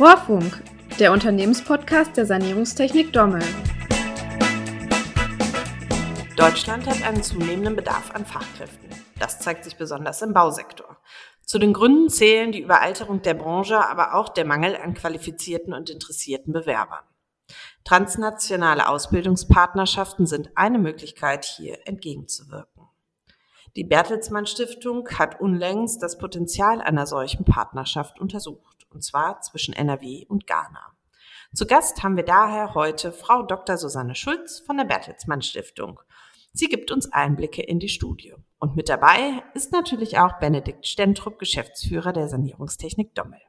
Rohrfunk, 0.00 0.62
der 0.98 1.12
Unternehmenspodcast 1.12 2.16
der 2.16 2.24
Sanierungstechnik 2.24 3.12
Dommel. 3.12 3.42
Deutschland 6.38 6.86
hat 6.86 7.02
einen 7.02 7.22
zunehmenden 7.22 7.76
Bedarf 7.76 8.10
an 8.14 8.24
Fachkräften. 8.24 8.88
Das 9.18 9.40
zeigt 9.40 9.64
sich 9.64 9.76
besonders 9.76 10.22
im 10.22 10.32
Bausektor. 10.32 10.96
Zu 11.44 11.58
den 11.58 11.74
Gründen 11.74 12.08
zählen 12.08 12.50
die 12.50 12.62
Überalterung 12.62 13.20
der 13.20 13.34
Branche, 13.34 13.78
aber 13.78 14.14
auch 14.14 14.30
der 14.30 14.46
Mangel 14.46 14.74
an 14.74 14.94
qualifizierten 14.94 15.74
und 15.74 15.90
interessierten 15.90 16.54
Bewerbern. 16.54 17.04
Transnationale 17.84 18.88
Ausbildungspartnerschaften 18.88 20.24
sind 20.24 20.48
eine 20.54 20.78
Möglichkeit, 20.78 21.44
hier 21.44 21.76
entgegenzuwirken. 21.86 22.88
Die 23.76 23.84
Bertelsmann 23.84 24.46
Stiftung 24.46 25.06
hat 25.18 25.42
unlängst 25.42 26.02
das 26.02 26.16
Potenzial 26.16 26.80
einer 26.80 27.04
solchen 27.04 27.44
Partnerschaft 27.44 28.18
untersucht, 28.18 28.79
und 28.92 29.02
zwar 29.02 29.40
zwischen 29.40 29.74
NRW 29.74 30.26
und 30.28 30.46
Ghana. 30.46 30.94
Zu 31.54 31.66
Gast 31.66 32.02
haben 32.02 32.16
wir 32.16 32.24
daher 32.24 32.74
heute 32.74 33.12
Frau 33.12 33.42
Dr. 33.42 33.76
Susanne 33.76 34.14
Schulz 34.14 34.60
von 34.60 34.76
der 34.76 34.84
Bertelsmann 34.84 35.42
Stiftung. 35.42 36.00
Sie 36.52 36.66
gibt 36.66 36.90
uns 36.90 37.12
Einblicke 37.12 37.62
in 37.62 37.78
die 37.78 37.88
Studie. 37.88 38.34
Und 38.58 38.76
mit 38.76 38.88
dabei 38.88 39.42
ist 39.54 39.72
natürlich 39.72 40.18
auch 40.18 40.38
Benedikt 40.38 40.86
Stentrup, 40.86 41.38
Geschäftsführer 41.38 42.12
der 42.12 42.28
Sanierungstechnik 42.28 43.14
Dommel. 43.14 43.40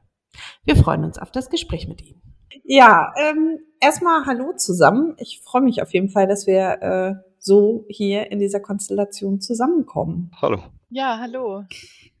Wir 0.64 0.76
freuen 0.76 1.04
uns 1.04 1.18
auf 1.18 1.30
das 1.30 1.50
Gespräch 1.50 1.88
mit 1.88 2.02
Ihnen. 2.02 2.22
Ja, 2.64 3.12
ähm, 3.16 3.58
erstmal 3.80 4.24
Hallo 4.26 4.52
zusammen. 4.56 5.14
Ich 5.18 5.40
freue 5.44 5.62
mich 5.62 5.82
auf 5.82 5.92
jeden 5.92 6.08
Fall, 6.08 6.26
dass 6.26 6.46
wir 6.46 6.82
äh, 6.82 7.14
so 7.38 7.84
hier 7.88 8.30
in 8.30 8.38
dieser 8.38 8.60
Konstellation 8.60 9.40
zusammenkommen. 9.40 10.30
Hallo. 10.40 10.62
Ja, 10.90 11.18
hallo. 11.20 11.64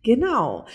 Genau. 0.02 0.66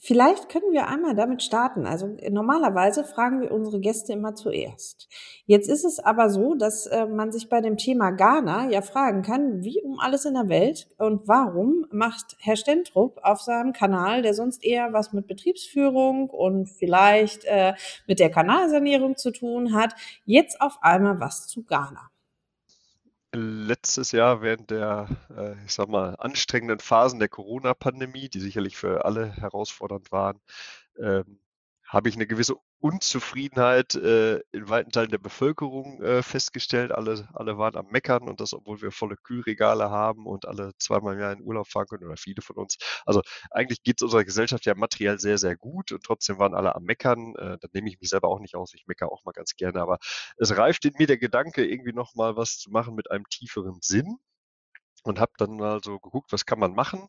Vielleicht 0.00 0.48
können 0.48 0.72
wir 0.72 0.86
einmal 0.86 1.16
damit 1.16 1.42
starten. 1.42 1.84
Also 1.84 2.16
normalerweise 2.30 3.02
fragen 3.02 3.40
wir 3.40 3.50
unsere 3.50 3.80
Gäste 3.80 4.12
immer 4.12 4.36
zuerst. 4.36 5.08
Jetzt 5.44 5.68
ist 5.68 5.84
es 5.84 5.98
aber 5.98 6.30
so, 6.30 6.54
dass 6.54 6.86
äh, 6.86 7.06
man 7.06 7.32
sich 7.32 7.48
bei 7.48 7.60
dem 7.60 7.76
Thema 7.76 8.12
Ghana 8.12 8.70
ja 8.70 8.80
fragen 8.80 9.22
kann, 9.22 9.64
wie 9.64 9.82
um 9.82 9.98
alles 9.98 10.24
in 10.24 10.34
der 10.34 10.48
Welt 10.48 10.88
und 10.98 11.26
warum 11.26 11.86
macht 11.90 12.36
Herr 12.38 12.54
Stentrup 12.56 13.18
auf 13.22 13.40
seinem 13.40 13.72
Kanal, 13.72 14.22
der 14.22 14.34
sonst 14.34 14.64
eher 14.64 14.92
was 14.92 15.12
mit 15.12 15.26
Betriebsführung 15.26 16.30
und 16.30 16.66
vielleicht 16.66 17.44
äh, 17.46 17.74
mit 18.06 18.20
der 18.20 18.30
Kanalsanierung 18.30 19.16
zu 19.16 19.32
tun 19.32 19.74
hat, 19.74 19.94
jetzt 20.24 20.60
auf 20.60 20.78
einmal 20.80 21.18
was 21.18 21.48
zu 21.48 21.64
Ghana? 21.64 22.08
Letztes 23.38 24.12
Jahr 24.12 24.42
während 24.42 24.70
der, 24.70 25.08
äh, 25.36 25.54
ich 25.64 25.72
sag 25.72 25.88
mal, 25.88 26.14
anstrengenden 26.18 26.80
Phasen 26.80 27.18
der 27.18 27.28
Corona-Pandemie, 27.28 28.28
die 28.28 28.40
sicherlich 28.40 28.76
für 28.76 29.04
alle 29.04 29.32
herausfordernd 29.32 30.12
waren, 30.12 30.40
ähm, 30.98 31.40
habe 31.84 32.08
ich 32.08 32.16
eine 32.16 32.26
gewisse 32.26 32.56
Unzufriedenheit 32.80 33.94
äh, 33.96 34.38
in 34.52 34.68
weiten 34.68 34.90
Teilen 34.92 35.10
der 35.10 35.18
Bevölkerung 35.18 36.00
äh, 36.02 36.22
festgestellt. 36.22 36.92
Alle, 36.92 37.28
alle 37.34 37.58
waren 37.58 37.76
am 37.76 37.86
Meckern 37.88 38.28
und 38.28 38.40
das, 38.40 38.54
obwohl 38.54 38.80
wir 38.80 38.92
volle 38.92 39.16
Kühlregale 39.16 39.90
haben 39.90 40.26
und 40.26 40.46
alle 40.46 40.72
zweimal 40.78 41.14
im 41.14 41.20
Jahr 41.20 41.32
in 41.32 41.42
Urlaub 41.42 41.68
fahren 41.68 41.86
können 41.88 42.04
oder 42.04 42.16
viele 42.16 42.42
von 42.42 42.56
uns. 42.56 42.76
Also 43.04 43.22
eigentlich 43.50 43.82
geht 43.82 44.00
es 44.00 44.04
unserer 44.04 44.24
Gesellschaft 44.24 44.64
ja 44.66 44.74
materiell 44.74 45.18
sehr, 45.18 45.38
sehr 45.38 45.56
gut 45.56 45.92
und 45.92 46.04
trotzdem 46.04 46.38
waren 46.38 46.54
alle 46.54 46.74
am 46.74 46.84
Meckern. 46.84 47.34
Äh, 47.36 47.58
da 47.60 47.68
nehme 47.72 47.88
ich 47.88 48.00
mich 48.00 48.10
selber 48.10 48.28
auch 48.28 48.40
nicht 48.40 48.54
aus. 48.54 48.72
Ich 48.74 48.86
meckere 48.86 49.10
auch 49.10 49.24
mal 49.24 49.32
ganz 49.32 49.56
gerne, 49.56 49.80
aber 49.80 49.98
es 50.36 50.56
reift 50.56 50.84
in 50.84 50.94
mir 50.98 51.06
der 51.06 51.18
Gedanke, 51.18 51.66
irgendwie 51.66 51.92
nochmal 51.92 52.36
was 52.36 52.58
zu 52.58 52.70
machen 52.70 52.94
mit 52.94 53.10
einem 53.10 53.24
tieferen 53.28 53.78
Sinn 53.82 54.18
und 55.04 55.20
habe 55.20 55.32
dann 55.38 55.56
mal 55.56 55.80
so 55.84 55.98
geguckt, 55.98 56.32
was 56.32 56.46
kann 56.46 56.58
man 56.58 56.74
machen. 56.74 57.08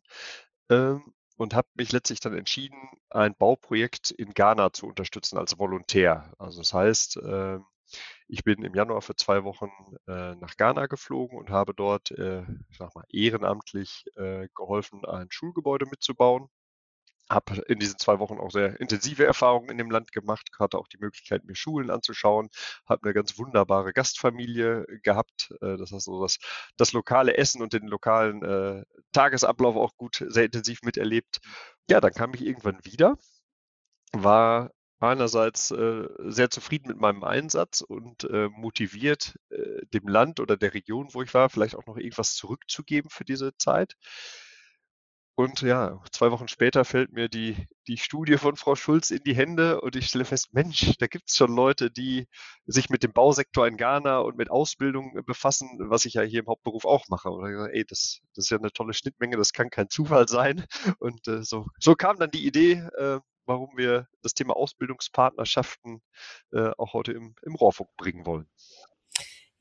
Ähm, 0.70 1.14
und 1.40 1.54
habe 1.54 1.68
mich 1.74 1.90
letztlich 1.90 2.20
dann 2.20 2.36
entschieden, 2.36 2.76
ein 3.08 3.34
Bauprojekt 3.34 4.10
in 4.10 4.34
Ghana 4.34 4.74
zu 4.74 4.86
unterstützen 4.86 5.38
als 5.38 5.58
Volontär. 5.58 6.34
Also 6.38 6.60
das 6.60 6.74
heißt, 6.74 7.18
ähm, 7.24 7.64
ich 8.28 8.44
bin 8.44 8.62
im 8.62 8.74
Januar 8.74 9.00
für 9.00 9.16
zwei 9.16 9.42
Wochen 9.42 9.70
äh, 10.06 10.34
nach 10.36 10.58
Ghana 10.58 10.86
geflogen 10.86 11.38
und 11.38 11.48
habe 11.48 11.72
dort, 11.72 12.10
äh, 12.10 12.42
ich 12.68 12.76
sag 12.76 12.94
mal, 12.94 13.04
ehrenamtlich 13.08 14.04
äh, 14.16 14.48
geholfen, 14.54 15.06
ein 15.06 15.28
Schulgebäude 15.30 15.86
mitzubauen 15.86 16.48
habe 17.30 17.62
in 17.68 17.78
diesen 17.78 17.98
zwei 17.98 18.18
Wochen 18.18 18.38
auch 18.38 18.50
sehr 18.50 18.80
intensive 18.80 19.24
Erfahrungen 19.24 19.70
in 19.70 19.78
dem 19.78 19.90
Land 19.90 20.12
gemacht, 20.12 20.50
hatte 20.58 20.78
auch 20.78 20.88
die 20.88 20.98
Möglichkeit, 20.98 21.44
mir 21.44 21.54
Schulen 21.54 21.90
anzuschauen, 21.90 22.50
habe 22.86 23.04
eine 23.04 23.14
ganz 23.14 23.38
wunderbare 23.38 23.92
Gastfamilie 23.92 24.84
gehabt. 25.02 25.52
Äh, 25.62 25.76
das 25.76 25.92
heißt, 25.92 26.06
so 26.06 26.20
das, 26.22 26.38
das 26.76 26.92
lokale 26.92 27.36
Essen 27.36 27.62
und 27.62 27.72
den 27.72 27.86
lokalen 27.86 28.42
äh, 28.42 28.84
Tagesablauf 29.12 29.76
auch 29.76 29.96
gut, 29.96 30.24
sehr 30.28 30.44
intensiv 30.44 30.82
miterlebt. 30.82 31.38
Ja, 31.88 32.00
dann 32.00 32.12
kam 32.12 32.34
ich 32.34 32.44
irgendwann 32.44 32.84
wieder, 32.84 33.16
war 34.12 34.70
einerseits 35.00 35.70
äh, 35.70 36.08
sehr 36.18 36.50
zufrieden 36.50 36.88
mit 36.88 36.98
meinem 36.98 37.24
Einsatz 37.24 37.80
und 37.80 38.24
äh, 38.24 38.48
motiviert, 38.50 39.36
äh, 39.48 39.86
dem 39.94 40.06
Land 40.06 40.40
oder 40.40 40.56
der 40.56 40.74
Region, 40.74 41.08
wo 41.12 41.22
ich 41.22 41.32
war, 41.32 41.48
vielleicht 41.48 41.74
auch 41.74 41.86
noch 41.86 41.96
irgendwas 41.96 42.34
zurückzugeben 42.34 43.08
für 43.10 43.24
diese 43.24 43.56
Zeit. 43.56 43.96
Und 45.40 45.62
ja, 45.62 45.98
zwei 46.12 46.32
Wochen 46.32 46.48
später 46.48 46.84
fällt 46.84 47.12
mir 47.12 47.30
die, 47.30 47.56
die 47.88 47.96
Studie 47.96 48.36
von 48.36 48.56
Frau 48.56 48.74
Schulz 48.74 49.10
in 49.10 49.22
die 49.24 49.34
Hände 49.34 49.80
und 49.80 49.96
ich 49.96 50.08
stelle 50.08 50.26
fest, 50.26 50.52
Mensch, 50.52 50.98
da 50.98 51.06
gibt 51.06 51.30
es 51.30 51.36
schon 51.36 51.56
Leute, 51.56 51.90
die 51.90 52.28
sich 52.66 52.90
mit 52.90 53.02
dem 53.02 53.14
Bausektor 53.14 53.66
in 53.66 53.78
Ghana 53.78 54.18
und 54.18 54.36
mit 54.36 54.50
Ausbildung 54.50 55.18
befassen, 55.24 55.78
was 55.88 56.04
ich 56.04 56.12
ja 56.12 56.20
hier 56.20 56.40
im 56.40 56.46
Hauptberuf 56.48 56.84
auch 56.84 57.08
mache. 57.08 57.30
Und 57.30 57.48
ich 57.48 57.74
ey, 57.74 57.86
das, 57.88 58.20
das 58.34 58.44
ist 58.44 58.50
ja 58.50 58.58
eine 58.58 58.70
tolle 58.70 58.92
Schnittmenge, 58.92 59.38
das 59.38 59.54
kann 59.54 59.70
kein 59.70 59.88
Zufall 59.88 60.28
sein. 60.28 60.66
Und 60.98 61.26
äh, 61.26 61.42
so, 61.42 61.68
so 61.78 61.94
kam 61.94 62.18
dann 62.18 62.30
die 62.30 62.46
Idee, 62.46 62.72
äh, 62.98 63.18
warum 63.46 63.70
wir 63.78 64.08
das 64.20 64.34
Thema 64.34 64.54
Ausbildungspartnerschaften 64.54 66.02
äh, 66.52 66.68
auch 66.76 66.92
heute 66.92 67.12
im, 67.12 67.34
im 67.40 67.54
Rohrfunk 67.54 67.88
bringen 67.96 68.26
wollen. 68.26 68.46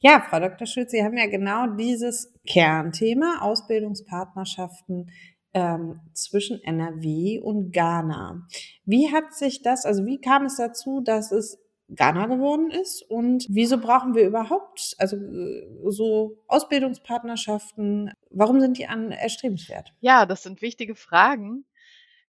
Ja, 0.02 0.26
Frau 0.30 0.42
Dr. 0.42 0.68
Schulz, 0.68 0.92
Sie 0.92 1.04
haben 1.04 1.18
ja 1.18 1.28
genau 1.28 1.68
dieses 1.78 2.34
Kernthema 2.46 3.40
Ausbildungspartnerschaften 3.40 5.10
ähm, 5.54 6.00
zwischen 6.14 6.62
NRW 6.64 7.40
und 7.40 7.72
Ghana. 7.72 8.48
Wie 8.86 9.12
hat 9.12 9.34
sich 9.34 9.62
das, 9.62 9.86
also 9.86 10.06
wie 10.06 10.22
kam 10.22 10.46
es 10.46 10.58
dazu, 10.58 11.02
dass 11.02 11.32
es 11.32 11.60
Ghana 11.90 12.28
geworden 12.28 12.70
ist 12.70 13.02
und 13.02 13.48
wieso 13.50 13.80
brauchen 13.80 14.14
wir 14.14 14.28
überhaupt 14.28 14.96
also 15.00 15.16
äh, 15.16 15.68
so 15.88 16.38
Ausbildungspartnerschaften? 16.48 18.14
Warum 18.30 18.62
sind 18.62 18.78
die 18.78 18.88
an 18.88 19.12
erstrebenswert? 19.12 19.94
Ja, 20.00 20.26
das 20.26 20.44
sind 20.44 20.62
wichtige 20.62 20.96
Fragen. 20.96 21.66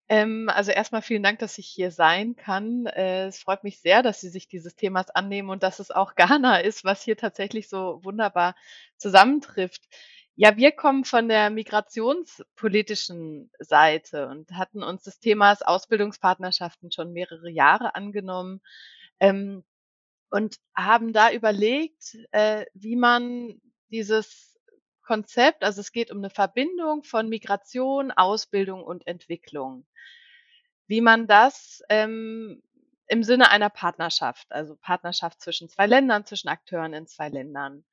Ähm, 0.09 0.51
also 0.53 0.73
erstmal 0.73 1.03
vielen 1.03 1.23
Dank, 1.23 1.39
dass 1.39 1.59
ich 1.59 1.67
hier 1.69 1.91
sein 1.93 2.35
kann. 2.37 2.87
Äh, 2.87 3.27
es 3.27 3.39
freut 3.39 3.63
mich 3.63 3.81
sehr, 3.81 4.03
dass 4.03 4.21
Sie 4.21 4.31
sich 4.31 4.49
dieses 4.49 4.75
Themas 4.75 5.11
annehmen 5.11 5.51
und 5.51 5.63
dass 5.63 5.79
es 5.79 5.91
auch 5.91 6.17
Ghana 6.17 6.59
ist, 6.61 6.85
was 6.85 7.03
hier 7.03 7.17
tatsächlich 7.17 7.69
so 7.69 8.01
wunderbar 8.03 8.57
zusammentrifft. 8.97 9.89
Ja, 10.37 10.57
wir 10.57 10.73
kommen 10.73 11.05
von 11.05 11.29
der 11.29 11.51
migrationspolitischen 11.51 13.51
Seite 13.59 14.29
und 14.29 14.51
hatten 14.53 14.83
uns 14.83 15.03
des 15.03 15.21
Themas 15.21 15.63
Ausbildungspartnerschaften 15.63 16.91
schon 16.93 17.13
mehrere 17.13 17.51
Jahre 17.51 17.95
angenommen 17.95 18.61
ähm, 19.21 19.65
und 20.31 20.57
haben 20.75 21.13
da 21.13 21.33
überlegt, 21.33 22.17
äh, 22.33 22.65
wie 22.75 22.97
man 22.97 23.61
dieses 23.91 24.59
Konzept, 25.03 25.65
also 25.65 25.81
es 25.81 25.93
geht 25.93 26.11
um 26.11 26.19
eine 26.19 26.31
Verbindung 26.31 27.03
von 27.05 27.29
Migration, 27.29 28.11
Ausbildung 28.13 28.85
und 28.85 29.07
Entwicklung, 29.07 29.87
wie 30.87 31.01
man 31.01 31.27
das 31.27 31.83
ähm, 31.89 32.63
im 33.09 33.25
Sinne 33.25 33.51
einer 33.51 33.71
Partnerschaft, 33.71 34.53
also 34.53 34.77
Partnerschaft 34.77 35.41
zwischen 35.41 35.69
zwei 35.69 35.87
Ländern, 35.87 36.25
zwischen 36.27 36.49
Akteuren 36.49 36.95
in 36.95 37.07
zwei 37.09 37.29
Ländern, 37.29 37.85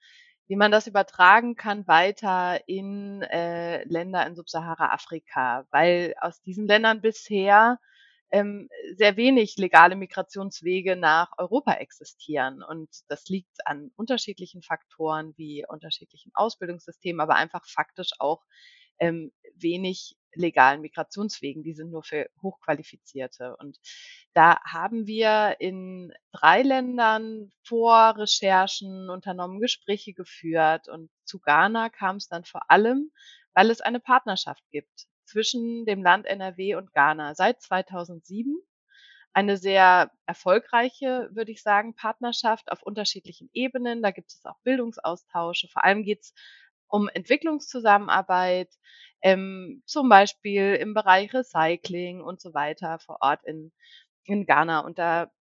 wie 0.47 0.56
man 0.56 0.72
das 0.72 0.88
übertragen 0.88 1.56
kann 1.56 1.88
weiter 1.88 2.68
in 2.68 3.22
äh, 3.22 3.84
Länder 3.84 4.25
in 4.25 4.35
Subsahara-Afrika, 4.35 5.66
weil 5.72 6.13
aus 6.22 6.41
diesen 6.41 6.68
Ländern 6.68 7.02
bisher 7.02 7.80
ähm, 8.32 8.70
sehr 8.96 9.16
wenig 9.17 9.58
legale 9.58 9.96
Migrationswege 9.96 10.96
nach 10.96 11.32
Europa 11.38 11.73
existieren. 11.73 12.61
Und 12.61 12.90
das 13.08 13.28
liegt 13.28 13.66
an 13.66 13.91
unterschiedlichen 13.96 14.61
Faktoren 14.61 15.34
wie 15.38 15.66
unterschiedlichen 15.67 16.32
Ausbildungssystemen, 16.34 17.22
aber 17.22 17.35
einfach 17.35 17.66
faktisch 17.66 18.11
auch 18.20 18.44
ähm, 18.99 19.32
wenig 19.55 20.17
legalen 20.39 20.81
Migrationswegen. 20.81 21.63
Die 21.63 21.73
sind 21.73 21.91
nur 21.91 22.03
für 22.03 22.29
Hochqualifizierte. 22.41 23.55
Und 23.57 23.79
da 24.34 24.59
haben 24.63 25.07
wir 25.07 25.57
in 25.59 26.13
drei 26.31 26.61
Ländern 26.61 27.51
Vorrecherchen 27.63 29.09
unternommen, 29.09 29.59
Gespräche 29.59 30.13
geführt. 30.13 30.87
Und 30.87 31.09
zu 31.23 31.39
Ghana 31.39 31.89
kam 31.89 32.17
es 32.17 32.28
dann 32.28 32.45
vor 32.45 32.69
allem, 32.69 33.11
weil 33.53 33.69
es 33.69 33.81
eine 33.81 33.99
Partnerschaft 33.99 34.63
gibt 34.72 35.07
zwischen 35.25 35.85
dem 35.85 36.01
Land 36.01 36.25
NRW 36.25 36.75
und 36.75 36.93
Ghana 36.93 37.35
seit 37.35 37.61
2007 37.61 38.57
eine 39.37 39.57
sehr 39.57 40.09
erfolgreiche, 40.25 41.29
würde 41.31 41.51
ich 41.51 41.61
sagen, 41.61 41.93
Partnerschaft 41.93 42.72
auf 42.72 42.81
unterschiedlichen 42.81 43.51
Ebenen. 43.53 44.01
Da 44.01 44.09
gibt 44.09 44.31
es 44.31 44.43
auch 44.45 44.59
Bildungsaustausche. 44.63 45.67
Vor 45.67 45.84
allem 45.84 46.03
geht 46.03 46.22
es 46.22 46.34
um 46.87 47.07
Entwicklungszusammenarbeit, 47.07 48.73
ähm, 49.22 49.84
zum 49.85 50.09
Beispiel 50.09 50.75
im 50.75 50.93
Bereich 50.93 51.34
Recycling 51.34 52.22
und 52.22 52.41
so 52.41 52.53
weiter 52.53 52.99
vor 52.99 53.17
Ort 53.22 53.43
in, 53.46 53.72
in 54.25 54.46
Ghana. 54.46 54.79
Und 54.81 54.99
da 54.99 55.31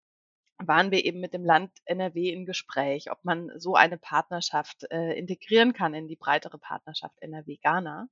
waren 0.59 0.91
wir 0.91 1.05
eben 1.05 1.21
mit 1.21 1.35
dem 1.35 1.45
Land 1.45 1.71
NRW 1.85 2.31
in 2.31 2.47
Gespräch, 2.47 3.11
ob 3.11 3.25
man 3.25 3.51
so 3.57 3.75
eine 3.75 3.99
Partnerschaft 3.99 4.85
äh, 4.91 5.13
integrieren 5.19 5.73
kann 5.73 5.95
in 5.95 6.09
die 6.09 6.17
breitere 6.17 6.59
Partnerschaft 6.59 7.15
NRW-Ghana 7.21 8.09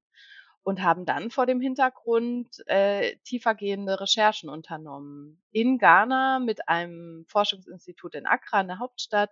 und 0.63 0.83
haben 0.83 1.05
dann 1.05 1.31
vor 1.31 1.47
dem 1.47 1.61
Hintergrund 1.61 2.49
äh, 2.67 3.17
tiefergehende 3.25 4.01
Recherchen 4.01 4.49
unternommen. 4.49 5.43
In 5.53 5.79
Ghana 5.79 6.39
mit 6.39 6.69
einem 6.69 7.25
Forschungsinstitut 7.29 8.15
in 8.15 8.27
Accra, 8.27 8.63
in 8.63 8.69
der 8.69 8.79
Hauptstadt, 8.79 9.31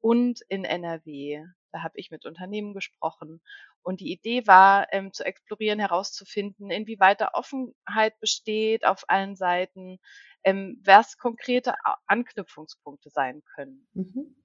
und 0.00 0.40
in 0.48 0.64
NRW. 0.64 1.44
Da 1.72 1.82
habe 1.82 1.94
ich 1.96 2.10
mit 2.10 2.26
Unternehmen 2.26 2.74
gesprochen. 2.74 3.40
Und 3.82 4.00
die 4.00 4.12
Idee 4.12 4.46
war, 4.46 4.86
ähm, 4.92 5.12
zu 5.12 5.24
explorieren, 5.24 5.80
herauszufinden, 5.80 6.70
inwieweit 6.70 7.20
da 7.20 7.30
Offenheit 7.32 8.18
besteht 8.20 8.86
auf 8.86 9.04
allen 9.08 9.34
Seiten, 9.34 9.98
ähm, 10.44 10.80
was 10.84 11.18
konkrete 11.18 11.74
Anknüpfungspunkte 12.06 13.10
sein 13.10 13.42
können. 13.54 13.86
Mhm. 13.94 14.36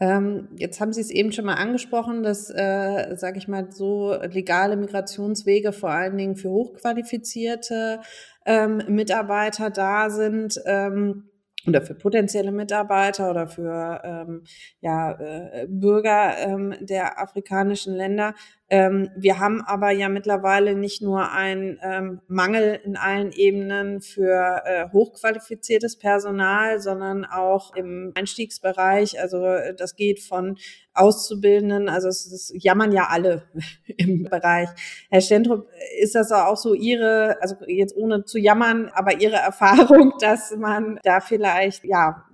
Ähm, 0.00 0.48
jetzt 0.56 0.80
haben 0.80 0.92
Sie 0.92 1.00
es 1.00 1.10
eben 1.10 1.32
schon 1.32 1.44
mal 1.44 1.54
angesprochen, 1.54 2.22
dass, 2.22 2.50
äh, 2.50 3.14
sage 3.16 3.38
ich 3.38 3.48
mal, 3.48 3.72
so 3.72 4.14
legale 4.14 4.76
Migrationswege 4.76 5.72
vor 5.72 5.90
allen 5.90 6.16
Dingen 6.16 6.36
für 6.36 6.50
hochqualifizierte 6.50 8.00
ähm, 8.46 8.82
Mitarbeiter 8.88 9.70
da 9.70 10.10
sind. 10.10 10.60
Ähm, 10.66 11.31
oder 11.66 11.82
für 11.82 11.94
potenzielle 11.94 12.52
Mitarbeiter 12.52 13.30
oder 13.30 13.46
für 13.46 14.00
ähm, 14.04 14.42
ja, 14.80 15.12
äh, 15.12 15.66
Bürger 15.68 16.38
ähm, 16.38 16.74
der 16.80 17.20
afrikanischen 17.20 17.94
Länder. 17.94 18.34
Ähm, 18.72 19.10
wir 19.14 19.38
haben 19.38 19.60
aber 19.60 19.90
ja 19.90 20.08
mittlerweile 20.08 20.74
nicht 20.74 21.02
nur 21.02 21.30
einen 21.30 21.78
ähm, 21.82 22.22
Mangel 22.26 22.80
in 22.82 22.96
allen 22.96 23.30
Ebenen 23.30 24.00
für 24.00 24.62
äh, 24.64 24.88
hochqualifiziertes 24.90 25.98
Personal, 25.98 26.80
sondern 26.80 27.26
auch 27.26 27.76
im 27.76 28.12
Einstiegsbereich. 28.14 29.20
Also 29.20 29.44
das 29.76 29.94
geht 29.94 30.20
von 30.20 30.56
Auszubildenden, 30.94 31.90
also 31.90 32.08
es, 32.08 32.24
es 32.32 32.50
jammern 32.56 32.92
ja 32.92 33.08
alle 33.10 33.42
im 33.98 34.24
Bereich. 34.24 34.70
Herr 35.10 35.20
Stentrup, 35.20 35.68
ist 36.00 36.14
das 36.14 36.32
auch 36.32 36.56
so 36.56 36.72
Ihre, 36.72 37.36
also 37.42 37.56
jetzt 37.66 37.94
ohne 37.94 38.24
zu 38.24 38.38
jammern, 38.38 38.90
aber 38.94 39.20
Ihre 39.20 39.36
Erfahrung, 39.36 40.14
dass 40.18 40.56
man 40.56 40.98
da 41.02 41.20
vielleicht 41.20 41.84
ja 41.84 42.24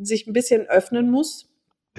sich 0.00 0.26
ein 0.26 0.32
bisschen 0.32 0.66
öffnen 0.68 1.10
muss? 1.10 1.50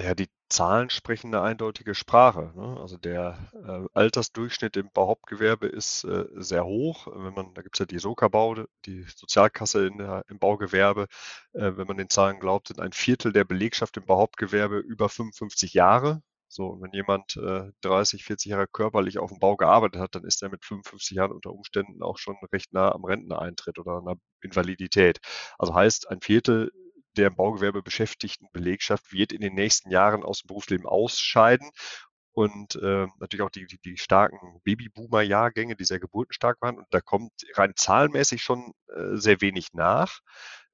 Ja, 0.03 0.15
die 0.15 0.25
Zahlen 0.53 0.89
sprechen 0.91 1.33
eine 1.33 1.43
eindeutige 1.43 1.95
Sprache. 1.95 2.53
Ne? 2.55 2.77
Also 2.79 2.97
der 2.97 3.37
äh, 3.53 3.87
Altersdurchschnitt 3.93 4.77
im 4.77 4.89
Bauhauptgewerbe 4.93 5.67
ist 5.67 6.03
äh, 6.03 6.25
sehr 6.35 6.63
hoch. 6.63 7.07
Wenn 7.07 7.33
man, 7.33 7.53
da 7.55 7.63
gibt 7.63 7.75
es 7.75 7.79
ja 7.79 7.85
die 7.85 7.97
Soka-Bau, 7.97 8.55
die 8.85 9.03
Sozialkasse 9.15 9.91
der, 9.91 10.23
im 10.29 10.37
Baugewerbe. 10.37 11.07
Äh, 11.53 11.71
wenn 11.75 11.87
man 11.87 11.97
den 11.97 12.09
Zahlen 12.09 12.39
glaubt, 12.39 12.67
sind 12.67 12.79
ein 12.79 12.93
Viertel 12.93 13.33
der 13.33 13.45
Belegschaft 13.45 13.97
im 13.97 14.05
Bauhauptgewerbe 14.05 14.77
über 14.77 15.09
55 15.09 15.73
Jahre. 15.73 16.21
So, 16.47 16.67
und 16.67 16.83
wenn 16.83 16.93
jemand 16.93 17.35
äh, 17.37 17.71
30, 17.81 18.23
40 18.23 18.51
Jahre 18.51 18.67
körperlich 18.67 19.17
auf 19.17 19.31
dem 19.31 19.39
Bau 19.39 19.55
gearbeitet 19.55 19.99
hat, 19.99 20.13
dann 20.13 20.23
ist 20.23 20.43
er 20.43 20.49
mit 20.49 20.63
55 20.63 21.17
Jahren 21.17 21.31
unter 21.31 21.51
Umständen 21.51 22.03
auch 22.03 22.19
schon 22.19 22.35
recht 22.51 22.73
nah 22.73 22.91
am 22.91 23.05
Renteneintritt 23.05 23.79
oder 23.79 23.97
einer 23.97 24.17
Invalidität. 24.41 25.19
Also 25.57 25.73
heißt, 25.73 26.11
ein 26.11 26.21
Viertel 26.21 26.71
der 27.17 27.27
im 27.27 27.35
Baugewerbe 27.35 27.81
beschäftigten 27.81 28.47
Belegschaft 28.51 29.11
wird 29.11 29.31
in 29.31 29.41
den 29.41 29.53
nächsten 29.53 29.89
Jahren 29.89 30.23
aus 30.23 30.41
dem 30.41 30.47
Berufsleben 30.47 30.85
ausscheiden. 30.85 31.69
Und 32.33 32.75
äh, 32.75 33.07
natürlich 33.19 33.43
auch 33.43 33.51
die, 33.51 33.67
die, 33.67 33.77
die 33.77 33.97
starken 33.97 34.59
Babyboomer-Jahrgänge, 34.63 35.75
die 35.75 35.85
sehr 35.85 35.99
geburtenstark 35.99 36.59
waren. 36.61 36.77
Und 36.77 36.87
da 36.89 36.99
kommt 36.99 37.31
rein 37.53 37.73
zahlenmäßig 37.75 38.41
schon 38.41 38.73
äh, 38.87 39.15
sehr 39.15 39.39
wenig 39.41 39.73
nach. 39.73 40.19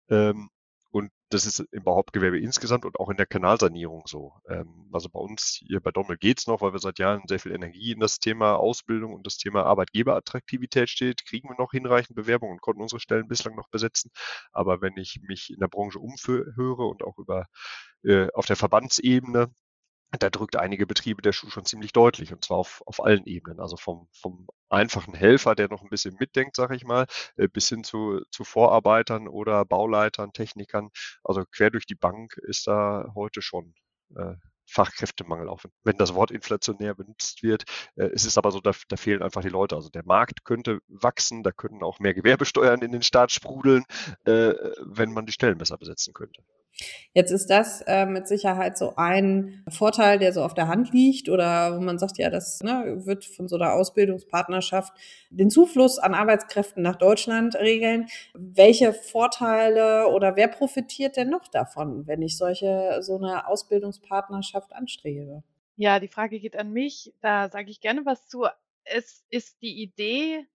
Ähm, 0.09 0.49
und 0.91 1.11
das 1.29 1.45
ist 1.45 1.59
im 1.71 1.85
Hauptgewerbe 1.85 2.39
insgesamt 2.39 2.85
und 2.85 2.99
auch 2.99 3.09
in 3.09 3.17
der 3.17 3.27
Kanalsanierung 3.27 4.03
so. 4.07 4.33
Ähm, 4.49 4.89
also 4.91 5.09
bei 5.09 5.19
uns 5.19 5.61
hier 5.67 5.79
bei 5.81 5.91
Dommel 5.91 6.17
geht's 6.17 6.47
noch, 6.47 6.61
weil 6.61 6.73
wir 6.73 6.79
seit 6.79 6.99
Jahren 6.99 7.23
sehr 7.27 7.39
viel 7.39 7.51
Energie 7.53 7.91
in 7.91 7.99
das 7.99 8.19
Thema 8.19 8.55
Ausbildung 8.55 9.13
und 9.13 9.25
das 9.27 9.37
Thema 9.37 9.65
Arbeitgeberattraktivität 9.65 10.89
steht, 10.89 11.25
kriegen 11.25 11.49
wir 11.49 11.55
noch 11.57 11.71
hinreichend 11.71 12.15
Bewerbungen 12.15 12.53
und 12.55 12.61
konnten 12.61 12.81
unsere 12.81 12.99
Stellen 12.99 13.27
bislang 13.27 13.55
noch 13.55 13.69
besetzen. 13.69 14.11
Aber 14.51 14.81
wenn 14.81 14.97
ich 14.97 15.19
mich 15.21 15.51
in 15.51 15.59
der 15.59 15.67
Branche 15.67 15.99
umhöre 15.99 16.85
und 16.85 17.03
auch 17.03 17.17
über 17.19 17.45
äh, 18.03 18.27
auf 18.33 18.45
der 18.45 18.55
Verbandsebene, 18.55 19.51
da 20.17 20.29
drückt 20.29 20.55
einige 20.55 20.87
Betriebe 20.87 21.21
der 21.21 21.33
Schuh 21.33 21.49
schon 21.49 21.65
ziemlich 21.65 21.93
deutlich 21.93 22.33
und 22.33 22.43
zwar 22.43 22.57
auf, 22.57 22.81
auf 22.85 23.03
allen 23.03 23.25
Ebenen. 23.25 23.59
Also 23.59 23.77
vom, 23.77 24.07
vom 24.11 24.47
einfachen 24.69 25.13
Helfer, 25.13 25.55
der 25.55 25.69
noch 25.69 25.83
ein 25.83 25.89
bisschen 25.89 26.15
mitdenkt, 26.19 26.55
sage 26.55 26.75
ich 26.75 26.83
mal, 26.83 27.05
äh, 27.37 27.47
bis 27.47 27.69
hin 27.69 27.83
zu, 27.83 28.21
zu 28.31 28.43
Vorarbeitern 28.43 29.27
oder 29.27 29.65
Bauleitern, 29.65 30.33
Technikern. 30.33 30.89
Also 31.23 31.43
quer 31.45 31.69
durch 31.69 31.85
die 31.85 31.95
Bank 31.95 32.37
ist 32.37 32.67
da 32.67 33.11
heute 33.15 33.41
schon 33.41 33.73
äh, 34.15 34.35
Fachkräftemangel, 34.69 35.49
auch 35.49 35.63
wenn 35.83 35.97
das 35.97 36.13
Wort 36.13 36.31
inflationär 36.31 36.93
benutzt 36.95 37.43
wird. 37.43 37.63
Äh, 37.95 38.09
es 38.13 38.25
ist 38.25 38.37
aber 38.37 38.51
so, 38.51 38.59
da, 38.59 38.71
da, 38.87 38.97
fehlen 38.97 39.21
einfach 39.21 39.41
die 39.41 39.49
Leute. 39.49 39.75
Also 39.75 39.89
der 39.89 40.05
Markt 40.05 40.43
könnte 40.45 40.79
wachsen, 40.87 41.43
da 41.43 41.51
könnten 41.51 41.83
auch 41.83 41.99
mehr 41.99 42.13
Gewerbesteuern 42.13 42.81
in 42.81 42.91
den 42.91 43.01
Staat 43.01 43.31
sprudeln, 43.31 43.83
äh, 44.25 44.53
wenn 44.85 45.11
man 45.13 45.25
die 45.25 45.31
Stellen 45.33 45.57
besser 45.57 45.77
besetzen 45.77 46.13
könnte. 46.13 46.43
Jetzt 47.13 47.31
ist 47.31 47.49
das 47.49 47.81
äh, 47.81 48.05
mit 48.05 48.27
Sicherheit 48.27 48.77
so 48.77 48.95
ein 48.95 49.63
Vorteil, 49.67 50.19
der 50.19 50.31
so 50.31 50.43
auf 50.43 50.53
der 50.53 50.67
Hand 50.67 50.93
liegt 50.93 51.27
oder 51.27 51.75
wo 51.75 51.81
man 51.81 51.97
sagt, 51.97 52.17
ja, 52.17 52.29
das 52.29 52.61
ne, 52.61 53.01
wird 53.05 53.25
von 53.25 53.47
so 53.47 53.55
einer 53.55 53.73
Ausbildungspartnerschaft 53.73 54.93
den 55.29 55.49
Zufluss 55.49 55.97
an 55.97 56.13
Arbeitskräften 56.13 56.83
nach 56.83 56.95
Deutschland 56.95 57.55
regeln. 57.55 58.07
Welche 58.33 58.93
Vorteile 58.93 60.07
oder 60.07 60.35
wer 60.35 60.47
profitiert 60.47 61.17
denn 61.17 61.29
noch 61.29 61.47
davon, 61.47 62.07
wenn 62.07 62.21
ich 62.21 62.37
solche 62.37 62.99
so 63.01 63.17
eine 63.17 63.47
Ausbildungspartnerschaft 63.47 64.71
anstrebe? 64.73 65.43
Ja, 65.75 65.99
die 65.99 66.07
Frage 66.07 66.39
geht 66.39 66.57
an 66.57 66.71
mich. 66.71 67.13
Da 67.21 67.49
sage 67.49 67.71
ich 67.71 67.81
gerne 67.81 68.05
was 68.05 68.27
zu. 68.27 68.45
Es 68.83 69.25
ist 69.29 69.61
die 69.61 69.81
Idee, 69.81 70.45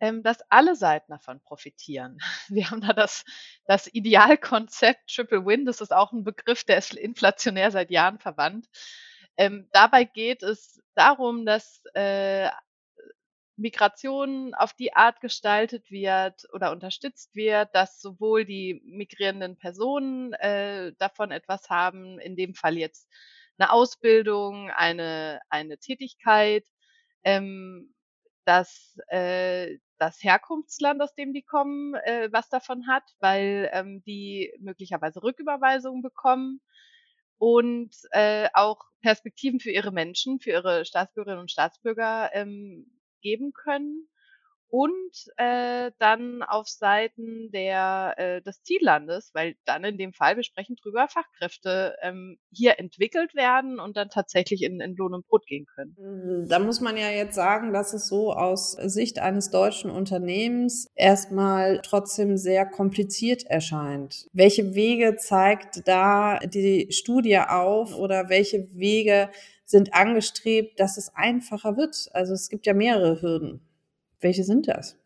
ähm, 0.00 0.22
dass 0.22 0.38
alle 0.50 0.76
Seiten 0.76 1.12
davon 1.12 1.40
profitieren. 1.40 2.18
Wir 2.48 2.70
haben 2.70 2.80
da 2.80 2.92
das, 2.92 3.24
das 3.66 3.86
Idealkonzept 3.92 5.14
Triple 5.14 5.46
Win, 5.46 5.64
das 5.64 5.80
ist 5.80 5.92
auch 5.92 6.12
ein 6.12 6.24
Begriff, 6.24 6.64
der 6.64 6.78
ist 6.78 6.94
inflationär 6.94 7.70
seit 7.70 7.90
Jahren 7.90 8.18
verwandt. 8.18 8.66
Ähm, 9.36 9.68
dabei 9.72 10.04
geht 10.04 10.42
es 10.42 10.80
darum, 10.94 11.44
dass 11.44 11.82
äh, 11.94 12.50
Migration 13.56 14.52
auf 14.54 14.72
die 14.72 14.94
Art 14.94 15.20
gestaltet 15.20 15.90
wird 15.90 16.42
oder 16.52 16.72
unterstützt 16.72 17.34
wird, 17.34 17.74
dass 17.74 18.00
sowohl 18.00 18.44
die 18.44 18.82
migrierenden 18.84 19.56
Personen 19.56 20.32
äh, 20.34 20.92
davon 20.98 21.30
etwas 21.30 21.70
haben, 21.70 22.18
in 22.18 22.36
dem 22.36 22.54
Fall 22.54 22.76
jetzt 22.76 23.08
eine 23.58 23.70
Ausbildung, 23.70 24.70
eine, 24.70 25.40
eine 25.48 25.78
Tätigkeit, 25.78 26.66
ähm, 27.22 27.94
dass 28.44 28.98
äh, 29.08 29.78
das 29.98 30.22
Herkunftsland, 30.22 31.00
aus 31.02 31.14
dem 31.14 31.32
die 31.32 31.42
kommen, 31.42 31.94
äh, 31.94 32.28
was 32.32 32.48
davon 32.48 32.86
hat, 32.86 33.04
weil 33.20 33.70
ähm, 33.72 34.02
die 34.06 34.52
möglicherweise 34.60 35.22
Rücküberweisungen 35.22 36.02
bekommen 36.02 36.60
und 37.38 37.90
äh, 38.10 38.48
auch 38.54 38.80
Perspektiven 39.02 39.60
für 39.60 39.70
ihre 39.70 39.92
Menschen, 39.92 40.40
für 40.40 40.50
ihre 40.50 40.84
Staatsbürgerinnen 40.84 41.42
und 41.42 41.50
Staatsbürger 41.50 42.30
ähm, 42.34 42.86
geben 43.20 43.52
können 43.52 44.08
und 44.74 45.30
äh, 45.36 45.92
dann 46.00 46.42
auf 46.42 46.66
Seiten 46.66 47.48
der, 47.52 48.14
äh, 48.16 48.42
des 48.42 48.60
Ziellandes, 48.64 49.30
weil 49.32 49.54
dann 49.64 49.84
in 49.84 49.98
dem 49.98 50.12
Fall, 50.12 50.34
wir 50.34 50.42
sprechen 50.42 50.74
drüber, 50.74 51.06
Fachkräfte 51.08 51.94
ähm, 52.02 52.38
hier 52.50 52.80
entwickelt 52.80 53.36
werden 53.36 53.78
und 53.78 53.96
dann 53.96 54.08
tatsächlich 54.08 54.64
in, 54.64 54.80
in 54.80 54.96
Lohn 54.96 55.14
und 55.14 55.28
Brot 55.28 55.46
gehen 55.46 55.66
können. 55.66 55.94
Mhm, 55.96 56.48
da 56.48 56.58
muss 56.58 56.80
man 56.80 56.96
ja 56.96 57.08
jetzt 57.08 57.36
sagen, 57.36 57.72
dass 57.72 57.94
es 57.94 58.08
so 58.08 58.32
aus 58.32 58.72
Sicht 58.72 59.20
eines 59.20 59.52
deutschen 59.52 59.92
Unternehmens 59.92 60.90
erstmal 60.96 61.80
trotzdem 61.84 62.36
sehr 62.36 62.66
kompliziert 62.66 63.44
erscheint. 63.44 64.26
Welche 64.32 64.74
Wege 64.74 65.14
zeigt 65.14 65.86
da 65.86 66.40
die 66.40 66.88
Studie 66.90 67.38
auf 67.38 67.96
oder 67.96 68.28
welche 68.28 68.66
Wege 68.72 69.30
sind 69.64 69.94
angestrebt, 69.94 70.80
dass 70.80 70.96
es 70.96 71.14
einfacher 71.14 71.76
wird? 71.76 72.08
Also 72.12 72.34
es 72.34 72.48
gibt 72.48 72.66
ja 72.66 72.74
mehrere 72.74 73.22
Hürden. 73.22 73.60
Welche 74.24 74.42
sind 74.42 74.68
das? 74.68 74.96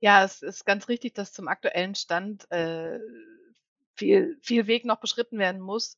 Ja, 0.00 0.24
es 0.24 0.42
ist 0.42 0.66
ganz 0.66 0.88
richtig, 0.88 1.14
dass 1.14 1.32
zum 1.32 1.46
aktuellen 1.46 1.94
Stand 1.94 2.50
äh, 2.50 2.98
viel, 3.94 4.36
viel 4.42 4.66
Weg 4.66 4.84
noch 4.84 4.98
beschritten 4.98 5.38
werden 5.38 5.60
muss. 5.60 5.96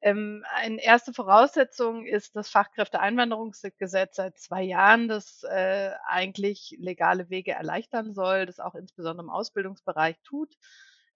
Ähm, 0.00 0.44
eine 0.54 0.80
erste 0.80 1.12
Voraussetzung 1.12 2.06
ist 2.06 2.36
das 2.36 2.48
Fachkräfteeinwanderungsgesetz 2.48 4.14
seit 4.14 4.38
zwei 4.38 4.62
Jahren, 4.62 5.08
das 5.08 5.42
äh, 5.42 5.90
eigentlich 6.06 6.76
legale 6.78 7.28
Wege 7.28 7.50
erleichtern 7.50 8.14
soll, 8.14 8.46
das 8.46 8.60
auch 8.60 8.76
insbesondere 8.76 9.24
im 9.24 9.30
Ausbildungsbereich 9.30 10.14
tut 10.22 10.56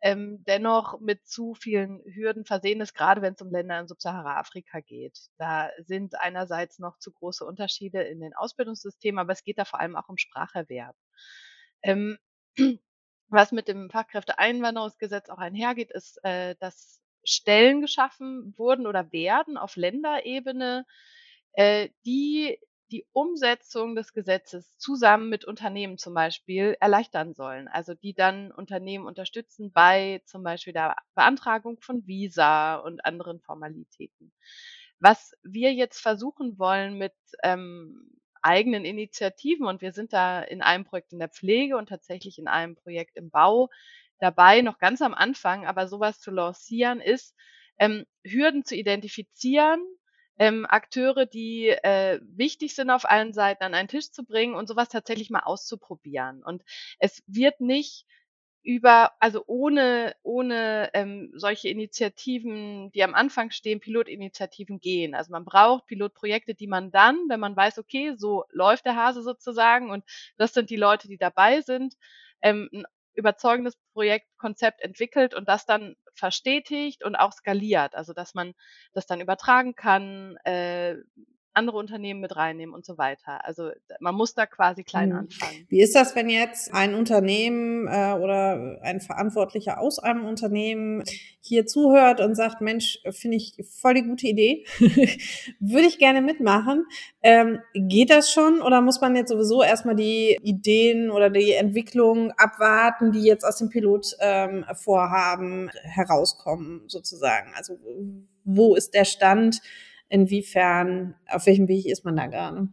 ähm, 0.00 0.44
dennoch 0.46 1.00
mit 1.00 1.26
zu 1.26 1.54
vielen 1.54 2.02
Hürden 2.04 2.44
versehen 2.44 2.80
ist, 2.80 2.94
gerade 2.94 3.22
wenn 3.22 3.34
es 3.34 3.42
um 3.42 3.50
Länder 3.50 3.80
in 3.80 3.88
Subsahara-Afrika 3.88 4.80
geht. 4.80 5.18
Da 5.38 5.70
sind 5.78 6.20
einerseits 6.20 6.78
noch 6.78 6.98
zu 6.98 7.12
große 7.12 7.44
Unterschiede 7.44 8.02
in 8.02 8.20
den 8.20 8.34
Ausbildungssystemen, 8.34 9.18
aber 9.18 9.32
es 9.32 9.44
geht 9.44 9.58
da 9.58 9.64
vor 9.64 9.80
allem 9.80 9.96
auch 9.96 10.08
um 10.08 10.18
Spracherwerb. 10.18 10.96
Ähm, 11.82 12.18
Was 13.30 13.52
mit 13.52 13.68
dem 13.68 13.90
Fachkräfteeinwanderungsgesetz 13.90 15.28
auch 15.28 15.38
einhergeht, 15.38 15.90
ist, 15.90 16.18
äh, 16.24 16.56
dass 16.60 17.02
Stellen 17.24 17.82
geschaffen 17.82 18.54
wurden 18.56 18.86
oder 18.86 19.12
werden 19.12 19.58
auf 19.58 19.76
Länderebene, 19.76 20.86
äh, 21.52 21.90
die 22.06 22.58
die 22.90 23.06
Umsetzung 23.12 23.94
des 23.94 24.12
Gesetzes 24.12 24.76
zusammen 24.78 25.28
mit 25.28 25.44
Unternehmen 25.44 25.98
zum 25.98 26.14
Beispiel 26.14 26.76
erleichtern 26.80 27.34
sollen. 27.34 27.68
Also 27.68 27.94
die 27.94 28.14
dann 28.14 28.52
Unternehmen 28.52 29.06
unterstützen 29.06 29.72
bei 29.72 30.22
zum 30.24 30.42
Beispiel 30.42 30.72
der 30.72 30.96
Beantragung 31.14 31.78
von 31.80 32.06
Visa 32.06 32.76
und 32.76 33.04
anderen 33.04 33.40
Formalitäten. 33.40 34.32
Was 35.00 35.32
wir 35.42 35.72
jetzt 35.74 36.00
versuchen 36.00 36.58
wollen 36.58 36.98
mit 36.98 37.14
ähm, 37.42 38.18
eigenen 38.42 38.84
Initiativen 38.84 39.66
und 39.66 39.80
wir 39.82 39.92
sind 39.92 40.12
da 40.12 40.42
in 40.42 40.62
einem 40.62 40.84
Projekt 40.84 41.12
in 41.12 41.18
der 41.18 41.28
Pflege 41.28 41.76
und 41.76 41.88
tatsächlich 41.88 42.38
in 42.38 42.48
einem 42.48 42.74
Projekt 42.76 43.16
im 43.16 43.30
Bau 43.30 43.68
dabei, 44.18 44.62
noch 44.62 44.78
ganz 44.78 45.02
am 45.02 45.14
Anfang, 45.14 45.66
aber 45.66 45.86
sowas 45.88 46.20
zu 46.20 46.30
lancieren 46.30 47.00
ist, 47.00 47.34
ähm, 47.78 48.04
Hürden 48.24 48.64
zu 48.64 48.74
identifizieren, 48.74 49.80
ähm, 50.38 50.66
Akteure, 50.68 51.26
die 51.26 51.68
äh, 51.68 52.20
wichtig 52.22 52.74
sind 52.74 52.90
auf 52.90 53.08
allen 53.08 53.32
Seiten, 53.32 53.64
an 53.64 53.74
einen 53.74 53.88
Tisch 53.88 54.10
zu 54.10 54.24
bringen 54.24 54.54
und 54.54 54.68
sowas 54.68 54.88
tatsächlich 54.88 55.30
mal 55.30 55.40
auszuprobieren. 55.40 56.42
Und 56.44 56.62
es 56.98 57.22
wird 57.26 57.60
nicht 57.60 58.06
über, 58.62 59.12
also 59.20 59.44
ohne, 59.46 60.14
ohne 60.22 60.90
ähm, 60.92 61.32
solche 61.34 61.68
Initiativen, 61.68 62.90
die 62.92 63.02
am 63.02 63.14
Anfang 63.14 63.50
stehen, 63.50 63.80
Pilotinitiativen 63.80 64.78
gehen. 64.80 65.14
Also 65.14 65.32
man 65.32 65.44
braucht 65.44 65.86
Pilotprojekte, 65.86 66.54
die 66.54 66.66
man 66.66 66.90
dann, 66.90 67.16
wenn 67.28 67.40
man 67.40 67.56
weiß, 67.56 67.78
okay, 67.78 68.14
so 68.16 68.44
läuft 68.50 68.84
der 68.84 68.96
Hase 68.96 69.22
sozusagen 69.22 69.90
und 69.90 70.04
das 70.36 70.52
sind 70.52 70.70
die 70.70 70.76
Leute, 70.76 71.08
die 71.08 71.16
dabei 71.18 71.62
sind, 71.62 71.94
ähm, 72.42 72.68
ein 72.72 72.84
überzeugendes 73.18 73.76
Projektkonzept 73.92 74.80
entwickelt 74.80 75.34
und 75.34 75.48
das 75.48 75.66
dann 75.66 75.96
verstetigt 76.14 77.04
und 77.04 77.16
auch 77.16 77.32
skaliert. 77.32 77.94
Also 77.94 78.14
dass 78.14 78.34
man 78.34 78.54
das 78.94 79.06
dann 79.06 79.20
übertragen 79.20 79.74
kann, 79.74 80.36
äh, 80.44 80.96
andere 81.58 81.76
Unternehmen 81.76 82.20
mit 82.20 82.36
reinnehmen 82.36 82.72
und 82.72 82.86
so 82.86 82.96
weiter. 82.98 83.44
Also 83.44 83.70
man 83.98 84.14
muss 84.14 84.34
da 84.34 84.46
quasi 84.46 84.84
klein 84.84 85.10
mhm. 85.10 85.16
anfangen. 85.16 85.66
Wie 85.68 85.82
ist 85.82 85.94
das, 85.94 86.14
wenn 86.14 86.30
jetzt 86.30 86.72
ein 86.72 86.94
Unternehmen 86.94 87.88
äh, 87.88 88.12
oder 88.12 88.78
ein 88.82 89.00
Verantwortlicher 89.00 89.80
aus 89.80 89.98
einem 89.98 90.24
Unternehmen 90.24 91.02
hier 91.40 91.66
zuhört 91.66 92.20
und 92.20 92.36
sagt, 92.36 92.60
Mensch, 92.60 93.00
finde 93.10 93.38
ich 93.38 93.56
voll 93.80 93.94
die 93.94 94.04
gute 94.04 94.28
Idee, 94.28 94.64
würde 95.58 95.86
ich 95.86 95.98
gerne 95.98 96.22
mitmachen. 96.22 96.84
Ähm, 97.22 97.58
geht 97.74 98.10
das 98.10 98.30
schon 98.30 98.62
oder 98.62 98.80
muss 98.80 99.00
man 99.00 99.16
jetzt 99.16 99.30
sowieso 99.30 99.62
erstmal 99.62 99.96
die 99.96 100.38
Ideen 100.42 101.10
oder 101.10 101.28
die 101.28 101.52
Entwicklung 101.52 102.30
abwarten, 102.32 103.10
die 103.10 103.22
jetzt 103.22 103.44
aus 103.44 103.58
dem 103.58 103.68
Pilotvorhaben 103.68 105.62
ähm, 105.62 105.70
herauskommen, 105.82 106.82
sozusagen? 106.86 107.52
Also 107.56 107.80
wo 108.44 108.76
ist 108.76 108.94
der 108.94 109.04
Stand? 109.04 109.60
Inwiefern, 110.08 111.14
auf 111.28 111.46
welchem 111.46 111.68
Weg 111.68 111.86
ist 111.86 112.04
man 112.04 112.16
da 112.16 112.26
gerade? 112.26 112.68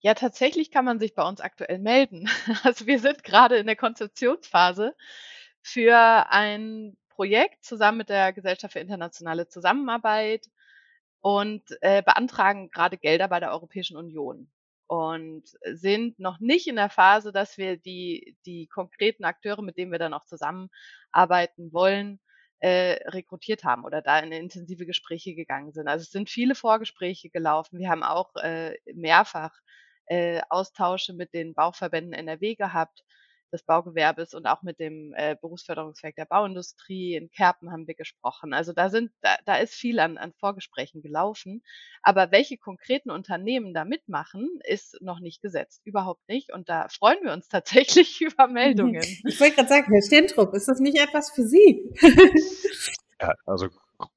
Ja, 0.00 0.14
tatsächlich 0.14 0.70
kann 0.70 0.84
man 0.84 0.98
sich 0.98 1.14
bei 1.14 1.26
uns 1.26 1.40
aktuell 1.40 1.78
melden. 1.78 2.28
Also 2.64 2.86
wir 2.86 2.98
sind 2.98 3.24
gerade 3.24 3.56
in 3.56 3.66
der 3.66 3.76
Konzeptionsphase 3.76 4.94
für 5.62 6.26
ein 6.30 6.96
Projekt 7.08 7.64
zusammen 7.64 7.98
mit 7.98 8.08
der 8.08 8.32
Gesellschaft 8.32 8.72
für 8.72 8.80
internationale 8.80 9.48
Zusammenarbeit 9.48 10.48
und 11.20 11.62
äh, 11.82 12.02
beantragen 12.02 12.70
gerade 12.70 12.96
Gelder 12.98 13.28
bei 13.28 13.38
der 13.38 13.52
Europäischen 13.52 13.96
Union 13.96 14.50
und 14.88 15.44
sind 15.72 16.18
noch 16.18 16.40
nicht 16.40 16.66
in 16.66 16.76
der 16.76 16.90
Phase, 16.90 17.32
dass 17.32 17.56
wir 17.56 17.76
die, 17.76 18.36
die 18.44 18.66
konkreten 18.66 19.24
Akteure, 19.24 19.62
mit 19.62 19.78
denen 19.78 19.92
wir 19.92 19.98
dann 19.98 20.14
auch 20.14 20.24
zusammenarbeiten 20.24 21.72
wollen, 21.72 22.20
äh, 22.62 23.00
rekrutiert 23.08 23.64
haben 23.64 23.84
oder 23.84 24.02
da 24.02 24.20
in 24.20 24.30
intensive 24.30 24.86
Gespräche 24.86 25.34
gegangen 25.34 25.72
sind. 25.72 25.88
Also 25.88 26.04
es 26.04 26.10
sind 26.10 26.30
viele 26.30 26.54
Vorgespräche 26.54 27.28
gelaufen. 27.28 27.80
Wir 27.80 27.90
haben 27.90 28.04
auch 28.04 28.36
äh, 28.36 28.76
mehrfach 28.94 29.52
äh, 30.06 30.40
Austausche 30.48 31.12
mit 31.12 31.34
den 31.34 31.54
Bauverbänden 31.54 32.12
NRW 32.12 32.54
gehabt 32.54 33.02
des 33.52 33.62
Baugewerbes 33.62 34.34
und 34.34 34.46
auch 34.46 34.62
mit 34.62 34.78
dem 34.80 35.12
äh, 35.14 35.36
Berufsförderungswerk 35.40 36.16
der 36.16 36.24
Bauindustrie 36.24 37.14
in 37.14 37.30
Kerpen 37.30 37.70
haben 37.70 37.86
wir 37.86 37.94
gesprochen. 37.94 38.52
Also 38.52 38.72
da 38.72 38.90
sind, 38.90 39.12
da, 39.20 39.36
da 39.44 39.56
ist 39.56 39.74
viel 39.74 40.00
an, 40.00 40.18
an 40.18 40.32
Vorgesprächen 40.32 41.02
gelaufen. 41.02 41.62
Aber 42.02 42.32
welche 42.32 42.56
konkreten 42.56 43.10
Unternehmen 43.10 43.74
da 43.74 43.84
mitmachen, 43.84 44.48
ist 44.64 45.00
noch 45.00 45.20
nicht 45.20 45.42
gesetzt. 45.42 45.82
Überhaupt 45.84 46.26
nicht. 46.28 46.52
Und 46.52 46.68
da 46.68 46.88
freuen 46.88 47.22
wir 47.22 47.32
uns 47.32 47.48
tatsächlich 47.48 48.20
über 48.20 48.48
Meldungen. 48.48 49.02
Ich 49.24 49.40
wollte 49.40 49.56
gerade 49.56 49.68
sagen, 49.68 49.92
Herr 49.92 50.02
Stentrup, 50.02 50.54
ist 50.54 50.68
das 50.68 50.80
nicht 50.80 50.98
etwas 50.98 51.30
für 51.30 51.46
Sie? 51.46 51.92
ja, 53.20 53.34
also 53.46 53.68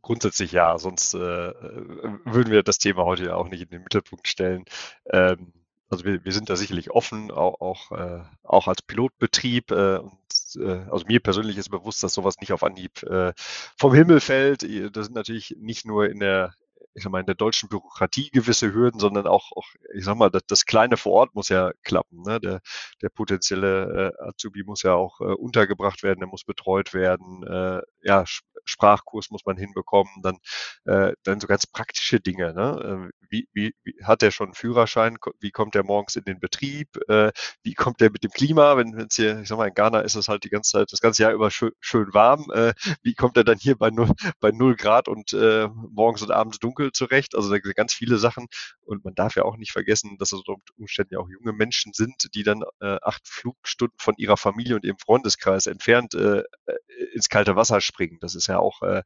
grundsätzlich 0.02 0.52
ja, 0.52 0.78
sonst 0.78 1.14
äh, 1.14 1.18
würden 1.18 2.52
wir 2.52 2.64
das 2.64 2.78
Thema 2.78 3.06
heute 3.06 3.26
ja 3.26 3.36
auch 3.36 3.50
nicht 3.50 3.62
in 3.62 3.70
den 3.70 3.84
Mittelpunkt 3.84 4.28
stellen. 4.28 4.66
Ähm, 5.12 5.54
also 5.96 6.06
wir, 6.06 6.26
wir 6.26 6.32
sind 6.34 6.50
da 6.50 6.56
sicherlich 6.58 6.92
offen, 6.92 7.32
auch, 7.32 7.62
auch, 7.62 7.92
äh, 7.92 8.22
auch 8.44 8.68
als 8.68 8.82
Pilotbetrieb. 8.82 9.72
Äh, 9.72 10.00
und 10.00 10.12
äh, 10.58 10.86
also 10.92 11.06
mir 11.08 11.22
persönlich 11.22 11.58
ist 11.58 11.70
bewusst, 11.70 12.04
dass 12.04 12.14
sowas 12.14 12.36
nicht 12.42 12.52
auf 12.52 12.64
Anhieb 12.64 13.02
äh, 13.04 13.34
vom 13.78 13.94
Himmel 13.94 14.20
fällt. 14.20 14.64
Das 14.96 15.06
sind 15.06 15.16
natürlich 15.16 15.56
nicht 15.58 15.86
nur 15.86 16.10
in 16.10 16.20
der 16.20 16.54
ich 16.96 17.04
sag 17.04 17.12
mal, 17.12 17.20
in 17.20 17.26
der 17.26 17.36
deutschen 17.36 17.70
Bürokratie 17.70 18.32
gewisse 18.32 18.74
Hürden, 18.74 19.00
sondern 19.00 19.28
auch, 19.28 19.52
auch 19.56 19.68
ich 19.94 20.06
sag 20.06 20.16
mal, 20.16 20.30
das, 20.30 20.44
das 20.48 20.66
Kleine 20.66 20.98
vor 20.98 21.14
Ort 21.14 21.36
muss 21.36 21.50
ja 21.50 21.72
klappen. 21.84 22.22
Ne? 22.24 22.40
Der, 22.40 22.62
der 23.02 23.10
potenzielle 23.10 24.14
äh, 24.18 24.30
Azubi 24.30 24.64
muss 24.64 24.84
ja 24.84 24.94
auch 24.94 25.20
äh, 25.20 25.26
untergebracht 25.26 26.04
werden, 26.04 26.20
der 26.22 26.30
muss 26.30 26.46
betreut 26.46 26.94
werden. 26.94 27.44
Äh, 27.44 27.82
ja, 28.04 28.24
Sprachkurs 28.66 29.30
muss 29.30 29.46
man 29.46 29.58
hinbekommen, 29.58 30.12
dann, 30.24 30.38
äh, 30.86 31.14
dann 31.24 31.40
so 31.40 31.48
ganz 31.48 31.68
praktische 31.68 32.20
Dinge. 32.20 32.54
Ne? 32.54 33.12
Äh, 33.12 33.26
wie, 33.30 33.48
wie, 33.54 33.74
wie 33.84 34.04
hat 34.04 34.22
der 34.22 34.32
schon 34.32 34.48
einen 34.48 34.54
Führerschein? 34.56 35.18
Wie 35.40 35.52
kommt 35.52 35.76
der 35.76 35.84
morgens 35.84 36.16
in 36.16 36.24
den 36.24 36.40
Betrieb? 36.40 36.90
Äh, 37.08 37.32
wie 37.64 37.74
kommt 37.74 38.02
der 38.02 38.12
mit 38.12 38.24
dem 38.24 38.32
Klima? 38.32 38.78
Wenn 38.78 38.98
es 39.00 39.16
hier, 39.16 39.42
ich 39.42 39.48
sag 39.48 39.58
mal, 39.58 39.68
in 39.68 39.74
Ghana 39.74 40.00
ist 40.00 40.16
es 40.16 40.28
halt 40.28 40.44
die 40.44 40.50
ganze 40.50 40.72
Zeit, 40.72 40.92
das 40.92 41.02
ganze 41.02 41.24
Jahr 41.24 41.34
über 41.34 41.52
schön, 41.52 41.72
schön 41.80 42.14
warm. 42.14 42.46
Äh, 42.54 42.74
wie 43.04 43.14
kommt 43.14 43.38
er 43.38 43.44
dann 43.44 43.58
hier 43.58 43.78
bei 43.78 43.90
null, 43.90 44.10
bei 44.40 44.52
null 44.52 44.76
Grad 44.76 45.08
und 45.08 45.34
äh, 45.34 45.68
morgens 45.92 46.22
und 46.22 46.32
abends 46.32 46.60
dunkel? 46.60 46.85
Vögel 46.86 46.92
zurecht. 46.92 47.36
Also 47.36 47.50
da 47.50 47.60
gibt 47.60 47.76
ganz 47.76 47.94
viele 47.94 48.18
Sachen. 48.18 48.48
Und 48.82 49.04
man 49.04 49.16
darf 49.16 49.36
ja 49.36 49.44
auch 49.44 49.58
nicht 49.58 49.72
vergessen, 49.72 50.18
dass 50.18 50.32
es 50.32 50.42
unter 50.46 50.62
Umständen 50.78 51.14
ja 51.14 51.20
auch 51.20 51.30
junge 51.30 51.54
Menschen 51.54 51.94
sind, 51.94 52.30
die 52.34 52.44
dann 52.44 52.64
äh, 52.82 52.98
acht 53.02 53.28
Flugstunden 53.28 53.98
von 54.00 54.16
ihrer 54.18 54.38
Familie 54.38 54.76
und 54.76 54.86
ihrem 54.86 54.98
Freundeskreis 54.98 55.66
entfernt 55.66 56.14
äh, 56.14 56.40
äh, 56.66 56.76
ins 57.14 57.30
kalte 57.30 57.56
Wasser 57.56 57.82
springen. 57.82 58.18
Das 58.22 58.36
ist 58.36 58.48
ja 58.48 58.60
auch 58.60 58.82
äh, 58.82 59.04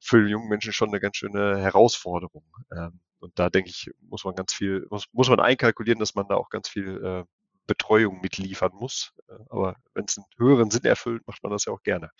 für 0.00 0.26
junge 0.28 0.48
Menschen 0.48 0.72
schon 0.72 0.88
eine 0.88 1.00
ganz 1.00 1.16
schöne 1.16 1.58
Herausforderung. 1.58 2.44
Ähm, 2.72 3.00
und 3.18 3.38
da 3.38 3.48
denke 3.48 3.70
ich, 3.70 3.90
muss 4.00 4.24
man 4.24 4.34
ganz 4.34 4.52
viel, 4.52 4.86
muss, 4.90 5.06
muss 5.12 5.28
man 5.28 5.40
einkalkulieren, 5.40 5.98
dass 5.98 6.14
man 6.14 6.28
da 6.28 6.34
auch 6.34 6.50
ganz 6.50 6.68
viel 6.68 7.02
äh, 7.02 7.24
Betreuung 7.66 8.20
mitliefern 8.20 8.72
muss. 8.74 9.12
Äh, 9.28 9.32
aber 9.48 9.76
wenn 9.94 10.04
es 10.06 10.18
einen 10.18 10.26
höheren 10.36 10.70
Sinn 10.70 10.84
erfüllt, 10.84 11.26
macht 11.26 11.42
man 11.42 11.52
das 11.52 11.64
ja 11.64 11.72
auch 11.72 11.82
gerne. 11.82 12.10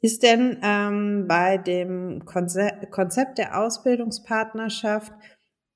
Ist 0.00 0.22
denn 0.22 0.58
ähm, 0.62 1.26
bei 1.26 1.58
dem 1.58 2.24
Konzept, 2.24 2.90
Konzept 2.90 3.38
der 3.38 3.60
Ausbildungspartnerschaft 3.60 5.12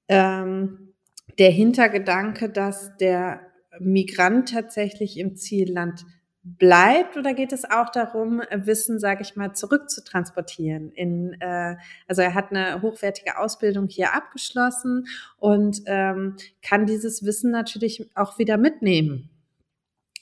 ähm, 0.08 0.94
der 1.38 1.50
Hintergedanke, 1.50 2.48
dass 2.48 2.96
der 2.98 3.40
Migrant 3.80 4.52
tatsächlich 4.52 5.18
im 5.18 5.36
Zielland 5.36 6.04
bleibt 6.44 7.16
oder 7.16 7.34
geht 7.34 7.52
es 7.52 7.64
auch 7.64 7.88
darum, 7.90 8.42
Wissen, 8.50 8.98
sage 8.98 9.22
ich 9.22 9.36
mal, 9.36 9.54
zurückzutransportieren? 9.54 10.90
In, 10.90 11.40
äh, 11.40 11.76
also 12.08 12.22
er 12.22 12.34
hat 12.34 12.50
eine 12.50 12.82
hochwertige 12.82 13.38
Ausbildung 13.38 13.88
hier 13.88 14.12
abgeschlossen 14.14 15.06
und 15.38 15.82
ähm, 15.86 16.36
kann 16.60 16.86
dieses 16.86 17.24
Wissen 17.24 17.52
natürlich 17.52 18.10
auch 18.16 18.38
wieder 18.38 18.56
mitnehmen. 18.56 19.30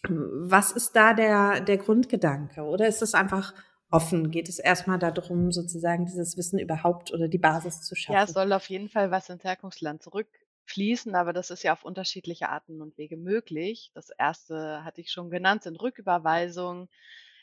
Was 0.08 0.72
ist 0.72 0.94
da 0.94 1.14
der, 1.14 1.60
der 1.60 1.78
Grundgedanke? 1.78 2.62
Oder 2.62 2.86
ist 2.86 3.02
es 3.02 3.14
einfach 3.14 3.54
offen? 3.90 4.30
Geht 4.30 4.48
es 4.48 4.58
erstmal 4.58 4.98
darum, 4.98 5.52
sozusagen 5.52 6.06
dieses 6.06 6.36
Wissen 6.36 6.58
überhaupt 6.58 7.12
oder 7.12 7.28
die 7.28 7.38
Basis 7.38 7.82
zu 7.82 7.94
schaffen? 7.94 8.16
Ja, 8.16 8.24
es 8.24 8.32
soll 8.32 8.52
auf 8.52 8.68
jeden 8.68 8.88
Fall 8.88 9.10
was 9.10 9.28
ins 9.28 9.44
Herkunftsland 9.44 10.02
zurückfließen, 10.02 11.14
aber 11.14 11.32
das 11.32 11.50
ist 11.50 11.62
ja 11.62 11.72
auf 11.72 11.84
unterschiedliche 11.84 12.48
Arten 12.48 12.80
und 12.80 12.96
Wege 12.98 13.16
möglich. 13.16 13.90
Das 13.94 14.10
erste 14.10 14.84
hatte 14.84 15.00
ich 15.00 15.10
schon 15.10 15.30
genannt, 15.30 15.64
sind 15.64 15.80
Rücküberweisungen. 15.80 16.88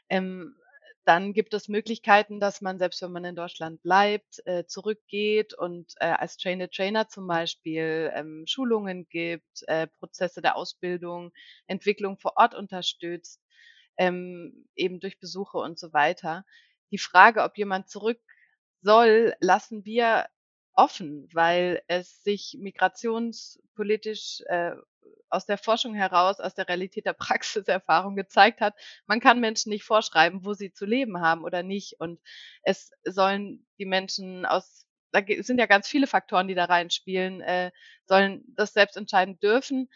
Ähm, 0.09 0.55
dann 1.07 1.31
gibt 1.31 1.53
es 1.53 1.69
Möglichkeiten, 1.69 2.41
dass 2.41 2.59
man, 2.59 2.79
selbst 2.79 3.01
wenn 3.01 3.13
man 3.13 3.23
in 3.23 3.35
Deutschland 3.35 3.81
bleibt, 3.81 4.45
äh, 4.45 4.65
zurückgeht 4.65 5.53
und 5.53 5.93
äh, 6.01 6.07
als 6.07 6.35
Trainer 6.35 6.69
Trainer 6.69 7.07
zum 7.07 7.27
Beispiel 7.27 8.11
ähm, 8.13 8.43
Schulungen 8.45 9.07
gibt, 9.07 9.63
äh, 9.67 9.87
Prozesse 9.87 10.41
der 10.41 10.57
Ausbildung, 10.57 11.31
Entwicklung 11.65 12.17
vor 12.17 12.33
Ort 12.35 12.55
unterstützt 12.55 13.41
ähm, 13.97 14.67
eben 14.75 14.99
durch 14.99 15.19
Besuche 15.19 15.57
und 15.57 15.79
so 15.79 15.93
weiter. 15.93 16.45
Die 16.91 16.97
Frage, 16.97 17.43
ob 17.43 17.57
jemand 17.57 17.89
zurück 17.89 18.19
soll, 18.81 19.35
lassen 19.39 19.85
wir 19.85 20.27
offen, 20.73 21.27
weil 21.33 21.81
es 21.87 22.23
sich 22.23 22.55
migrationspolitisch 22.59 24.41
äh, 24.47 24.73
aus 25.29 25.45
der 25.45 25.57
Forschung 25.57 25.93
heraus, 25.95 26.39
aus 26.39 26.53
der 26.55 26.67
Realität 26.67 27.05
der 27.05 27.13
Praxiserfahrung 27.13 28.15
gezeigt 28.15 28.61
hat, 28.61 28.75
man 29.05 29.19
kann 29.19 29.39
Menschen 29.39 29.69
nicht 29.69 29.83
vorschreiben, 29.83 30.45
wo 30.45 30.53
sie 30.53 30.71
zu 30.71 30.85
leben 30.85 31.19
haben 31.21 31.43
oder 31.43 31.63
nicht. 31.63 31.99
Und 31.99 32.19
es 32.63 32.91
sollen 33.03 33.65
die 33.79 33.85
Menschen 33.85 34.45
aus, 34.45 34.85
da 35.11 35.21
sind 35.39 35.59
ja 35.59 35.65
ganz 35.65 35.87
viele 35.87 36.07
Faktoren, 36.07 36.47
die 36.47 36.55
da 36.55 36.65
reinspielen, 36.65 37.41
äh, 37.41 37.71
sollen 38.05 38.43
das 38.55 38.73
selbst 38.73 38.97
entscheiden 38.97 39.39
dürfen. 39.39 39.89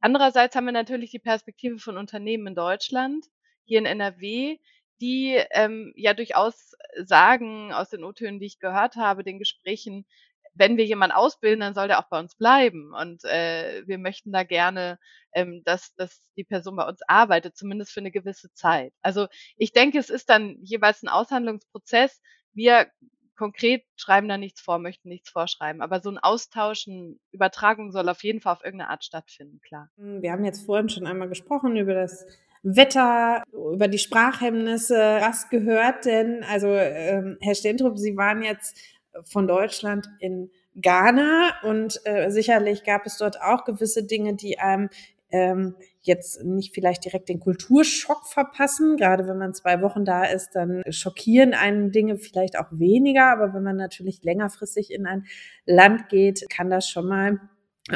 Andererseits 0.00 0.56
haben 0.56 0.64
wir 0.64 0.72
natürlich 0.72 1.10
die 1.10 1.18
Perspektive 1.18 1.78
von 1.78 1.96
Unternehmen 1.96 2.48
in 2.48 2.54
Deutschland, 2.54 3.26
hier 3.64 3.78
in 3.78 3.86
NRW, 3.86 4.58
die 5.00 5.40
ähm, 5.50 5.92
ja 5.96 6.14
durchaus 6.14 6.72
sagen, 7.04 7.72
aus 7.72 7.90
den 7.90 8.04
O-Tönen, 8.04 8.40
die 8.40 8.46
ich 8.46 8.58
gehört 8.58 8.96
habe, 8.96 9.24
den 9.24 9.38
Gesprächen, 9.38 10.06
wenn 10.54 10.76
wir 10.76 10.84
jemanden 10.84 11.16
ausbilden, 11.16 11.60
dann 11.60 11.74
soll 11.74 11.88
der 11.88 11.98
auch 11.98 12.08
bei 12.08 12.18
uns 12.18 12.34
bleiben. 12.36 12.92
Und 12.94 13.24
äh, 13.24 13.82
wir 13.86 13.98
möchten 13.98 14.32
da 14.32 14.44
gerne, 14.44 14.98
ähm, 15.32 15.62
dass, 15.64 15.94
dass 15.94 16.30
die 16.36 16.44
Person 16.44 16.76
bei 16.76 16.86
uns 16.86 17.00
arbeitet, 17.06 17.56
zumindest 17.56 17.92
für 17.92 18.00
eine 18.00 18.10
gewisse 18.10 18.52
Zeit. 18.52 18.92
Also 19.02 19.28
ich 19.56 19.72
denke, 19.72 19.98
es 19.98 20.10
ist 20.10 20.28
dann 20.28 20.58
jeweils 20.62 21.02
ein 21.02 21.08
Aushandlungsprozess. 21.08 22.20
Wir 22.52 22.88
konkret 23.36 23.84
schreiben 23.96 24.28
da 24.28 24.36
nichts 24.36 24.60
vor, 24.60 24.78
möchten 24.78 25.08
nichts 25.08 25.30
vorschreiben. 25.30 25.80
Aber 25.80 26.00
so 26.00 26.10
ein 26.10 26.18
Austausch, 26.18 26.86
eine 26.86 27.16
Übertragung 27.32 27.90
soll 27.90 28.08
auf 28.08 28.22
jeden 28.22 28.40
Fall 28.40 28.52
auf 28.52 28.64
irgendeine 28.64 28.90
Art 28.90 29.04
stattfinden, 29.04 29.60
klar. 29.62 29.88
Wir 29.96 30.32
haben 30.32 30.44
jetzt 30.44 30.66
vorhin 30.66 30.90
schon 30.90 31.06
einmal 31.06 31.28
gesprochen 31.28 31.76
über 31.76 31.94
das 31.94 32.26
Wetter, 32.62 33.42
über 33.52 33.88
die 33.88 33.98
Sprachhemmnisse. 33.98 35.18
Was 35.20 35.48
gehört 35.48 36.04
denn, 36.04 36.44
also 36.44 36.68
ähm, 36.68 37.36
Herr 37.40 37.54
Stentrup, 37.54 37.98
Sie 37.98 38.16
waren 38.16 38.42
jetzt 38.42 38.76
von 39.24 39.46
Deutschland 39.46 40.08
in 40.20 40.50
Ghana 40.76 41.52
und 41.64 42.00
äh, 42.04 42.30
sicherlich 42.30 42.84
gab 42.84 43.04
es 43.04 43.18
dort 43.18 43.40
auch 43.40 43.64
gewisse 43.64 44.04
Dinge, 44.04 44.34
die 44.34 44.58
einem 44.58 44.88
ähm, 45.30 45.74
jetzt 46.02 46.44
nicht 46.44 46.74
vielleicht 46.74 47.04
direkt 47.04 47.28
den 47.28 47.40
Kulturschock 47.40 48.26
verpassen. 48.26 48.96
Gerade 48.96 49.26
wenn 49.26 49.38
man 49.38 49.54
zwei 49.54 49.80
Wochen 49.82 50.04
da 50.04 50.24
ist, 50.24 50.50
dann 50.54 50.82
schockieren 50.88 51.54
einen 51.54 51.90
Dinge 51.90 52.16
vielleicht 52.16 52.58
auch 52.58 52.68
weniger. 52.70 53.26
Aber 53.26 53.54
wenn 53.54 53.62
man 53.62 53.76
natürlich 53.76 54.22
längerfristig 54.22 54.92
in 54.92 55.06
ein 55.06 55.26
Land 55.64 56.08
geht, 56.08 56.44
kann 56.50 56.70
das 56.70 56.88
schon 56.88 57.06
mal 57.06 57.40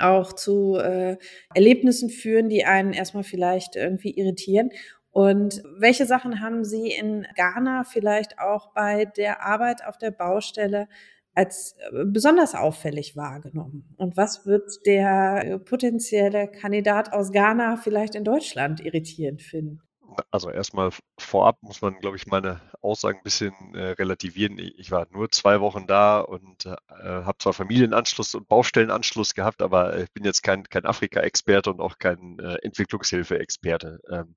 auch 0.00 0.32
zu 0.32 0.76
äh, 0.76 1.16
Erlebnissen 1.54 2.10
führen, 2.10 2.48
die 2.48 2.64
einen 2.64 2.92
erstmal 2.92 3.22
vielleicht 3.22 3.76
irgendwie 3.76 4.10
irritieren. 4.10 4.70
Und 5.10 5.62
welche 5.78 6.04
Sachen 6.04 6.40
haben 6.40 6.64
Sie 6.64 6.90
in 6.90 7.26
Ghana 7.36 7.84
vielleicht 7.84 8.38
auch 8.38 8.74
bei 8.74 9.06
der 9.06 9.42
Arbeit 9.42 9.84
auf 9.86 9.96
der 9.96 10.10
Baustelle 10.10 10.88
als 11.34 11.76
äh, 11.92 12.04
besonders 12.04 12.54
auffällig 12.54 13.16
wahrgenommen? 13.16 13.94
Und 13.96 14.16
was 14.16 14.44
wird 14.44 14.70
der 14.84 15.42
äh, 15.44 15.58
potenzielle 15.58 16.48
Kandidat 16.48 17.12
aus 17.12 17.32
Ghana 17.32 17.76
vielleicht 17.76 18.14
in 18.14 18.24
Deutschland 18.24 18.84
irritierend 18.84 19.40
finden? 19.40 19.80
Also 20.30 20.50
erstmal 20.50 20.90
vorab 21.18 21.62
muss 21.62 21.82
man, 21.82 21.98
glaube 21.98 22.16
ich, 22.16 22.26
meine 22.26 22.60
Aussagen 22.80 23.18
ein 23.18 23.22
bisschen 23.24 23.74
äh, 23.74 23.90
relativieren. 23.90 24.58
Ich 24.58 24.90
war 24.90 25.06
nur 25.10 25.30
zwei 25.30 25.60
Wochen 25.60 25.86
da 25.86 26.20
und 26.20 26.66
äh, 26.66 26.76
habe 26.88 27.38
zwar 27.38 27.52
Familienanschluss 27.52 28.34
und 28.34 28.48
Baustellenanschluss 28.48 29.34
gehabt, 29.34 29.62
aber 29.62 29.98
ich 29.98 30.12
bin 30.12 30.24
jetzt 30.24 30.42
kein, 30.42 30.64
kein 30.64 30.86
Afrika-Experte 30.86 31.70
und 31.70 31.80
auch 31.80 31.98
kein 31.98 32.38
äh, 32.38 32.56
Entwicklungshilfe-Experte. 32.62 34.00
Ähm, 34.10 34.36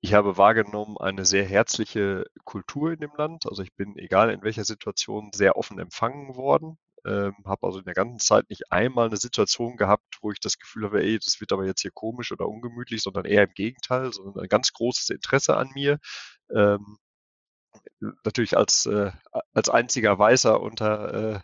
ich 0.00 0.14
habe 0.14 0.36
wahrgenommen 0.36 0.96
eine 0.98 1.24
sehr 1.24 1.44
herzliche 1.44 2.26
Kultur 2.44 2.92
in 2.92 3.00
dem 3.00 3.12
Land. 3.16 3.46
Also 3.46 3.62
ich 3.62 3.74
bin, 3.74 3.96
egal 3.96 4.30
in 4.30 4.42
welcher 4.42 4.64
Situation, 4.64 5.30
sehr 5.32 5.56
offen 5.56 5.78
empfangen 5.78 6.36
worden. 6.36 6.78
Ähm, 7.06 7.34
habe 7.44 7.66
also 7.66 7.78
in 7.78 7.84
der 7.84 7.94
ganzen 7.94 8.18
Zeit 8.18 8.48
nicht 8.50 8.70
einmal 8.72 9.06
eine 9.06 9.16
Situation 9.16 9.76
gehabt, 9.76 10.18
wo 10.20 10.32
ich 10.32 10.40
das 10.40 10.58
Gefühl 10.58 10.84
habe, 10.84 11.02
ey, 11.02 11.18
das 11.18 11.40
wird 11.40 11.52
aber 11.52 11.66
jetzt 11.66 11.82
hier 11.82 11.90
komisch 11.92 12.32
oder 12.32 12.48
ungemütlich, 12.48 13.02
sondern 13.02 13.24
eher 13.24 13.44
im 13.44 13.54
Gegenteil, 13.54 14.12
sondern 14.12 14.42
ein 14.42 14.48
ganz 14.48 14.72
großes 14.72 15.10
Interesse 15.10 15.56
an 15.56 15.70
mir. 15.74 15.98
Ähm, 16.54 16.98
natürlich 18.24 18.56
als, 18.56 18.86
äh, 18.86 19.10
als 19.54 19.68
einziger 19.68 20.18
Weißer 20.18 20.60
unter, 20.60 21.34
äh, 21.36 21.40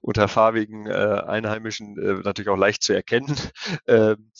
unter 0.00 0.28
farbigen 0.28 0.86
äh, 0.86 1.22
Einheimischen 1.26 1.98
äh, 1.98 2.22
natürlich 2.22 2.48
auch 2.48 2.56
leicht 2.56 2.82
zu 2.82 2.92
erkennen. 2.94 3.36
Ähm, 3.86 4.30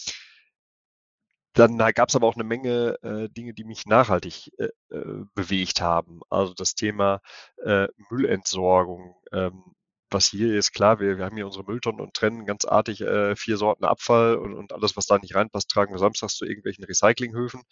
dann 1.54 1.76
gab 1.94 2.09
es 2.09 2.14
aber 2.14 2.28
auch 2.28 2.37
eine 2.37 2.44
Menge 2.44 2.96
äh, 3.02 3.28
Dinge, 3.31 3.52
die 3.52 3.64
mich 3.64 3.87
nachhaltig 3.87 4.52
äh, 4.59 4.68
äh, 4.90 5.24
bewegt 5.35 5.81
haben. 5.81 6.20
Also 6.31 6.54
das 6.54 6.74
Thema 6.74 7.20
äh, 7.64 7.88
Müllentsorgung. 8.11 9.16
Ähm, 9.33 9.64
was 10.10 10.28
hier 10.28 10.56
ist, 10.56 10.72
klar, 10.72 11.00
wir, 11.00 11.18
wir 11.18 11.24
haben 11.24 11.36
hier 11.36 11.46
unsere 11.46 11.64
Mülltonnen 11.64 12.00
und 12.00 12.14
trennen 12.14 12.46
ganz 12.46 12.64
artig 12.64 13.00
äh, 13.00 13.36
vier 13.36 13.56
Sorten 13.56 13.84
Abfall 13.84 14.36
und, 14.36 14.54
und 14.54 14.72
alles, 14.72 14.96
was 14.96 15.06
da 15.06 15.18
nicht 15.18 15.34
reinpasst, 15.34 15.70
tragen 15.70 15.92
wir 15.92 15.98
samstags 15.98 16.36
zu 16.36 16.44
irgendwelchen 16.44 16.84
Recyclinghöfen. 16.84 17.62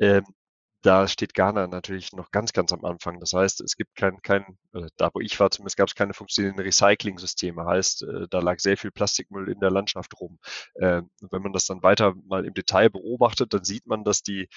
Ähm, 0.00 0.24
da 0.84 1.08
steht 1.08 1.32
Ghana 1.32 1.66
natürlich 1.66 2.12
noch 2.12 2.30
ganz, 2.30 2.52
ganz 2.52 2.70
am 2.72 2.84
Anfang. 2.84 3.18
Das 3.18 3.32
heißt, 3.32 3.62
es 3.62 3.74
gibt 3.76 3.96
kein, 3.96 4.20
kein 4.20 4.58
da 4.98 5.10
wo 5.14 5.20
ich 5.20 5.40
war 5.40 5.50
zumindest, 5.50 5.78
gab 5.78 5.88
es 5.88 5.94
keine 5.94 6.12
funktionierenden 6.12 6.64
Recycling-Systeme. 6.64 7.64
Heißt, 7.64 8.02
äh, 8.02 8.26
da 8.28 8.40
lag 8.40 8.58
sehr 8.58 8.76
viel 8.76 8.90
Plastikmüll 8.90 9.50
in 9.50 9.60
der 9.60 9.70
Landschaft 9.70 10.12
rum. 10.20 10.38
Äh, 10.74 11.00
wenn 11.30 11.42
man 11.42 11.54
das 11.54 11.64
dann 11.64 11.82
weiter 11.82 12.14
mal 12.26 12.44
im 12.44 12.52
Detail 12.52 12.90
beobachtet, 12.90 13.54
dann 13.54 13.64
sieht 13.64 13.86
man, 13.86 14.04
dass 14.04 14.22
die 14.22 14.48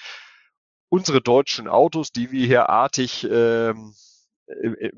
unsere 0.90 1.22
deutschen 1.22 1.66
Autos, 1.66 2.12
die 2.12 2.30
wir 2.30 2.46
hier 2.46 2.68
artig 2.68 3.26
ähm, 3.30 3.94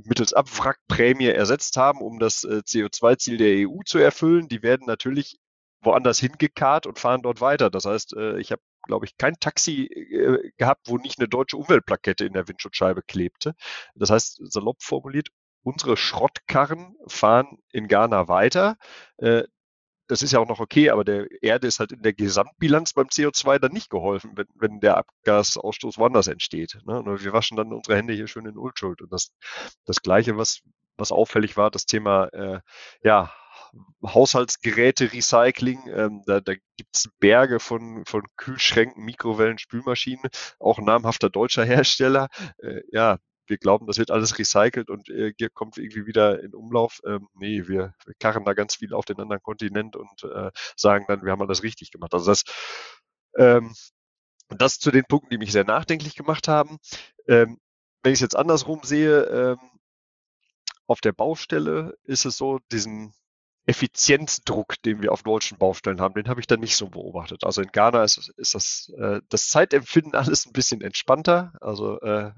mittels 0.05 0.33
Abwrackprämie 0.33 1.27
ersetzt 1.27 1.77
haben, 1.77 2.01
um 2.01 2.19
das 2.19 2.45
äh, 2.45 2.63
CO2-Ziel 2.65 3.37
der 3.37 3.69
EU 3.69 3.81
zu 3.85 3.99
erfüllen, 3.99 4.49
die 4.49 4.63
werden 4.63 4.87
natürlich 4.87 5.39
woanders 5.83 6.19
hingekarrt 6.19 6.87
und 6.87 6.99
fahren 6.99 7.23
dort 7.23 7.41
weiter. 7.41 7.71
Das 7.71 7.85
heißt, 7.85 8.15
äh, 8.17 8.39
ich 8.39 8.53
habe, 8.53 8.63
glaube 8.83 9.07
ich, 9.07 9.17
kein 9.17 9.35
Taxi 9.41 9.87
äh, 9.87 10.51
gehabt, 10.57 10.89
wo 10.89 10.99
nicht 10.99 11.19
eine 11.19 11.29
deutsche 11.29 11.57
Umweltplakette 11.57 12.25
in 12.25 12.33
der 12.33 12.49
Windschutzscheibe 12.49 13.03
klebte. 13.03 13.55
Das 13.95 14.11
heißt, 14.11 14.41
salopp 14.53 14.83
formuliert, 14.83 15.29
unsere 15.63 15.97
Schrottkarren 15.97 16.97
fahren 17.07 17.59
in 17.73 17.89
Ghana 17.89 18.29
weiter. 18.29 18.77
Das 20.11 20.23
ist 20.23 20.33
ja 20.33 20.41
auch 20.41 20.49
noch 20.49 20.59
okay, 20.59 20.91
aber 20.91 21.05
der 21.05 21.29
Erde 21.41 21.69
ist 21.69 21.79
halt 21.79 21.93
in 21.93 22.03
der 22.03 22.13
Gesamtbilanz 22.13 22.95
beim 22.95 23.07
CO2 23.07 23.61
dann 23.61 23.71
nicht 23.71 23.91
geholfen, 23.91 24.33
wenn, 24.35 24.47
wenn 24.57 24.81
der 24.81 24.97
Abgasausstoß 24.97 25.99
woanders 25.99 26.27
entsteht. 26.27 26.81
Ne? 26.85 27.05
Wir 27.21 27.33
waschen 27.33 27.57
dann 27.57 27.73
unsere 27.73 27.97
Hände 27.97 28.13
hier 28.13 28.27
schön 28.27 28.45
in 28.45 28.59
Unschuld. 28.59 29.03
Und 29.03 29.13
das, 29.13 29.31
das 29.85 30.03
Gleiche, 30.03 30.37
was, 30.37 30.63
was 30.97 31.13
auffällig 31.13 31.57
war, 31.57 31.71
das 31.71 31.87
Thema 31.87 32.25
äh, 32.33 32.59
ja, 33.05 33.33
Haushaltsgeräte-Recycling. 34.05 35.87
Ähm, 35.87 36.23
da 36.27 36.41
da 36.41 36.55
gibt 36.77 36.97
es 36.97 37.09
Berge 37.21 37.61
von, 37.61 38.05
von 38.05 38.25
Kühlschränken, 38.37 39.05
Mikrowellen, 39.05 39.59
Spülmaschinen, 39.59 40.29
auch 40.59 40.81
namhafter 40.81 41.31
deutscher 41.31 41.65
Hersteller. 41.65 42.31
Äh, 42.59 42.81
ja, 42.91 43.19
wir 43.51 43.59
glauben, 43.59 43.87
das 43.87 43.99
wird 43.99 44.11
alles 44.11 44.39
recycelt 44.39 44.89
und 44.89 45.11
äh, 45.11 45.33
kommt 45.53 45.77
irgendwie 45.77 46.07
wieder 46.07 46.43
in 46.43 46.55
Umlauf. 46.55 47.01
Ähm, 47.05 47.29
nee, 47.35 47.67
wir, 47.67 47.95
wir 48.07 48.15
karren 48.19 48.45
da 48.45 48.55
ganz 48.55 48.77
viel 48.77 48.95
auf 48.95 49.05
den 49.05 49.21
anderen 49.21 49.43
Kontinent 49.43 49.97
und 49.97 50.25
äh, 50.25 50.51
sagen 50.77 51.05
dann, 51.09 51.23
wir 51.23 51.33
haben 51.33 51.43
alles 51.43 51.63
richtig 51.63 51.91
gemacht. 51.91 52.15
Also 52.15 52.31
das, 52.31 52.45
ähm, 53.37 53.75
das 54.49 54.79
zu 54.79 54.91
den 54.91 55.05
Punkten, 55.05 55.31
die 55.31 55.39
mich 55.39 55.53
sehr 55.53 55.65
nachdenklich 55.65 56.15
gemacht 56.15 56.49
haben. 56.49 56.79
Ähm, 57.29 57.59
wenn 58.03 58.13
ich 58.13 58.19
es 58.19 58.23
jetzt 58.23 58.37
andersrum 58.37 58.81
sehe, 58.83 59.23
ähm, 59.25 59.59
auf 60.87 61.01
der 61.01 61.13
Baustelle 61.13 61.97
ist 62.05 62.25
es 62.25 62.37
so, 62.37 62.59
diesen 62.73 63.15
Effizienzdruck, 63.67 64.83
den 64.83 65.03
wir 65.03 65.13
auf 65.13 65.23
deutschen 65.23 65.59
Baustellen 65.59 66.01
haben, 66.01 66.15
den 66.15 66.29
habe 66.29 66.41
ich 66.41 66.47
dann 66.47 66.61
nicht 66.61 66.77
so 66.77 66.89
beobachtet. 66.89 67.45
Also 67.45 67.63
in 67.63 67.71
Ghana 67.71 68.03
ist, 68.03 68.33
ist 68.37 68.55
das, 68.55 68.93
äh, 68.99 69.21
das 69.29 69.49
Zeitempfinden 69.49 70.15
alles 70.17 70.47
ein 70.47 70.53
bisschen 70.53 70.81
entspannter. 70.81 71.53
Also 71.61 72.01
äh, 72.01 72.33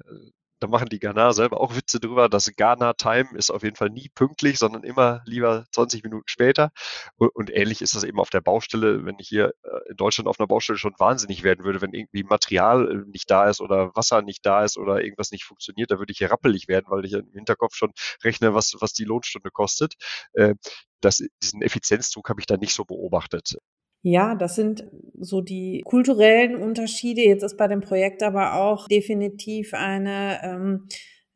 da 0.62 0.68
machen 0.68 0.88
die 0.88 1.00
Ghana 1.00 1.32
selber 1.32 1.60
auch 1.60 1.74
Witze 1.74 1.98
drüber. 1.98 2.28
Das 2.28 2.50
Ghana-Time 2.54 3.30
ist 3.34 3.50
auf 3.50 3.64
jeden 3.64 3.74
Fall 3.74 3.90
nie 3.90 4.08
pünktlich, 4.14 4.58
sondern 4.58 4.84
immer 4.84 5.22
lieber 5.26 5.64
20 5.72 6.04
Minuten 6.04 6.26
später. 6.26 6.70
Und, 7.16 7.34
und, 7.34 7.50
ähnlich 7.50 7.82
ist 7.82 7.96
das 7.96 8.04
eben 8.04 8.20
auf 8.20 8.30
der 8.30 8.40
Baustelle, 8.40 9.04
wenn 9.04 9.16
ich 9.18 9.28
hier 9.28 9.54
äh, 9.64 9.90
in 9.90 9.96
Deutschland 9.96 10.28
auf 10.28 10.38
einer 10.38 10.46
Baustelle 10.46 10.78
schon 10.78 10.94
wahnsinnig 10.98 11.42
werden 11.42 11.64
würde, 11.64 11.80
wenn 11.80 11.92
irgendwie 11.92 12.22
Material 12.22 12.90
äh, 12.90 13.10
nicht 13.10 13.30
da 13.30 13.48
ist 13.48 13.60
oder 13.60 13.90
Wasser 13.96 14.22
nicht 14.22 14.46
da 14.46 14.64
ist 14.64 14.78
oder 14.78 15.02
irgendwas 15.02 15.32
nicht 15.32 15.44
funktioniert, 15.44 15.90
da 15.90 15.98
würde 15.98 16.12
ich 16.12 16.18
hier 16.18 16.30
rappelig 16.30 16.68
werden, 16.68 16.86
weil 16.88 17.04
ich 17.04 17.12
im 17.12 17.30
Hinterkopf 17.32 17.74
schon 17.74 17.92
rechne, 18.22 18.54
was, 18.54 18.76
was 18.80 18.92
die 18.92 19.04
Lohnstunde 19.04 19.50
kostet. 19.50 19.94
Äh, 20.34 20.54
das, 21.00 21.22
diesen 21.42 21.62
Effizienzdruck 21.62 22.28
habe 22.28 22.40
ich 22.40 22.46
da 22.46 22.56
nicht 22.56 22.74
so 22.74 22.84
beobachtet. 22.84 23.56
Ja, 24.04 24.34
das 24.34 24.56
sind 24.56 24.84
so 25.20 25.40
die 25.40 25.82
kulturellen 25.84 26.56
Unterschiede. 26.56 27.22
Jetzt 27.22 27.44
ist 27.44 27.56
bei 27.56 27.68
dem 27.68 27.80
Projekt 27.80 28.22
aber 28.24 28.54
auch 28.54 28.88
definitiv 28.88 29.74
eine, 29.74 30.40
ähm, 30.42 30.88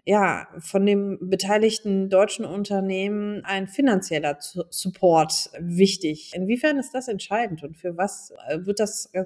ja, 0.05 0.49
von 0.59 0.85
dem 0.85 1.19
beteiligten 1.21 2.11
deutschen 2.11 2.45
Unternehmen 2.45 3.45
ein 3.45 3.69
finanzieller 3.69 4.37
Support 4.41 5.51
wichtig. 5.61 6.33
Inwiefern 6.35 6.79
ist 6.79 6.93
das 6.93 7.07
entscheidend 7.09 7.63
und 7.63 7.77
für 7.77 7.97
was 7.97 8.33
äh, 8.49 8.59
wird 8.67 8.81
das, 8.81 9.11
äh, 9.13 9.25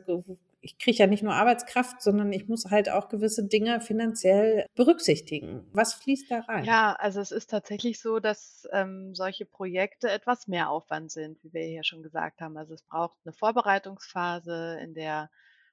ich 0.62 0.78
kriege 0.78 0.98
ja 0.98 1.06
nicht 1.06 1.22
nur 1.22 1.34
Arbeitskraft, 1.34 2.02
sondern 2.02 2.32
ich 2.32 2.48
muss 2.48 2.66
halt 2.66 2.90
auch 2.90 3.08
gewisse 3.08 3.46
Dinge 3.46 3.80
finanziell 3.80 4.66
berücksichtigen. 4.74 5.66
Was 5.72 5.94
fließt 5.94 6.30
da 6.30 6.40
rein? 6.40 6.64
Ja, 6.64 6.92
also 6.98 7.20
es 7.20 7.32
ist 7.32 7.50
tatsächlich 7.50 8.00
so, 8.00 8.20
dass 8.20 8.68
ähm, 8.72 9.14
solche 9.14 9.46
Projekte 9.46 10.10
etwas 10.10 10.48
mehr 10.48 10.70
Aufwand 10.70 11.10
sind, 11.10 11.42
wie 11.42 11.52
wir 11.52 11.62
hier 11.62 11.84
schon 11.84 12.02
gesagt 12.02 12.40
haben. 12.40 12.58
Also 12.58 12.74
es 12.74 12.82
braucht 12.82 13.16
eine 13.24 13.32
Vorbereitungsphase, 13.32 14.78
in 14.82 14.94
der 14.94 15.30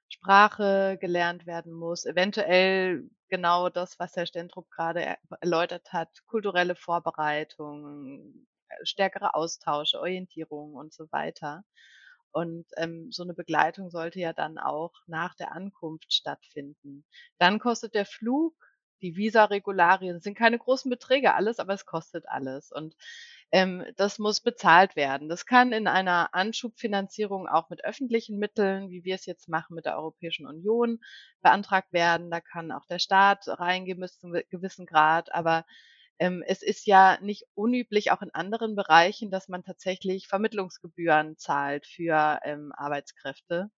Sprache 0.08 0.96
gelernt 0.98 1.46
werden 1.46 1.72
muss, 1.72 2.06
eventuell 2.06 3.10
genau 3.28 3.68
das, 3.68 3.98
was 3.98 4.16
Herr 4.16 4.26
Stentrup 4.26 4.70
gerade 4.70 5.16
erläutert 5.40 5.92
hat, 5.92 6.08
kulturelle 6.26 6.74
Vorbereitung, 6.74 8.46
äh, 8.68 8.74
stärkere 8.84 9.34
Austausche, 9.34 10.00
Orientierung 10.00 10.74
und 10.74 10.94
so 10.94 11.12
weiter. 11.12 11.64
Und 12.32 12.66
ähm, 12.76 13.10
so 13.10 13.22
eine 13.22 13.34
Begleitung 13.34 13.90
sollte 13.90 14.20
ja 14.20 14.32
dann 14.32 14.58
auch 14.58 14.92
nach 15.06 15.34
der 15.34 15.52
Ankunft 15.52 16.12
stattfinden. 16.12 17.04
Dann 17.38 17.58
kostet 17.58 17.94
der 17.94 18.06
Flug, 18.06 18.54
die 19.02 19.16
Visa-Regularien, 19.16 20.20
sind 20.20 20.36
keine 20.36 20.58
großen 20.58 20.90
Beträge 20.90 21.34
alles, 21.34 21.58
aber 21.58 21.74
es 21.74 21.86
kostet 21.86 22.28
alles. 22.28 22.72
Und 22.72 22.94
ähm, 23.50 23.84
das 23.96 24.18
muss 24.18 24.40
bezahlt 24.40 24.96
werden. 24.96 25.28
Das 25.28 25.46
kann 25.46 25.72
in 25.72 25.86
einer 25.86 26.34
Anschubfinanzierung 26.34 27.48
auch 27.48 27.70
mit 27.70 27.84
öffentlichen 27.84 28.38
Mitteln, 28.38 28.90
wie 28.90 29.04
wir 29.04 29.14
es 29.14 29.24
jetzt 29.26 29.48
machen 29.48 29.74
mit 29.74 29.86
der 29.86 29.96
Europäischen 29.96 30.46
Union, 30.46 31.00
beantragt 31.42 31.92
werden. 31.92 32.30
Da 32.30 32.40
kann 32.40 32.72
auch 32.72 32.84
der 32.86 32.98
Staat 32.98 33.44
reingehen 33.46 34.00
bis 34.00 34.18
zu 34.18 34.26
einem 34.26 34.42
gewissen 34.50 34.84
Grad. 34.84 35.32
Aber 35.34 35.64
ähm, 36.18 36.42
es 36.46 36.62
ist 36.62 36.86
ja 36.86 37.18
nicht 37.22 37.44
unüblich, 37.54 38.10
auch 38.12 38.22
in 38.22 38.32
anderen 38.34 38.74
Bereichen, 38.76 39.30
dass 39.30 39.48
man 39.48 39.64
tatsächlich 39.64 40.28
Vermittlungsgebühren 40.28 41.36
zahlt 41.38 41.86
für 41.86 42.40
ähm, 42.44 42.72
Arbeitskräfte. 42.76 43.70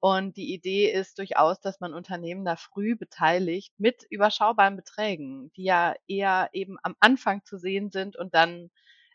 Und 0.00 0.36
die 0.36 0.54
Idee 0.54 0.90
ist 0.90 1.18
durchaus, 1.18 1.60
dass 1.60 1.80
man 1.80 1.94
Unternehmen 1.94 2.44
da 2.44 2.56
früh 2.56 2.96
beteiligt 2.96 3.74
mit 3.78 4.04
überschaubaren 4.10 4.76
Beträgen, 4.76 5.52
die 5.56 5.64
ja 5.64 5.94
eher 6.08 6.48
eben 6.52 6.78
am 6.82 6.96
Anfang 7.00 7.44
zu 7.44 7.58
sehen 7.58 7.90
sind 7.90 8.16
und 8.16 8.34
dann 8.34 8.70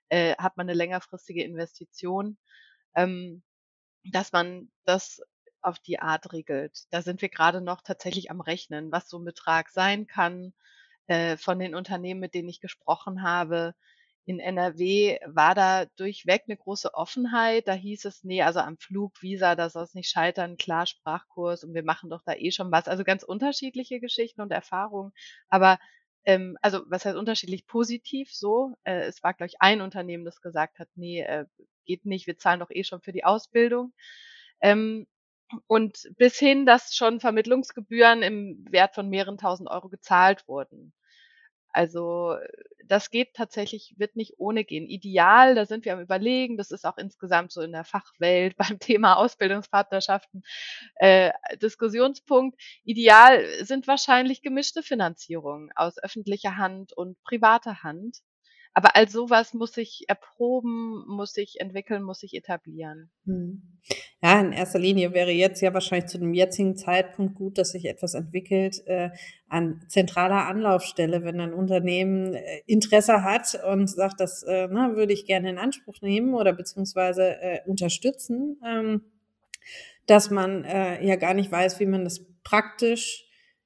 äh, 0.09 0.35
hat 0.37 0.57
man 0.57 0.67
eine 0.69 0.77
längerfristige 0.77 1.43
Investition, 1.43 2.37
ähm, 2.95 3.43
dass 4.05 4.31
man 4.31 4.71
das 4.85 5.21
auf 5.61 5.79
die 5.79 5.99
Art 5.99 6.33
regelt. 6.33 6.85
Da 6.91 7.01
sind 7.01 7.21
wir 7.21 7.29
gerade 7.29 7.61
noch 7.61 7.81
tatsächlich 7.81 8.31
am 8.31 8.41
Rechnen, 8.41 8.91
was 8.91 9.09
so 9.09 9.17
ein 9.19 9.25
Betrag 9.25 9.69
sein 9.69 10.07
kann. 10.07 10.53
Äh, 11.07 11.37
von 11.37 11.59
den 11.59 11.75
Unternehmen, 11.75 12.19
mit 12.19 12.33
denen 12.33 12.49
ich 12.49 12.59
gesprochen 12.61 13.21
habe, 13.23 13.75
in 14.27 14.39
NRW 14.39 15.19
war 15.27 15.53
da 15.53 15.85
durchweg 15.97 16.43
eine 16.47 16.57
große 16.57 16.93
Offenheit. 16.95 17.67
Da 17.67 17.73
hieß 17.73 18.05
es: 18.05 18.23
nee, 18.23 18.41
also 18.41 18.59
am 18.59 18.77
Flug, 18.79 19.21
Visa, 19.21 19.55
da 19.55 19.69
soll's 19.69 19.93
nicht 19.93 20.09
scheitern, 20.09 20.57
klar, 20.57 20.87
Sprachkurs 20.87 21.63
und 21.63 21.75
wir 21.75 21.83
machen 21.83 22.09
doch 22.09 22.23
da 22.25 22.33
eh 22.33 22.49
schon 22.51 22.71
was.“ 22.71 22.87
Also, 22.87 23.03
ganz 23.03 23.21
unterschiedliche 23.23 23.99
Geschichten 23.99 24.41
und 24.41 24.51
Erfahrungen. 24.51 25.11
Aber, 25.49 25.77
ähm 26.25 26.57
also, 26.63 26.81
was 26.87 27.05
heißt 27.05 27.17
unterschiedlich? 27.17 27.67
Positiv 27.67 28.33
so. 28.33 28.73
Äh, 28.83 29.01
es 29.05 29.21
war, 29.23 29.33
glaube 29.35 29.49
ich, 29.49 29.61
ein 29.61 29.81
Unternehmen, 29.81 30.25
das 30.25 30.41
gesagt 30.41 30.79
hat: 30.79 30.89
nee, 30.95 31.21
äh, 31.21 31.45
geht 31.85 32.05
nicht, 32.05 32.25
wir 32.27 32.37
zahlen 32.37 32.59
doch 32.61 32.71
eh 32.71 32.83
schon 32.83 33.01
für 33.01 33.11
die 33.13 33.23
Ausbildung.“ 33.25 33.93
Ähm, 34.61 35.07
und 35.67 36.09
bis 36.17 36.37
hin, 36.37 36.65
dass 36.65 36.95
schon 36.95 37.19
Vermittlungsgebühren 37.19 38.23
im 38.23 38.65
Wert 38.69 38.95
von 38.95 39.09
mehreren 39.09 39.37
Tausend 39.37 39.69
Euro 39.69 39.89
gezahlt 39.89 40.47
wurden. 40.47 40.93
Also, 41.75 42.37
das 42.85 43.09
geht 43.09 43.33
tatsächlich 43.33 43.95
wird 43.97 44.15
nicht 44.15 44.35
ohne 44.37 44.63
gehen. 44.63 44.87
Ideal, 44.87 45.55
da 45.55 45.65
sind 45.65 45.83
wir 45.83 45.93
am 45.93 45.99
Überlegen, 45.99 46.55
das 46.55 46.71
ist 46.71 46.85
auch 46.85 46.97
insgesamt 46.97 47.51
so 47.51 47.61
in 47.61 47.73
der 47.73 47.83
Fachwelt 47.83 48.55
beim 48.77 48.79
Thema 48.79 49.15
Ausbildungspartnerschaften 49.17 50.43
äh, 50.95 51.31
Diskussionspunkt. 51.61 52.57
Ideal 52.85 53.43
sind 53.65 53.87
wahrscheinlich 53.87 54.41
gemischte 54.41 54.83
Finanzierungen 54.83 55.69
aus 55.75 55.97
öffentlicher 56.01 56.55
Hand 56.57 56.93
und 56.93 57.21
privater 57.23 57.83
Hand. 57.83 58.19
Aber 58.77 58.97
all 58.97 59.07
sowas 59.07 59.53
muss 59.53 59.71
sich 59.71 60.03
erproben, 60.09 61.05
muss 61.07 61.31
sich 61.31 61.61
entwickeln, 61.61 62.03
muss 62.03 62.19
sich 62.19 62.33
etablieren. 62.33 63.09
Mhm. 63.23 63.61
Ja, 64.21 64.41
in 64.41 64.51
erster 64.51 64.79
Linie 64.79 65.13
wäre 65.13 65.31
jetzt 65.31 65.61
ja 65.61 65.73
wahrscheinlich 65.73 66.09
zu 66.09 66.19
dem 66.19 66.33
jetzigen 66.33 66.75
Zeitpunkt 66.75 67.35
gut, 67.35 67.57
dass 67.57 67.71
sich 67.71 67.85
etwas 67.85 68.15
entwickelt 68.15 68.85
äh, 68.85 69.11
an 69.47 69.81
zentraler 69.87 70.45
Anlaufstelle, 70.47 71.23
wenn 71.23 71.39
ein 71.39 71.53
Unternehmen 71.53 72.33
äh, 72.33 72.61
Interesse 72.65 73.23
hat 73.23 73.57
und 73.65 73.89
sagt, 73.89 74.19
das 74.19 74.43
äh, 74.43 74.67
ne, 74.67 74.91
würde 74.95 75.13
ich 75.13 75.25
gerne 75.25 75.51
in 75.51 75.57
Anspruch 75.57 76.01
nehmen 76.01 76.33
oder 76.33 76.51
beziehungsweise 76.51 77.41
äh, 77.41 77.59
unterstützen, 77.65 78.59
ähm, 78.65 79.05
dass 80.05 80.31
man 80.31 80.65
äh, 80.65 81.01
ja 81.05 81.15
gar 81.15 81.33
nicht 81.33 81.49
weiß, 81.49 81.79
wie 81.79 81.85
man 81.85 82.03
das 82.03 82.25
praktisch 82.43 83.24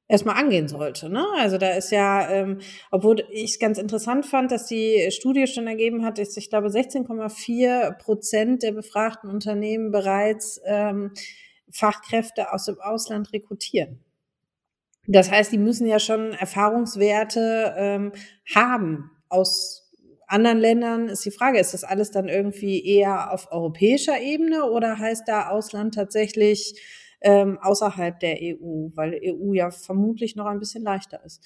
erstmal 0.09 0.35
angehen 0.35 0.67
sollte. 0.67 1.09
Ne? 1.09 1.23
Also 1.37 1.57
da 1.57 1.69
ist 1.69 1.91
ja, 1.91 2.29
ähm, 2.29 2.59
obwohl 2.91 3.23
ich 3.31 3.51
es 3.51 3.59
ganz 3.59 3.77
interessant 3.77 4.25
fand, 4.25 4.51
dass 4.51 4.65
die 4.65 5.07
Studie 5.11 5.47
schon 5.47 5.67
ergeben 5.67 6.03
hat, 6.03 6.17
dass 6.17 6.35
ich 6.35 6.49
glaube 6.49 6.67
16,4 6.67 7.97
Prozent 7.97 8.63
der 8.63 8.73
befragten 8.73 9.29
Unternehmen 9.29 9.91
bereits 9.91 10.59
ähm, 10.65 11.13
Fachkräfte 11.71 12.51
aus 12.51 12.65
dem 12.65 12.81
Ausland 12.81 13.31
rekrutieren. 13.31 14.03
Das 15.07 15.31
heißt, 15.31 15.51
die 15.51 15.57
müssen 15.57 15.87
ja 15.87 15.99
schon 15.99 16.33
Erfahrungswerte 16.33 17.75
ähm, 17.77 18.11
haben 18.53 19.11
aus 19.29 19.85
anderen 20.27 20.59
Ländern 20.59 21.09
ist 21.09 21.25
die 21.25 21.31
Frage, 21.31 21.59
ist 21.59 21.73
das 21.73 21.83
alles 21.83 22.11
dann 22.11 22.29
irgendwie 22.29 22.85
eher 22.85 23.33
auf 23.33 23.51
europäischer 23.51 24.19
Ebene 24.21 24.65
oder 24.65 24.99
heißt 24.99 25.27
da 25.27 25.49
Ausland 25.49 25.95
tatsächlich 25.95 26.79
ähm, 27.21 27.59
außerhalb 27.61 28.19
der 28.19 28.37
EU, 28.41 28.89
weil 28.95 29.19
EU 29.23 29.53
ja 29.53 29.71
vermutlich 29.71 30.35
noch 30.35 30.45
ein 30.45 30.59
bisschen 30.59 30.83
leichter 30.83 31.23
ist. 31.23 31.43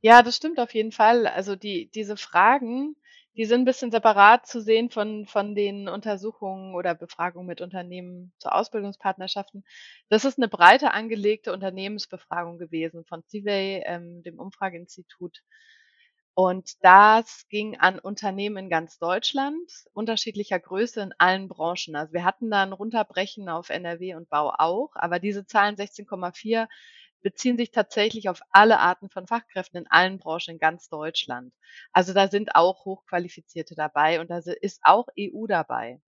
Ja, 0.00 0.22
das 0.22 0.36
stimmt 0.36 0.60
auf 0.60 0.74
jeden 0.74 0.92
Fall. 0.92 1.26
Also 1.26 1.56
die, 1.56 1.90
diese 1.90 2.16
Fragen, 2.16 2.96
die 3.36 3.44
sind 3.44 3.62
ein 3.62 3.64
bisschen 3.64 3.90
separat 3.90 4.46
zu 4.46 4.60
sehen 4.60 4.90
von, 4.90 5.26
von 5.26 5.54
den 5.54 5.88
Untersuchungen 5.88 6.74
oder 6.74 6.94
Befragungen 6.94 7.46
mit 7.46 7.60
Unternehmen 7.60 8.32
zu 8.38 8.50
Ausbildungspartnerschaften. 8.50 9.64
Das 10.08 10.24
ist 10.24 10.38
eine 10.38 10.48
breiter 10.48 10.92
angelegte 10.92 11.52
Unternehmensbefragung 11.52 12.58
gewesen 12.58 13.04
von 13.04 13.22
CIVEY, 13.28 13.82
ähm, 13.86 14.22
dem 14.24 14.40
Umfrageinstitut. 14.40 15.42
Und 16.40 16.84
das 16.84 17.48
ging 17.48 17.78
an 17.80 17.98
Unternehmen 17.98 18.56
in 18.58 18.70
ganz 18.70 18.98
Deutschland, 19.00 19.58
unterschiedlicher 19.92 20.60
Größe 20.60 21.00
in 21.00 21.12
allen 21.18 21.48
Branchen. 21.48 21.96
Also 21.96 22.12
wir 22.12 22.24
hatten 22.24 22.48
da 22.48 22.62
ein 22.62 22.72
Runterbrechen 22.72 23.48
auf 23.48 23.70
NRW 23.70 24.14
und 24.14 24.28
Bau 24.30 24.54
auch, 24.56 24.90
aber 24.94 25.18
diese 25.18 25.46
Zahlen 25.46 25.74
16,4 25.74 26.68
beziehen 27.22 27.56
sich 27.58 27.72
tatsächlich 27.72 28.28
auf 28.28 28.40
alle 28.52 28.78
Arten 28.78 29.10
von 29.10 29.26
Fachkräften 29.26 29.80
in 29.80 29.90
allen 29.90 30.20
Branchen 30.20 30.52
in 30.54 30.58
ganz 30.60 30.88
Deutschland. 30.88 31.52
Also 31.92 32.12
da 32.14 32.28
sind 32.28 32.54
auch 32.54 32.84
Hochqualifizierte 32.84 33.74
dabei 33.74 34.20
und 34.20 34.30
da 34.30 34.38
ist 34.38 34.78
auch 34.84 35.08
EU 35.16 35.48
dabei. 35.48 36.00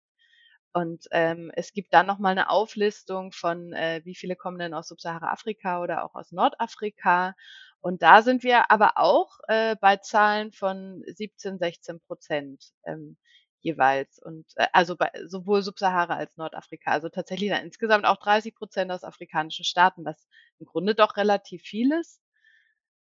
Und 0.72 1.06
ähm, 1.10 1.50
es 1.54 1.72
gibt 1.72 1.92
dann 1.92 2.06
nochmal 2.06 2.32
eine 2.32 2.48
Auflistung 2.50 3.32
von, 3.32 3.72
äh, 3.72 4.02
wie 4.04 4.14
viele 4.14 4.36
kommen 4.36 4.58
denn 4.58 4.72
aus 4.74 4.86
Subsahara-Afrika 4.88 5.82
oder 5.82 6.04
auch 6.04 6.14
aus 6.14 6.30
Nordafrika. 6.30 7.34
Und 7.80 8.02
da 8.02 8.22
sind 8.22 8.42
wir 8.42 8.70
aber 8.70 8.92
auch 8.96 9.38
äh, 9.48 9.76
bei 9.80 9.96
Zahlen 9.96 10.52
von 10.52 11.02
17, 11.06 11.58
16 11.58 12.00
Prozent 12.00 12.62
ähm, 12.84 13.16
jeweils. 13.60 14.18
Und 14.18 14.46
äh, 14.56 14.66
also 14.72 14.96
bei 14.96 15.10
sowohl 15.26 15.62
Subsahara 15.62 16.16
als 16.16 16.36
Nordafrika. 16.36 16.90
Also 16.92 17.08
tatsächlich 17.08 17.50
dann 17.50 17.64
insgesamt 17.64 18.04
auch 18.06 18.18
30 18.18 18.54
Prozent 18.54 18.90
aus 18.92 19.04
afrikanischen 19.04 19.64
Staaten, 19.64 20.04
was 20.04 20.26
im 20.58 20.66
Grunde 20.66 20.94
doch 20.94 21.16
relativ 21.16 21.62
viel 21.62 21.92
ist. 21.92 22.20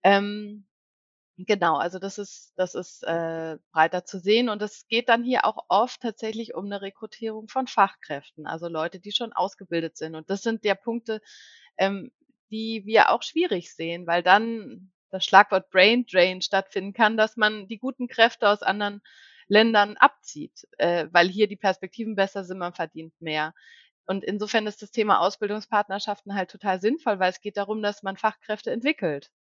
Ähm, 0.03 0.65
Genau, 1.37 1.77
also 1.77 1.99
das 1.99 2.19
ist 2.19 2.53
das 2.57 2.75
ist, 2.75 3.03
äh, 3.03 3.57
breiter 3.71 4.05
zu 4.05 4.19
sehen 4.19 4.49
und 4.49 4.61
es 4.61 4.87
geht 4.87 5.09
dann 5.09 5.23
hier 5.23 5.45
auch 5.45 5.65
oft 5.67 5.99
tatsächlich 6.01 6.53
um 6.55 6.65
eine 6.65 6.81
Rekrutierung 6.81 7.47
von 7.47 7.67
Fachkräften, 7.67 8.45
also 8.45 8.67
Leute, 8.67 8.99
die 8.99 9.11
schon 9.11 9.33
ausgebildet 9.33 9.97
sind. 9.97 10.15
Und 10.15 10.29
das 10.29 10.43
sind 10.43 10.63
ja 10.65 10.75
Punkte, 10.75 11.21
ähm, 11.77 12.11
die 12.51 12.83
wir 12.85 13.09
auch 13.09 13.23
schwierig 13.23 13.73
sehen, 13.73 14.07
weil 14.07 14.23
dann 14.23 14.91
das 15.09 15.25
Schlagwort 15.25 15.69
Brain 15.69 16.05
Drain 16.05 16.41
stattfinden 16.41 16.93
kann, 16.93 17.17
dass 17.17 17.37
man 17.37 17.67
die 17.67 17.77
guten 17.77 18.07
Kräfte 18.07 18.49
aus 18.49 18.63
anderen 18.63 19.01
Ländern 19.47 19.97
abzieht, 19.97 20.67
äh, 20.77 21.07
weil 21.11 21.27
hier 21.29 21.47
die 21.47 21.55
Perspektiven 21.55 22.15
besser 22.15 22.43
sind, 22.43 22.57
man 22.57 22.73
verdient 22.73 23.13
mehr. 23.21 23.53
Und 24.05 24.23
insofern 24.23 24.67
ist 24.67 24.81
das 24.81 24.91
Thema 24.91 25.19
Ausbildungspartnerschaften 25.19 26.35
halt 26.35 26.49
total 26.51 26.81
sinnvoll, 26.81 27.19
weil 27.19 27.29
es 27.29 27.41
geht 27.41 27.57
darum, 27.57 27.81
dass 27.81 28.03
man 28.03 28.17
Fachkräfte 28.17 28.71
entwickelt 28.71 29.31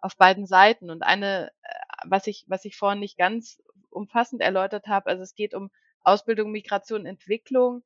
auf 0.00 0.16
beiden 0.16 0.46
Seiten. 0.46 0.90
Und 0.90 1.02
eine, 1.02 1.50
äh, 1.62 1.74
was 2.06 2.26
ich, 2.26 2.44
was 2.48 2.64
ich 2.64 2.76
vorhin 2.76 3.00
nicht 3.00 3.18
ganz 3.18 3.62
umfassend 3.90 4.42
erläutert 4.42 4.86
habe, 4.86 5.10
also 5.10 5.22
es 5.22 5.34
geht 5.34 5.54
um 5.54 5.70
Ausbildung, 6.00 6.50
Migration, 6.50 7.06
Entwicklung, 7.06 7.84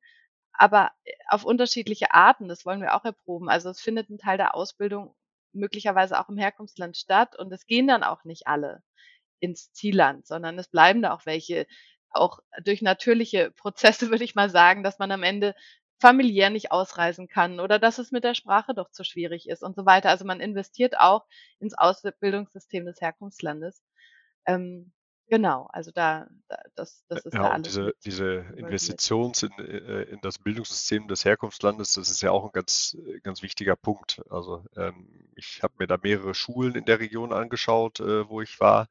aber 0.53 0.91
äh, 1.03 1.11
auf 1.29 1.43
unterschiedliche 1.45 2.13
Arten. 2.13 2.47
Das 2.47 2.65
wollen 2.65 2.81
wir 2.81 2.95
auch 2.95 3.05
erproben. 3.05 3.49
Also 3.49 3.69
es 3.69 3.81
findet 3.81 4.09
ein 4.09 4.17
Teil 4.17 4.37
der 4.37 4.55
Ausbildung 4.55 5.15
möglicherweise 5.53 6.19
auch 6.19 6.29
im 6.29 6.37
Herkunftsland 6.37 6.97
statt 6.97 7.37
und 7.37 7.51
es 7.51 7.67
gehen 7.67 7.87
dann 7.87 8.03
auch 8.03 8.23
nicht 8.23 8.47
alle 8.47 8.83
ins 9.39 9.71
Zielland, 9.73 10.25
sondern 10.25 10.57
es 10.57 10.67
bleiben 10.67 11.01
da 11.01 11.13
auch 11.13 11.25
welche, 11.25 11.67
auch 12.09 12.39
durch 12.63 12.81
natürliche 12.81 13.51
Prozesse 13.51 14.09
würde 14.11 14.23
ich 14.23 14.35
mal 14.35 14.49
sagen, 14.49 14.83
dass 14.83 14.99
man 14.99 15.11
am 15.11 15.23
Ende 15.23 15.55
familiär 15.99 16.49
nicht 16.49 16.71
ausreisen 16.71 17.27
kann 17.27 17.59
oder 17.59 17.79
dass 17.79 17.97
es 17.97 18.11
mit 18.11 18.23
der 18.23 18.33
Sprache 18.35 18.73
doch 18.73 18.89
zu 18.91 19.03
schwierig 19.03 19.47
ist 19.47 19.63
und 19.63 19.75
so 19.75 19.85
weiter. 19.85 20.09
Also 20.09 20.25
man 20.25 20.41
investiert 20.41 20.99
auch 20.99 21.25
ins 21.59 21.77
Ausbildungssystem 21.77 22.85
des 22.85 22.99
Herkunftslandes. 22.99 23.83
Ähm, 24.45 24.91
genau, 25.27 25.67
also 25.71 25.91
da, 25.91 26.27
da 26.47 26.57
das, 26.75 27.05
das 27.07 27.25
ist 27.25 27.33
ja, 27.33 27.43
da 27.43 27.49
alles 27.51 27.67
diese, 27.67 27.93
diese 28.05 28.25
involviert. 28.25 28.59
Investitions 28.59 29.43
in, 29.43 29.51
äh, 29.59 30.03
in 30.03 30.19
das 30.21 30.39
Bildungssystem 30.39 31.07
des 31.07 31.25
Herkunftslandes, 31.25 31.93
das 31.93 32.09
ist 32.09 32.21
ja 32.21 32.31
auch 32.31 32.45
ein 32.45 32.51
ganz, 32.51 32.97
äh, 33.05 33.19
ganz 33.21 33.41
wichtiger 33.41 33.75
Punkt. 33.75 34.21
Also 34.29 34.65
ähm, 34.75 35.07
ich 35.35 35.61
habe 35.63 35.73
mir 35.79 35.87
da 35.87 35.97
mehrere 36.01 36.33
Schulen 36.33 36.75
in 36.75 36.85
der 36.85 36.99
Region 36.99 37.33
angeschaut, 37.33 37.99
äh, 37.99 38.27
wo 38.29 38.41
ich 38.41 38.59
war. 38.59 38.87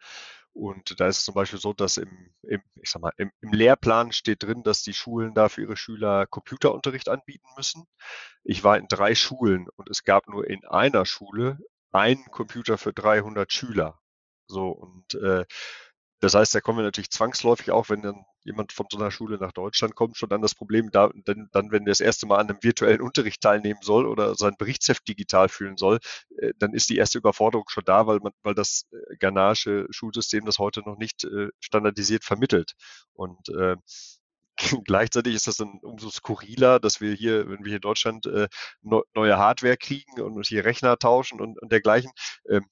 Und 0.55 1.01
da 1.01 1.07
ist 1.07 1.21
es 1.21 1.25
zum 1.25 1.35
Beispiel 1.35 1.59
so, 1.59 1.73
dass 1.73 1.97
im, 1.97 2.31
im, 2.43 2.63
ich 2.83 2.91
sag 2.91 3.01
mal, 3.01 3.13
im, 3.17 3.31
im 3.41 3.53
Lehrplan 3.53 4.13
steht 4.13 4.43
drin, 4.43 4.63
dass 4.63 4.83
die 4.83 4.93
Schulen 4.93 5.33
da 5.35 5.49
für 5.49 5.63
ihre 5.63 5.77
Schüler 5.77 6.27
Computerunterricht 6.27 7.09
anbieten 7.09 7.47
müssen. 7.57 7.85
Ich 8.45 8.63
war 8.63 8.77
in 8.77 8.87
drei 8.87 9.15
Schulen 9.15 9.69
und 9.77 9.89
es 9.89 10.05
gab 10.05 10.29
nur 10.29 10.49
in 10.49 10.65
einer 10.67 11.07
Schule 11.07 11.59
einen 11.91 12.25
Computer 12.31 12.77
für 12.77 12.93
300 12.93 13.51
Schüler. 13.53 13.99
So, 14.47 14.69
und 14.69 15.15
äh, 15.15 15.47
das 16.23 16.35
heißt, 16.35 16.55
da 16.55 16.61
kommen 16.61 16.79
wir 16.79 16.85
natürlich 16.85 17.11
zwangsläufig 17.11 17.73
auch, 17.73 17.91
wenn 17.91 18.01
dann 18.01 18.25
jemand 18.45 18.73
von 18.73 18.87
so 18.89 18.97
einer 18.97 19.11
Schule 19.11 19.39
nach 19.39 19.51
Deutschland 19.51 19.97
kommt, 19.97 20.17
schon 20.17 20.29
dann 20.29 20.41
das 20.41 20.55
Problem, 20.55 20.93
da, 20.93 21.11
denn, 21.27 21.49
dann, 21.51 21.73
wenn 21.73 21.85
der 21.85 21.91
das 21.91 22.01
erste 22.01 22.27
Mal 22.27 22.39
an 22.39 22.49
einem 22.49 22.63
virtuellen 22.63 23.01
Unterricht 23.01 23.41
teilnehmen 23.41 23.81
soll 23.83 24.07
oder 24.07 24.37
sein 24.37 24.55
Berichtsheft 24.57 25.09
digital 25.09 25.49
fühlen 25.49 25.77
soll, 25.77 25.99
äh, 26.39 26.53
dann 26.61 26.75
ist 26.75 26.91
die 26.91 26.97
erste 26.97 27.19
Überforderung 27.19 27.69
schon 27.69 27.83
da, 27.85 28.07
weil 28.07 28.21
man, 28.21 28.31
weil 28.45 28.55
das 28.55 28.87
äh, 28.93 29.17
ghanaische 29.17 29.89
Schulsystem 29.91 30.45
das 30.45 30.61
heute 30.61 30.83
noch 30.83 30.97
nicht 30.97 31.25
äh, 31.25 31.49
standardisiert 31.59 32.23
vermittelt. 32.23 32.75
Und 33.15 33.49
äh, 33.49 33.75
gleichzeitig 34.85 35.35
ist 35.35 35.49
das 35.49 35.57
dann 35.57 35.81
umso 35.83 36.09
skurriler, 36.09 36.79
dass 36.79 37.01
wir 37.01 37.15
hier, 37.15 37.49
wenn 37.51 37.65
wir 37.65 37.71
hier 37.71 37.77
in 37.77 37.81
Deutschland 37.81 38.27
äh, 38.27 38.47
neue 38.81 39.39
Hardware 39.39 39.77
kriegen 39.77 40.21
und 40.21 40.47
hier 40.47 40.65
Rechner 40.65 40.97
tauschen 40.99 41.41
und, 41.41 41.61
und 41.61 41.73
dergleichen, 41.73 42.13
ähm, 42.49 42.65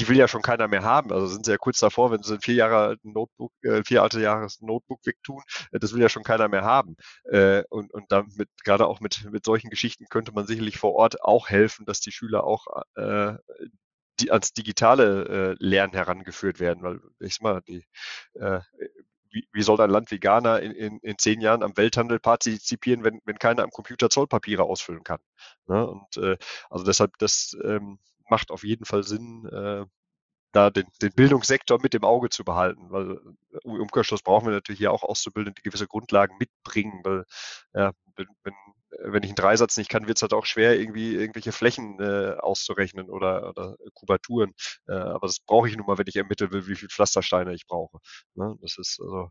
die 0.00 0.08
will 0.08 0.16
ja 0.16 0.28
schon 0.28 0.42
keiner 0.42 0.66
mehr 0.66 0.82
haben. 0.82 1.12
Also 1.12 1.26
sind 1.26 1.44
sie 1.44 1.50
ja 1.52 1.58
kurz 1.58 1.78
davor, 1.78 2.10
wenn 2.10 2.22
sie 2.22 2.34
ein 2.34 2.40
vier 2.40 2.54
Jahre 2.54 2.96
Notebook, 3.02 3.52
äh, 3.62 3.82
vier 3.84 4.02
alte 4.02 4.20
Jahres 4.20 4.60
Notebook 4.62 5.00
wegtun, 5.04 5.42
äh, 5.72 5.78
das 5.78 5.92
will 5.92 6.00
ja 6.00 6.08
schon 6.08 6.22
keiner 6.22 6.48
mehr 6.48 6.64
haben. 6.64 6.96
Äh, 7.24 7.64
und, 7.68 7.92
und 7.92 8.10
damit, 8.10 8.48
gerade 8.64 8.86
auch 8.86 9.00
mit, 9.00 9.30
mit 9.30 9.44
solchen 9.44 9.68
Geschichten 9.68 10.06
könnte 10.08 10.32
man 10.32 10.46
sicherlich 10.46 10.78
vor 10.78 10.94
Ort 10.94 11.22
auch 11.22 11.48
helfen, 11.50 11.84
dass 11.84 12.00
die 12.00 12.12
Schüler 12.12 12.44
auch 12.44 12.66
äh, 12.96 13.34
die, 14.20 14.30
ans 14.30 14.52
digitale 14.52 15.56
äh, 15.60 15.64
Lernen 15.64 15.92
herangeführt 15.92 16.60
werden, 16.60 16.82
weil 16.82 17.00
ich 17.20 17.34
sag 17.34 17.42
mal, 17.42 17.60
die 17.62 17.84
äh, 18.34 18.60
wie, 19.32 19.46
wie 19.52 19.62
soll 19.62 19.80
ein 19.80 19.90
Land 19.90 20.10
wie 20.10 20.18
Ghana 20.18 20.58
in, 20.58 20.72
in, 20.72 20.98
in 21.00 21.18
zehn 21.18 21.40
Jahren 21.40 21.62
am 21.62 21.76
Welthandel 21.76 22.18
partizipieren, 22.18 23.04
wenn, 23.04 23.20
wenn 23.24 23.38
keiner 23.38 23.62
am 23.62 23.70
Computer 23.70 24.10
Zollpapiere 24.10 24.64
ausfüllen 24.64 25.04
kann? 25.04 25.20
Ne? 25.66 25.86
Und 25.86 26.16
äh, 26.16 26.36
also 26.68 26.84
deshalb, 26.84 27.16
das 27.18 27.56
ähm, 27.62 28.00
macht 28.30 28.50
auf 28.50 28.64
jeden 28.64 28.84
Fall 28.84 29.02
Sinn, 29.04 29.46
äh, 29.46 29.84
da 30.52 30.70
den, 30.70 30.86
den 31.02 31.12
Bildungssektor 31.12 31.80
mit 31.80 31.94
im 31.94 32.04
Auge 32.04 32.28
zu 32.28 32.44
behalten, 32.44 32.90
weil 32.90 33.12
äh, 33.12 33.58
im 33.64 33.80
Umkehrschluss 33.80 34.22
brauchen 34.22 34.46
wir 34.46 34.52
natürlich 34.52 34.78
hier 34.78 34.92
auch 34.92 35.02
Auszubildende, 35.02 35.54
die 35.58 35.62
gewisse 35.62 35.86
Grundlagen 35.86 36.36
mitbringen, 36.38 37.00
weil 37.04 37.24
ja, 37.74 37.92
wenn, 38.16 38.26
wenn, 38.42 38.54
wenn 39.12 39.22
ich 39.22 39.30
einen 39.30 39.36
Dreisatz 39.36 39.76
nicht 39.76 39.88
kann, 39.90 40.08
wird 40.08 40.18
es 40.18 40.22
halt 40.22 40.32
auch 40.32 40.46
schwer, 40.46 40.78
irgendwie 40.78 41.14
irgendwelche 41.14 41.52
Flächen 41.52 42.00
äh, 42.00 42.34
auszurechnen 42.38 43.08
oder, 43.08 43.48
oder 43.50 43.76
Kubaturen. 43.94 44.52
Äh, 44.88 44.92
aber 44.92 45.28
das 45.28 45.38
brauche 45.40 45.68
ich 45.68 45.76
nun 45.76 45.86
mal, 45.86 45.98
wenn 45.98 46.08
ich 46.08 46.16
ermitteln 46.16 46.50
will, 46.52 46.66
wie 46.66 46.74
viel 46.74 46.88
Pflastersteine 46.88 47.54
ich 47.54 47.66
brauche. 47.66 47.98
Ne? 48.34 48.56
Das 48.60 48.76
ist 48.78 48.98
also 49.00 49.30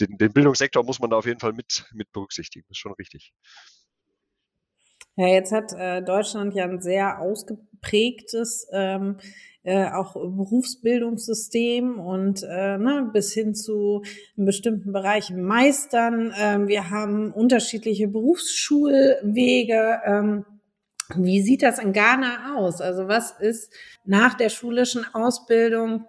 den, 0.00 0.18
den 0.18 0.32
Bildungssektor 0.32 0.84
muss 0.84 0.98
man 0.98 1.10
da 1.10 1.16
auf 1.16 1.26
jeden 1.26 1.40
Fall 1.40 1.52
mit, 1.52 1.86
mit 1.92 2.10
berücksichtigen. 2.12 2.66
Das 2.68 2.76
ist 2.76 2.80
schon 2.80 2.94
richtig. 2.94 3.32
Ja, 5.16 5.28
jetzt 5.28 5.52
hat 5.52 5.72
äh, 5.72 6.02
Deutschland 6.02 6.54
ja 6.54 6.64
ein 6.64 6.80
sehr 6.80 7.20
ausgeprägtes 7.20 8.68
ähm, 8.72 9.16
äh, 9.62 9.90
auch 9.90 10.12
Berufsbildungssystem 10.12 11.98
und 11.98 12.42
äh, 12.44 12.78
ne, 12.78 13.10
bis 13.12 13.32
hin 13.32 13.54
zu 13.54 14.02
einem 14.36 14.46
bestimmten 14.46 14.92
Bereichen 14.92 15.42
Meistern. 15.42 16.32
Ähm, 16.38 16.68
wir 16.68 16.90
haben 16.90 17.32
unterschiedliche 17.32 18.08
Berufsschulwege. 18.08 20.00
Ähm, 20.04 20.44
wie 21.16 21.40
sieht 21.40 21.62
das 21.62 21.78
in 21.78 21.92
Ghana 21.92 22.56
aus? 22.56 22.80
Also 22.80 23.08
was 23.08 23.32
ist 23.32 23.72
nach 24.04 24.34
der 24.34 24.50
schulischen 24.50 25.06
Ausbildung? 25.14 26.04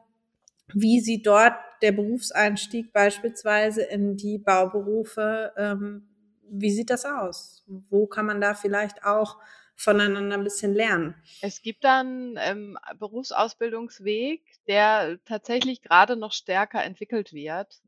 Wie 0.73 0.99
sieht 0.99 1.25
dort 1.25 1.53
der 1.81 1.93
Berufseinstieg 1.93 2.91
beispielsweise 2.91 3.83
in 3.83 4.17
die 4.17 4.37
Bauberufe 4.37 5.53
ähm, 5.57 6.06
wie 6.49 6.71
sieht 6.71 6.89
das 6.89 7.05
aus? 7.05 7.63
Wo 7.67 8.07
kann 8.07 8.25
man 8.25 8.41
da 8.41 8.53
vielleicht 8.53 9.03
auch 9.03 9.37
voneinander 9.75 10.37
ein 10.37 10.43
bisschen 10.43 10.73
lernen? 10.73 11.15
Es 11.41 11.61
gibt 11.61 11.83
dann 11.83 12.35
ähm, 12.39 12.77
Berufsausbildungsweg, 12.97 14.43
der 14.67 15.19
tatsächlich 15.25 15.81
gerade 15.81 16.15
noch 16.15 16.33
stärker 16.33 16.83
entwickelt 16.83 17.33
wird. 17.33 17.81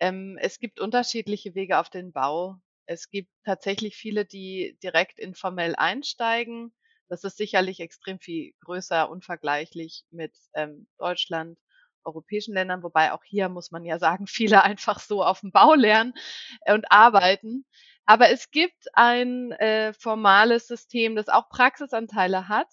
Ähm, 0.00 0.38
es 0.40 0.58
gibt 0.58 0.80
unterschiedliche 0.80 1.54
Wege 1.54 1.78
auf 1.78 1.88
den 1.90 2.12
Bau. 2.12 2.56
Es 2.86 3.10
gibt 3.10 3.30
tatsächlich 3.44 3.96
viele, 3.96 4.26
die 4.26 4.78
direkt 4.82 5.18
informell 5.18 5.74
einsteigen. 5.76 6.74
Das 7.08 7.24
ist 7.24 7.36
sicherlich 7.36 7.80
extrem 7.80 8.18
viel 8.18 8.52
größer, 8.60 9.08
unvergleichlich 9.08 10.04
mit 10.10 10.36
ähm, 10.54 10.86
Deutschland, 10.98 11.58
europäischen 12.04 12.54
Ländern, 12.54 12.82
wobei 12.82 13.12
auch 13.12 13.24
hier 13.24 13.48
muss 13.48 13.70
man 13.70 13.84
ja 13.84 13.98
sagen, 13.98 14.26
viele 14.28 14.62
einfach 14.62 15.00
so 15.00 15.24
auf 15.24 15.40
dem 15.40 15.52
Bau 15.52 15.74
lernen 15.74 16.14
äh, 16.62 16.74
und 16.74 16.90
arbeiten. 16.90 17.64
Aber 18.06 18.30
es 18.30 18.50
gibt 18.50 18.88
ein 18.94 19.52
äh, 19.52 19.92
formales 19.94 20.66
System, 20.66 21.16
das 21.16 21.28
auch 21.28 21.48
Praxisanteile 21.48 22.48
hat, 22.48 22.68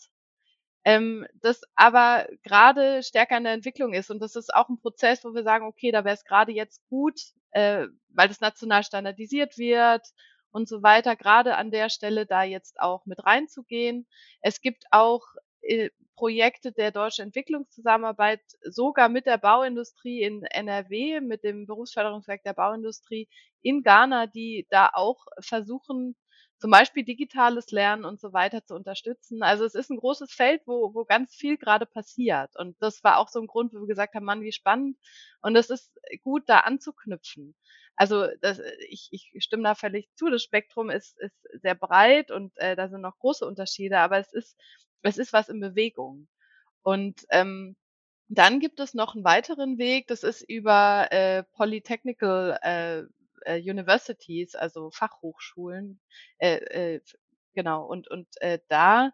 ähm, 0.83 1.25
das 1.35 1.61
aber 1.75 2.27
gerade 2.43 3.03
stärker 3.03 3.37
in 3.37 3.43
der 3.45 3.53
Entwicklung 3.53 3.93
ist. 3.93 4.11
Und 4.11 4.19
das 4.19 4.35
ist 4.35 4.53
auch 4.53 4.69
ein 4.69 4.79
Prozess, 4.79 5.23
wo 5.23 5.33
wir 5.33 5.43
sagen, 5.43 5.65
okay, 5.65 5.91
da 5.91 6.03
wäre 6.03 6.15
es 6.15 6.25
gerade 6.25 6.51
jetzt 6.51 6.81
gut, 6.89 7.19
äh, 7.51 7.87
weil 8.09 8.27
das 8.27 8.41
national 8.41 8.83
standardisiert 8.83 9.57
wird 9.57 10.05
und 10.51 10.67
so 10.67 10.83
weiter, 10.83 11.15
gerade 11.15 11.55
an 11.55 11.71
der 11.71 11.89
Stelle 11.89 12.25
da 12.25 12.43
jetzt 12.43 12.79
auch 12.79 13.05
mit 13.05 13.23
reinzugehen. 13.23 14.07
Es 14.41 14.61
gibt 14.61 14.85
auch 14.91 15.21
Projekte 16.15 16.71
der 16.71 16.91
deutschen 16.91 17.25
Entwicklungszusammenarbeit 17.25 18.41
sogar 18.63 19.09
mit 19.09 19.25
der 19.25 19.37
Bauindustrie 19.37 20.21
in 20.21 20.43
NRW, 20.43 21.19
mit 21.21 21.43
dem 21.43 21.65
Berufsförderungswerk 21.65 22.43
der 22.43 22.53
Bauindustrie 22.53 23.27
in 23.61 23.81
Ghana, 23.81 24.27
die 24.27 24.67
da 24.69 24.91
auch 24.93 25.25
versuchen, 25.39 26.15
zum 26.59 26.69
Beispiel 26.69 27.03
digitales 27.03 27.71
Lernen 27.71 28.05
und 28.05 28.19
so 28.21 28.33
weiter 28.33 28.63
zu 28.63 28.75
unterstützen. 28.75 29.41
Also 29.41 29.65
es 29.65 29.73
ist 29.73 29.89
ein 29.89 29.97
großes 29.97 30.31
Feld, 30.31 30.61
wo, 30.67 30.93
wo 30.93 31.05
ganz 31.05 31.33
viel 31.33 31.57
gerade 31.57 31.87
passiert. 31.87 32.51
Und 32.55 32.77
das 32.79 33.03
war 33.03 33.17
auch 33.17 33.29
so 33.29 33.39
ein 33.41 33.47
Grund, 33.47 33.73
wo 33.73 33.79
wir 33.79 33.87
gesagt 33.87 34.13
haben, 34.13 34.25
Mann, 34.25 34.41
wie 34.43 34.51
spannend. 34.51 34.95
Und 35.41 35.55
es 35.55 35.71
ist 35.71 35.91
gut, 36.21 36.43
da 36.45 36.59
anzuknüpfen. 36.59 37.55
Also 37.95 38.27
das, 38.41 38.61
ich, 38.89 39.09
ich 39.11 39.43
stimme 39.43 39.63
da 39.63 39.73
völlig 39.73 40.07
zu. 40.15 40.29
Das 40.29 40.43
Spektrum 40.43 40.91
ist, 40.91 41.19
ist 41.19 41.35
sehr 41.61 41.73
breit 41.75 42.29
und 42.29 42.55
äh, 42.57 42.75
da 42.75 42.89
sind 42.89 43.01
noch 43.01 43.17
große 43.17 43.45
Unterschiede, 43.45 43.97
aber 43.97 44.19
es 44.19 44.31
ist 44.31 44.55
es 45.03 45.17
ist 45.17 45.33
was 45.33 45.49
in 45.49 45.59
Bewegung. 45.59 46.27
Und 46.83 47.25
ähm, 47.31 47.75
dann 48.29 48.59
gibt 48.59 48.79
es 48.79 48.93
noch 48.93 49.15
einen 49.15 49.25
weiteren 49.25 49.77
Weg, 49.77 50.07
das 50.07 50.23
ist 50.23 50.41
über 50.41 51.11
äh, 51.11 51.43
Polytechnical 51.53 52.57
äh, 52.63 53.03
äh, 53.45 53.59
Universities, 53.61 54.55
also 54.55 54.91
Fachhochschulen, 54.91 55.99
äh, 56.39 56.95
äh, 56.95 57.01
genau, 57.53 57.85
und, 57.85 58.09
und 58.09 58.27
äh, 58.41 58.59
da 58.69 59.11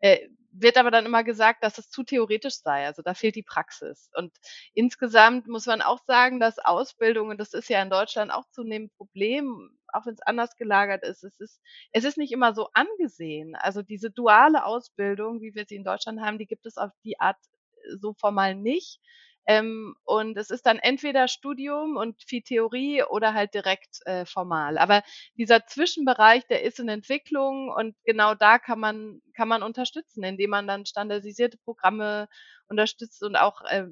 äh, 0.00 0.28
wird 0.52 0.78
aber 0.78 0.90
dann 0.90 1.06
immer 1.06 1.24
gesagt, 1.24 1.62
dass 1.62 1.78
es 1.78 1.90
zu 1.90 2.02
theoretisch 2.02 2.56
sei. 2.62 2.86
Also 2.86 3.02
da 3.02 3.14
fehlt 3.14 3.36
die 3.36 3.42
Praxis. 3.42 4.10
Und 4.14 4.32
insgesamt 4.74 5.46
muss 5.48 5.66
man 5.66 5.82
auch 5.82 6.00
sagen, 6.06 6.40
dass 6.40 6.58
Ausbildung, 6.58 7.28
und 7.28 7.38
das 7.38 7.52
ist 7.52 7.68
ja 7.68 7.82
in 7.82 7.90
Deutschland 7.90 8.32
auch 8.32 8.44
zunehmend 8.50 8.92
Problem, 8.96 9.78
auch 9.92 10.06
wenn 10.06 10.14
es 10.14 10.22
anders 10.22 10.56
gelagert 10.56 11.04
ist, 11.04 11.24
es 11.24 11.38
ist, 11.40 11.60
es 11.92 12.04
ist 12.04 12.18
nicht 12.18 12.32
immer 12.32 12.54
so 12.54 12.68
angesehen. 12.72 13.54
Also 13.56 13.82
diese 13.82 14.10
duale 14.10 14.64
Ausbildung, 14.64 15.40
wie 15.40 15.54
wir 15.54 15.64
sie 15.66 15.76
in 15.76 15.84
Deutschland 15.84 16.20
haben, 16.20 16.38
die 16.38 16.46
gibt 16.46 16.66
es 16.66 16.76
auf 16.76 16.92
die 17.04 17.20
Art 17.20 17.36
so 18.00 18.14
formal 18.14 18.54
nicht. 18.54 19.00
Ähm, 19.48 19.94
und 20.04 20.36
es 20.36 20.50
ist 20.50 20.66
dann 20.66 20.78
entweder 20.80 21.28
Studium 21.28 21.96
und 21.96 22.20
viel 22.24 22.42
Theorie 22.42 23.04
oder 23.04 23.32
halt 23.32 23.54
direkt 23.54 24.04
äh, 24.04 24.24
formal. 24.26 24.76
Aber 24.76 25.04
dieser 25.36 25.66
Zwischenbereich, 25.66 26.46
der 26.48 26.62
ist 26.64 26.80
in 26.80 26.88
Entwicklung 26.88 27.70
und 27.70 27.94
genau 28.04 28.34
da 28.34 28.58
kann 28.58 28.80
man, 28.80 29.22
kann 29.34 29.46
man 29.46 29.62
unterstützen, 29.62 30.24
indem 30.24 30.50
man 30.50 30.66
dann 30.66 30.84
standardisierte 30.84 31.58
Programme 31.58 32.28
unterstützt 32.68 33.22
und 33.22 33.36
auch 33.36 33.62
äh, 33.66 33.86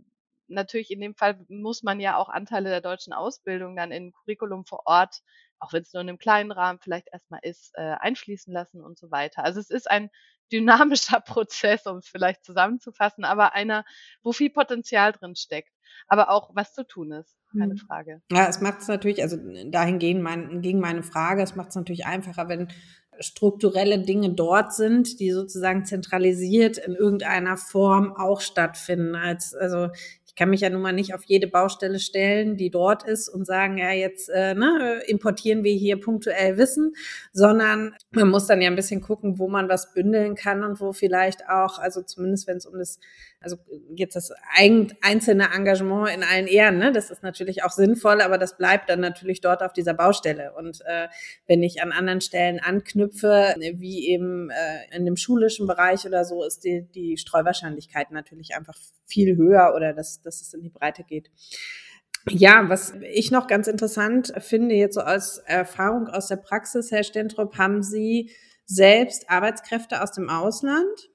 natürlich 0.48 0.90
in 0.90 1.00
dem 1.00 1.14
Fall 1.14 1.38
muss 1.48 1.85
man 1.85 2.00
ja 2.00 2.16
auch 2.16 2.28
Anteile 2.28 2.70
der 2.70 2.80
deutschen 2.80 3.12
Ausbildung 3.12 3.76
dann 3.76 3.92
in 3.92 4.12
Curriculum 4.12 4.64
vor 4.64 4.83
Ort 4.87 5.22
auch 5.58 5.72
wenn 5.72 5.82
es 5.82 5.92
nur 5.92 6.02
in 6.02 6.08
einem 6.08 6.18
kleinen 6.18 6.52
Rahmen 6.52 6.78
vielleicht 6.80 7.08
erstmal 7.12 7.40
ist, 7.42 7.72
äh, 7.74 7.94
einfließen 8.00 8.52
lassen 8.52 8.80
und 8.82 8.98
so 8.98 9.10
weiter. 9.10 9.44
Also, 9.44 9.60
es 9.60 9.70
ist 9.70 9.90
ein 9.90 10.10
dynamischer 10.52 11.20
Prozess, 11.20 11.86
um 11.86 11.98
es 11.98 12.08
vielleicht 12.08 12.44
zusammenzufassen, 12.44 13.24
aber 13.24 13.54
einer, 13.54 13.84
wo 14.22 14.32
viel 14.32 14.50
Potenzial 14.50 15.12
drin 15.12 15.36
steckt, 15.36 15.72
aber 16.06 16.30
auch 16.30 16.50
was 16.54 16.74
zu 16.74 16.86
tun 16.86 17.12
ist, 17.12 17.36
keine 17.56 17.74
Mhm. 17.74 17.78
Frage. 17.78 18.22
Ja, 18.30 18.46
es 18.48 18.60
macht 18.60 18.80
es 18.80 18.88
natürlich, 18.88 19.22
also 19.22 19.36
dahin 19.66 19.98
gehen 19.98 20.22
mein, 20.22 20.60
ging 20.62 20.80
meine 20.80 21.02
Frage, 21.02 21.42
es 21.42 21.56
macht 21.56 21.70
es 21.70 21.76
natürlich 21.76 22.06
einfacher, 22.06 22.48
wenn 22.48 22.68
strukturelle 23.20 24.00
Dinge 24.00 24.32
dort 24.34 24.74
sind, 24.74 25.20
die 25.20 25.30
sozusagen 25.30 25.84
zentralisiert 25.84 26.78
in 26.78 26.94
irgendeiner 26.94 27.56
Form 27.56 28.12
auch 28.16 28.40
stattfinden. 28.40 29.14
Als, 29.14 29.54
also 29.54 29.88
ich 30.34 30.38
kann 30.38 30.50
mich 30.50 30.62
ja 30.62 30.70
nun 30.70 30.82
mal 30.82 30.92
nicht 30.92 31.14
auf 31.14 31.22
jede 31.26 31.46
Baustelle 31.46 32.00
stellen, 32.00 32.56
die 32.56 32.68
dort 32.68 33.04
ist 33.04 33.28
und 33.28 33.46
sagen, 33.46 33.78
ja, 33.78 33.92
jetzt 33.92 34.28
äh, 34.28 34.54
ne, 34.54 35.00
importieren 35.06 35.62
wir 35.62 35.72
hier 35.72 36.00
punktuell 36.00 36.58
Wissen, 36.58 36.92
sondern 37.32 37.94
man 38.10 38.30
muss 38.30 38.48
dann 38.48 38.60
ja 38.60 38.68
ein 38.68 38.74
bisschen 38.74 39.00
gucken, 39.00 39.38
wo 39.38 39.46
man 39.46 39.68
was 39.68 39.94
bündeln 39.94 40.34
kann 40.34 40.64
und 40.64 40.80
wo 40.80 40.92
vielleicht 40.92 41.48
auch, 41.48 41.78
also 41.78 42.02
zumindest 42.02 42.48
wenn 42.48 42.56
es 42.56 42.66
um 42.66 42.76
das, 42.76 42.98
also 43.38 43.58
jetzt 43.94 44.16
das 44.16 44.32
ein, 44.56 44.92
einzelne 45.02 45.52
Engagement 45.54 46.10
in 46.12 46.24
allen 46.24 46.48
Ehren, 46.48 46.78
ne, 46.78 46.90
das 46.90 47.12
ist 47.12 47.22
natürlich 47.22 47.62
auch 47.62 47.70
sinnvoll, 47.70 48.20
aber 48.20 48.36
das 48.36 48.56
bleibt 48.56 48.90
dann 48.90 48.98
natürlich 48.98 49.40
dort 49.40 49.62
auf 49.62 49.72
dieser 49.72 49.94
Baustelle. 49.94 50.52
Und 50.54 50.80
äh, 50.84 51.06
wenn 51.46 51.62
ich 51.62 51.80
an 51.80 51.92
anderen 51.92 52.20
Stellen 52.20 52.58
anknüpfe, 52.58 53.54
wie 53.76 54.08
eben 54.08 54.50
äh, 54.50 54.96
in 54.96 55.04
dem 55.04 55.16
schulischen 55.16 55.68
Bereich 55.68 56.04
oder 56.06 56.24
so, 56.24 56.42
ist 56.42 56.64
die, 56.64 56.88
die 56.92 57.18
Streuwahrscheinlichkeit 57.18 58.10
natürlich 58.10 58.56
einfach 58.56 58.76
viel 59.06 59.36
höher 59.36 59.74
oder 59.76 59.92
dass, 59.92 60.22
dass 60.24 60.40
es 60.40 60.52
in 60.54 60.62
die 60.62 60.70
Breite 60.70 61.04
geht. 61.04 61.30
Ja, 62.28 62.68
was 62.68 62.94
ich 63.12 63.30
noch 63.30 63.46
ganz 63.46 63.66
interessant 63.66 64.32
finde, 64.38 64.74
jetzt 64.74 64.94
so 64.94 65.02
als 65.02 65.38
Erfahrung 65.38 66.08
aus 66.08 66.28
der 66.28 66.37
Praxis, 66.37 66.90
Herr 66.90 67.04
Stentrop, 67.04 67.58
haben 67.58 67.82
Sie 67.82 68.30
selbst 68.64 69.28
Arbeitskräfte 69.28 70.02
aus 70.02 70.12
dem 70.12 70.30
Ausland? 70.30 71.10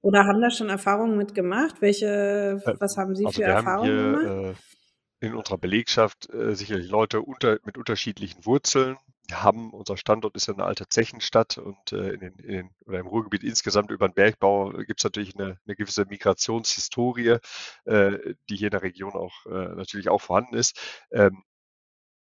Oder 0.00 0.24
haben 0.26 0.40
da 0.40 0.50
schon 0.50 0.68
Erfahrungen 0.68 1.16
mitgemacht? 1.16 1.82
Welche, 1.82 2.62
was 2.78 2.96
haben 2.96 3.16
Sie 3.16 3.26
Also 3.26 3.40
für 3.40 3.48
Erfahrungen 3.48 4.12
gemacht? 4.12 4.22
hier 4.22 4.50
äh, 4.50 5.26
in 5.26 5.34
unserer 5.34 5.58
Belegschaft 5.58 6.32
äh, 6.32 6.54
sicherlich 6.54 6.88
Leute 6.88 7.20
unter, 7.20 7.58
mit 7.64 7.76
unterschiedlichen 7.76 8.46
Wurzeln. 8.46 8.96
Haben, 9.32 9.72
unser 9.72 9.96
Standort 9.96 10.36
ist 10.36 10.48
ja 10.48 10.54
eine 10.54 10.64
alte 10.64 10.88
Zechenstadt 10.88 11.58
und 11.58 11.92
äh, 11.92 12.12
in 12.14 12.20
den, 12.20 12.38
in 12.38 12.48
den, 12.48 12.70
oder 12.86 12.98
im 13.00 13.06
Ruhrgebiet 13.06 13.44
insgesamt 13.44 13.90
über 13.90 14.08
den 14.08 14.14
Bergbau 14.14 14.70
gibt 14.70 15.00
es 15.00 15.04
natürlich 15.04 15.34
eine, 15.38 15.58
eine 15.66 15.76
gewisse 15.76 16.06
Migrationshistorie, 16.06 17.36
äh, 17.84 18.34
die 18.48 18.56
hier 18.56 18.68
in 18.68 18.72
der 18.72 18.82
Region 18.82 19.12
auch 19.12 19.44
äh, 19.46 19.74
natürlich 19.74 20.08
auch 20.08 20.20
vorhanden 20.20 20.56
ist. 20.56 20.78
Ähm, 21.12 21.42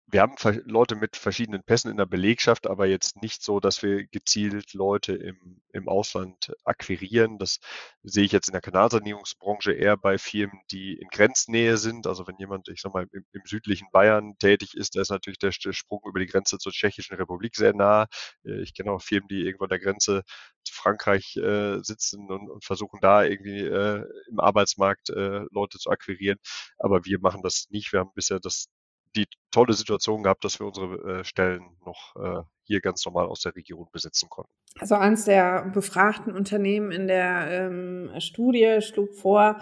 wir 0.07 0.21
haben 0.21 0.35
Leute 0.67 0.97
mit 0.97 1.17
verschiedenen 1.17 1.63
Pässen 1.63 1.91
in 1.91 1.97
der 1.97 2.07
Belegschaft, 2.07 2.67
aber 2.67 2.87
jetzt 2.87 3.21
nicht 3.23 3.43
so, 3.43 3.59
dass 3.59 3.83
wir 3.83 4.07
gezielt 4.07 4.75
Leute 4.75 5.15
im, 5.15 5.61
im 5.73 5.89
Ausland 5.89 6.53
akquirieren. 6.65 7.39
Das 7.39 7.59
sehe 8.03 8.25
ich 8.25 8.33
jetzt 8.33 8.49
in 8.49 8.53
der 8.53 8.61
Kanalsanierungsbranche 8.61 9.73
eher 9.73 9.97
bei 9.97 10.19
Firmen, 10.19 10.61
die 10.71 10.95
in 10.95 11.09
Grenznähe 11.09 11.79
sind. 11.79 12.07
Also 12.07 12.27
wenn 12.27 12.37
jemand, 12.39 12.69
ich 12.69 12.81
sag 12.83 12.93
mal, 12.93 13.07
im, 13.13 13.25
im 13.33 13.43
südlichen 13.47 13.89
Bayern 13.93 14.37
tätig 14.39 14.75
ist, 14.75 14.95
da 14.95 15.01
ist 15.01 15.11
natürlich 15.11 15.39
der, 15.39 15.53
der 15.65 15.73
Sprung 15.73 16.01
über 16.07 16.21
die 16.21 16.27
Grenze 16.27 16.59
zur 16.59 16.73
Tschechischen 16.73 17.17
Republik 17.17 17.57
sehr 17.57 17.73
nah. 17.75 18.07
Äh, 18.45 18.61
Ich 18.63 18.75
kenne 18.75 18.93
auch 18.93 19.03
Firmen, 19.03 19.29
die 19.29 19.43
irgendwo 19.45 19.65
an 19.65 19.71
der 19.71 19.81
Grenze 19.81 20.23
zu 20.65 20.75
Frankreich 20.75 21.37
äh, 21.37 21.79
sitzen 21.83 22.31
und, 22.31 22.51
und 22.51 22.65
versuchen 22.65 23.01
da 23.01 23.25
irgendwie 23.25 23.61
äh, 23.61 24.05
im 24.31 24.41
Arbeitsmarkt 24.41 25.11
äh, 25.11 25.45
Leute 25.51 25.79
zu 25.79 25.91
akquirieren. 25.91 26.39
Aber 26.79 27.05
wir 27.05 27.19
machen 27.21 27.43
das 27.43 27.67
nicht. 27.71 27.93
Wir 27.93 28.01
haben 28.01 28.11
bisher 28.15 28.41
das 28.41 28.69
die 29.17 29.27
tolle 29.51 29.73
Situation 29.73 30.23
gehabt, 30.23 30.45
dass 30.45 30.59
wir 30.59 30.67
unsere 30.67 31.21
äh, 31.21 31.25
Stellen 31.25 31.65
noch 31.85 32.17
äh, 32.17 32.43
hier 32.65 32.81
ganz 32.81 33.05
normal 33.05 33.27
aus 33.27 33.41
der 33.41 33.55
Region 33.55 33.87
besetzen 33.93 34.29
konnten. 34.29 34.51
Also 34.79 34.95
eines 34.95 35.25
der 35.25 35.71
befragten 35.73 36.35
Unternehmen 36.35 36.91
in 36.91 37.07
der 37.07 37.49
ähm, 37.51 38.11
Studie 38.19 38.81
schlug 38.81 39.15
vor, 39.15 39.59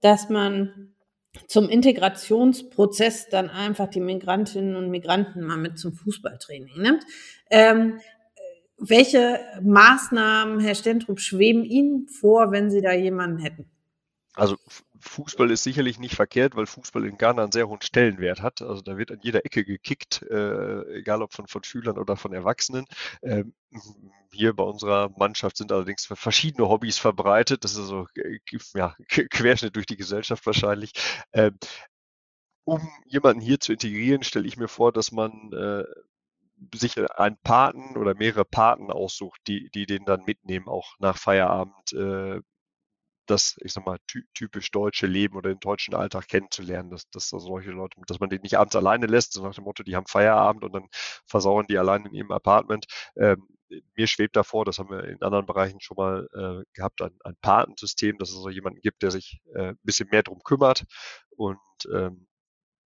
dass 0.00 0.28
man 0.28 0.94
zum 1.48 1.68
Integrationsprozess 1.68 3.28
dann 3.28 3.50
einfach 3.50 3.88
die 3.88 4.00
Migrantinnen 4.00 4.74
und 4.74 4.90
Migranten 4.90 5.42
mal 5.42 5.58
mit 5.58 5.78
zum 5.78 5.92
Fußballtraining 5.92 6.80
nimmt. 6.80 7.04
Ähm, 7.50 8.00
welche 8.78 9.40
Maßnahmen, 9.62 10.60
Herr 10.60 10.74
Stentrup, 10.74 11.20
schweben 11.20 11.64
Ihnen 11.64 12.08
vor, 12.08 12.52
wenn 12.52 12.70
Sie 12.70 12.82
da 12.82 12.92
jemanden 12.92 13.38
hätten? 13.38 13.70
Also 14.34 14.56
Fußball 15.06 15.50
ist 15.50 15.62
sicherlich 15.62 15.98
nicht 15.98 16.14
verkehrt, 16.14 16.56
weil 16.56 16.66
Fußball 16.66 17.06
in 17.06 17.18
Ghana 17.18 17.42
einen 17.42 17.52
sehr 17.52 17.68
hohen 17.68 17.80
Stellenwert 17.80 18.42
hat. 18.42 18.62
Also 18.62 18.82
da 18.82 18.98
wird 18.98 19.10
an 19.10 19.20
jeder 19.22 19.44
Ecke 19.44 19.64
gekickt, 19.64 20.22
äh, 20.22 20.98
egal 20.98 21.22
ob 21.22 21.32
von, 21.32 21.46
von 21.46 21.64
Schülern 21.64 21.98
oder 21.98 22.16
von 22.16 22.32
Erwachsenen. 22.32 22.86
Ähm, 23.22 23.54
hier 24.32 24.54
bei 24.54 24.64
unserer 24.64 25.10
Mannschaft 25.16 25.56
sind 25.56 25.72
allerdings 25.72 26.06
verschiedene 26.06 26.68
Hobbys 26.68 26.98
verbreitet. 26.98 27.64
Das 27.64 27.76
ist 27.76 27.86
so 27.86 28.06
äh, 28.16 28.38
ja, 28.74 28.94
Querschnitt 29.08 29.76
durch 29.76 29.86
die 29.86 29.96
Gesellschaft 29.96 30.44
wahrscheinlich. 30.46 30.92
Ähm, 31.32 31.58
um 32.64 32.80
jemanden 33.06 33.40
hier 33.40 33.60
zu 33.60 33.72
integrieren, 33.72 34.24
stelle 34.24 34.48
ich 34.48 34.56
mir 34.56 34.68
vor, 34.68 34.92
dass 34.92 35.12
man 35.12 35.52
äh, 35.52 35.84
sich 36.74 36.98
einen 37.18 37.38
Paten 37.42 37.96
oder 37.96 38.14
mehrere 38.14 38.44
Paten 38.44 38.90
aussucht, 38.90 39.40
die, 39.46 39.70
die 39.70 39.86
den 39.86 40.04
dann 40.04 40.24
mitnehmen, 40.24 40.68
auch 40.68 40.94
nach 40.98 41.16
Feierabend, 41.16 41.92
äh, 41.92 42.40
das, 43.26 43.56
ich 43.62 43.72
sag 43.72 43.84
mal, 43.86 43.98
ty 44.06 44.22
typisch 44.34 44.70
deutsche 44.70 45.06
Leben 45.06 45.36
oder 45.36 45.50
den 45.50 45.60
deutschen 45.60 45.94
Alltag 45.94 46.28
kennenzulernen, 46.28 46.90
dass, 46.90 47.08
dass 47.10 47.30
da 47.30 47.38
solche 47.38 47.70
Leute, 47.70 47.98
dass 48.06 48.20
man 48.20 48.30
die 48.30 48.38
nicht 48.40 48.58
abends 48.58 48.76
alleine 48.76 49.06
lässt, 49.06 49.32
so 49.34 49.42
nach 49.42 49.54
dem 49.54 49.64
Motto, 49.64 49.82
die 49.82 49.96
haben 49.96 50.06
Feierabend 50.06 50.64
und 50.64 50.72
dann 50.74 50.88
versauern 51.26 51.66
die 51.68 51.78
allein 51.78 52.04
in 52.06 52.14
ihrem 52.14 52.32
Apartment. 52.32 52.86
Ähm, 53.16 53.46
mir 53.96 54.06
schwebt 54.06 54.36
davor, 54.36 54.64
das 54.64 54.78
haben 54.78 54.90
wir 54.90 55.04
in 55.04 55.20
anderen 55.22 55.46
Bereichen 55.46 55.80
schon 55.80 55.96
mal 55.96 56.28
äh, 56.34 56.64
gehabt, 56.72 57.02
ein, 57.02 57.18
ein 57.24 57.36
Patensystem, 57.40 58.16
dass 58.18 58.30
es 58.30 58.36
so 58.36 58.48
jemanden 58.48 58.80
gibt, 58.80 59.02
der 59.02 59.10
sich 59.10 59.40
äh, 59.54 59.70
ein 59.70 59.78
bisschen 59.82 60.08
mehr 60.10 60.22
drum 60.22 60.40
kümmert 60.44 60.84
und 61.30 61.58
ähm, 61.92 62.26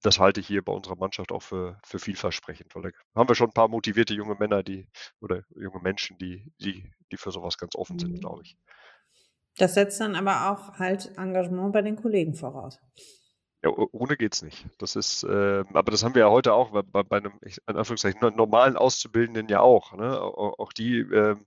das 0.02 0.18
halte 0.18 0.40
ich 0.40 0.46
hier 0.46 0.62
bei 0.64 0.72
unserer 0.72 0.96
Mannschaft 0.96 1.32
auch 1.32 1.42
für, 1.42 1.78
für 1.84 1.98
vielversprechend, 1.98 2.74
weil 2.74 2.82
da 2.82 2.90
haben 3.14 3.28
wir 3.28 3.34
schon 3.34 3.48
ein 3.50 3.54
paar 3.54 3.68
motivierte 3.68 4.14
junge 4.14 4.34
Männer, 4.36 4.62
die 4.62 4.88
oder 5.20 5.42
junge 5.56 5.80
Menschen, 5.80 6.16
die, 6.18 6.52
die, 6.60 6.90
die 7.12 7.16
für 7.18 7.30
sowas 7.32 7.58
ganz 7.58 7.74
offen 7.76 7.98
sind, 7.98 8.14
Mhm. 8.14 8.20
glaube 8.20 8.42
ich. 8.42 8.56
Das 9.58 9.74
setzt 9.74 10.00
dann 10.00 10.14
aber 10.16 10.50
auch 10.50 10.78
halt 10.78 11.16
Engagement 11.18 11.72
bei 11.72 11.82
den 11.82 11.96
Kollegen 11.96 12.34
voraus. 12.34 12.78
Ja, 13.62 13.70
ohne 13.70 14.16
geht's 14.16 14.40
nicht. 14.40 14.64
Das 14.78 14.96
ist, 14.96 15.22
äh, 15.22 15.64
aber 15.74 15.90
das 15.90 16.02
haben 16.02 16.14
wir 16.14 16.22
ja 16.22 16.30
heute 16.30 16.54
auch 16.54 16.70
bei, 16.70 17.02
bei, 17.02 17.18
einem, 17.18 17.34
ich, 17.42 17.58
in 17.68 17.76
Anführungszeichen, 17.76 18.18
no- 18.22 18.30
normalen 18.30 18.76
Auszubildenden 18.76 19.48
ja 19.48 19.60
auch. 19.60 19.92
Ne? 19.92 20.18
Auch, 20.18 20.72
die 20.72 21.00
ähm, 21.00 21.44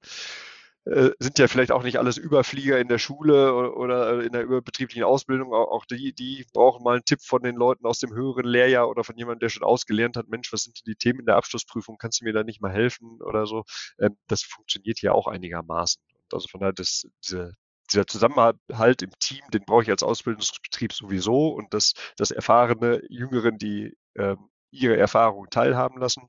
äh, 0.85 1.09
sind 1.17 1.39
ja 1.39 1.47
vielleicht 1.47 1.71
auch 1.71 1.81
nicht 1.81 1.97
alles 1.97 2.17
Überflieger 2.17 2.79
in 2.79 2.87
der 2.87 2.99
Schule 2.99 3.73
oder 3.73 4.21
in 4.21 4.31
der 4.31 4.43
überbetrieblichen 4.43 5.03
Ausbildung. 5.03 5.53
Auch, 5.53 5.85
die, 5.85 6.13
die 6.13 6.45
brauchen 6.53 6.83
mal 6.83 6.95
einen 6.95 7.05
Tipp 7.05 7.21
von 7.23 7.41
den 7.41 7.55
Leuten 7.55 7.87
aus 7.87 7.97
dem 7.97 8.13
höheren 8.13 8.45
Lehrjahr 8.45 8.89
oder 8.89 9.03
von 9.03 9.17
jemandem, 9.17 9.39
der 9.39 9.49
schon 9.49 9.63
ausgelernt 9.63 10.15
hat. 10.15 10.27
Mensch, 10.27 10.53
was 10.53 10.63
sind 10.65 10.77
denn 10.77 10.91
die 10.91 10.95
Themen 10.95 11.21
in 11.21 11.25
der 11.25 11.37
Abschlussprüfung? 11.37 11.97
Kannst 11.97 12.21
du 12.21 12.25
mir 12.25 12.33
da 12.33 12.43
nicht 12.43 12.61
mal 12.61 12.71
helfen 12.71 13.21
oder 13.23 13.47
so? 13.47 13.63
Ähm, 13.99 14.17
das 14.27 14.43
funktioniert 14.43 15.01
ja 15.01 15.13
auch 15.13 15.25
einigermaßen. 15.25 15.99
Also 16.31 16.47
von 16.47 16.59
daher, 16.59 16.73
das, 16.73 17.07
diese, 17.23 17.53
dieser 17.91 18.07
Zusammenhalt 18.07 19.01
im 19.01 19.11
Team, 19.19 19.41
den 19.53 19.65
brauche 19.65 19.83
ich 19.83 19.89
als 19.89 20.03
Ausbildungsbetrieb 20.03 20.93
sowieso 20.93 21.49
und 21.49 21.73
das, 21.73 21.93
das 22.17 22.31
erfahrene 22.31 23.01
Jüngeren, 23.09 23.57
die 23.57 23.95
ähm, 24.15 24.49
ihre 24.71 24.97
Erfahrungen 24.97 25.49
teilhaben 25.49 25.99
lassen. 25.99 26.27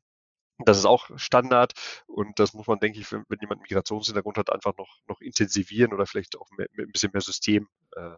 Das 0.59 0.79
ist 0.79 0.85
auch 0.85 1.11
Standard 1.17 1.73
und 2.07 2.39
das 2.39 2.55
muss 2.55 2.67
man, 2.67 2.79
denke 2.79 3.01
ich, 3.01 3.11
wenn, 3.11 3.25
wenn 3.29 3.41
jemand 3.41 3.63
Migrationshintergrund 3.63 4.39
hat, 4.39 4.53
einfach 4.53 4.77
noch, 4.77 5.01
noch 5.09 5.21
intensivieren 5.21 5.93
oder 5.93 6.07
vielleicht 6.07 6.39
auch 6.39 6.49
mit, 6.57 6.73
mit 6.77 6.87
ein 6.89 6.93
bisschen 6.93 7.11
mehr 7.13 7.23
System 7.23 7.69
äh, 7.97 8.17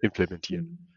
implementieren. 0.00 0.95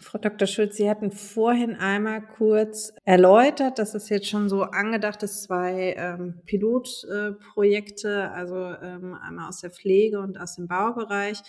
Frau 0.00 0.18
Dr. 0.18 0.46
Schulz, 0.46 0.76
Sie 0.76 0.88
hatten 0.88 1.10
vorhin 1.10 1.76
einmal 1.76 2.22
kurz 2.22 2.92
erläutert, 3.04 3.78
dass 3.78 3.94
es 3.94 4.08
jetzt 4.08 4.28
schon 4.28 4.48
so 4.48 4.62
angedacht 4.62 5.22
ist, 5.22 5.42
zwei 5.42 5.94
ähm, 5.96 6.40
Pilotprojekte, 6.46 8.30
also 8.30 8.56
ähm, 8.56 9.14
einmal 9.14 9.48
aus 9.48 9.60
der 9.60 9.70
Pflege 9.70 10.20
und 10.20 10.38
aus 10.38 10.56
dem 10.56 10.68
Baubereich. 10.68 11.42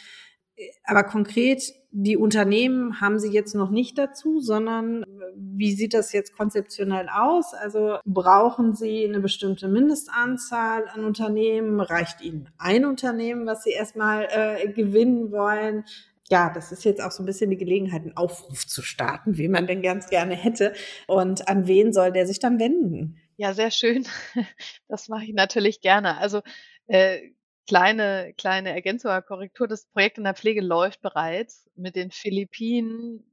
Aber 0.83 1.03
konkret, 1.03 1.61
die 1.91 2.17
Unternehmen 2.17 2.99
haben 2.99 3.19
Sie 3.19 3.29
jetzt 3.29 3.53
noch 3.53 3.69
nicht 3.69 3.97
dazu, 3.97 4.39
sondern 4.39 5.05
wie 5.35 5.71
sieht 5.73 5.93
das 5.93 6.13
jetzt 6.13 6.35
konzeptionell 6.35 7.09
aus? 7.09 7.53
Also 7.53 7.99
brauchen 8.05 8.73
Sie 8.73 9.05
eine 9.05 9.19
bestimmte 9.19 9.67
Mindestanzahl 9.67 10.87
an 10.87 11.05
Unternehmen? 11.05 11.79
Reicht 11.79 12.21
Ihnen 12.21 12.49
ein 12.57 12.85
Unternehmen, 12.85 13.45
was 13.45 13.63
Sie 13.63 13.71
erstmal 13.71 14.27
äh, 14.31 14.71
gewinnen 14.71 15.31
wollen? 15.31 15.85
Ja, 16.29 16.51
das 16.53 16.71
ist 16.71 16.83
jetzt 16.83 17.01
auch 17.01 17.11
so 17.11 17.23
ein 17.23 17.25
bisschen 17.25 17.49
die 17.49 17.57
Gelegenheit, 17.57 18.01
einen 18.01 18.17
Aufruf 18.17 18.67
zu 18.67 18.81
starten, 18.81 19.37
wie 19.37 19.47
man 19.47 19.67
denn 19.67 19.81
ganz 19.81 20.09
gerne 20.09 20.35
hätte. 20.35 20.73
Und 21.07 21.47
an 21.47 21.67
wen 21.67 21.93
soll 21.93 22.11
der 22.11 22.27
sich 22.27 22.39
dann 22.39 22.59
wenden? 22.59 23.19
Ja, 23.37 23.53
sehr 23.53 23.71
schön. 23.71 24.05
Das 24.89 25.07
mache 25.09 25.25
ich 25.25 25.33
natürlich 25.33 25.81
gerne. 25.81 26.17
Also 26.17 26.41
äh, 26.87 27.31
kleine, 27.67 28.33
kleine 28.37 28.71
Ergänzung 28.71 29.11
oder 29.11 29.21
Korrektur. 29.21 29.67
Das 29.67 29.85
Projekt 29.87 30.17
in 30.17 30.23
der 30.23 30.33
Pflege 30.35 30.61
läuft 30.61 31.01
bereits 31.01 31.69
mit 31.75 31.95
den 31.95 32.11
Philippinen. 32.11 33.31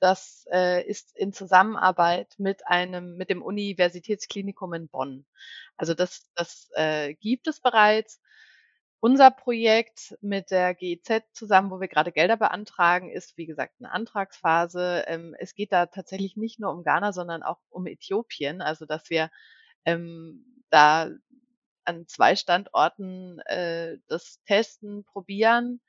das 0.00 0.46
äh, 0.52 0.84
ist 0.86 1.16
in 1.16 1.32
Zusammenarbeit 1.32 2.34
mit 2.38 2.66
einem, 2.66 3.16
mit 3.16 3.30
dem 3.30 3.42
Universitätsklinikum 3.42 4.74
in 4.74 4.88
Bonn. 4.88 5.26
Also 5.76 5.94
das, 5.94 6.28
das 6.34 6.68
äh, 6.74 7.14
gibt 7.14 7.46
es 7.48 7.60
bereits. 7.60 8.20
Unser 9.04 9.30
Projekt 9.30 10.16
mit 10.22 10.50
der 10.50 10.74
GIZ 10.74 11.24
zusammen, 11.34 11.70
wo 11.70 11.78
wir 11.78 11.88
gerade 11.88 12.10
Gelder 12.10 12.38
beantragen, 12.38 13.10
ist, 13.10 13.36
wie 13.36 13.44
gesagt, 13.44 13.74
eine 13.78 13.92
Antragsphase. 13.92 15.04
Ähm, 15.06 15.36
es 15.38 15.54
geht 15.54 15.72
da 15.72 15.84
tatsächlich 15.84 16.38
nicht 16.38 16.58
nur 16.58 16.72
um 16.72 16.84
Ghana, 16.84 17.12
sondern 17.12 17.42
auch 17.42 17.58
um 17.68 17.86
Äthiopien. 17.86 18.62
Also, 18.62 18.86
dass 18.86 19.10
wir 19.10 19.30
ähm, 19.84 20.62
da 20.70 21.10
an 21.84 22.08
zwei 22.08 22.34
Standorten 22.34 23.40
äh, 23.40 23.98
das 24.08 24.40
testen, 24.46 25.04
probieren. 25.04 25.82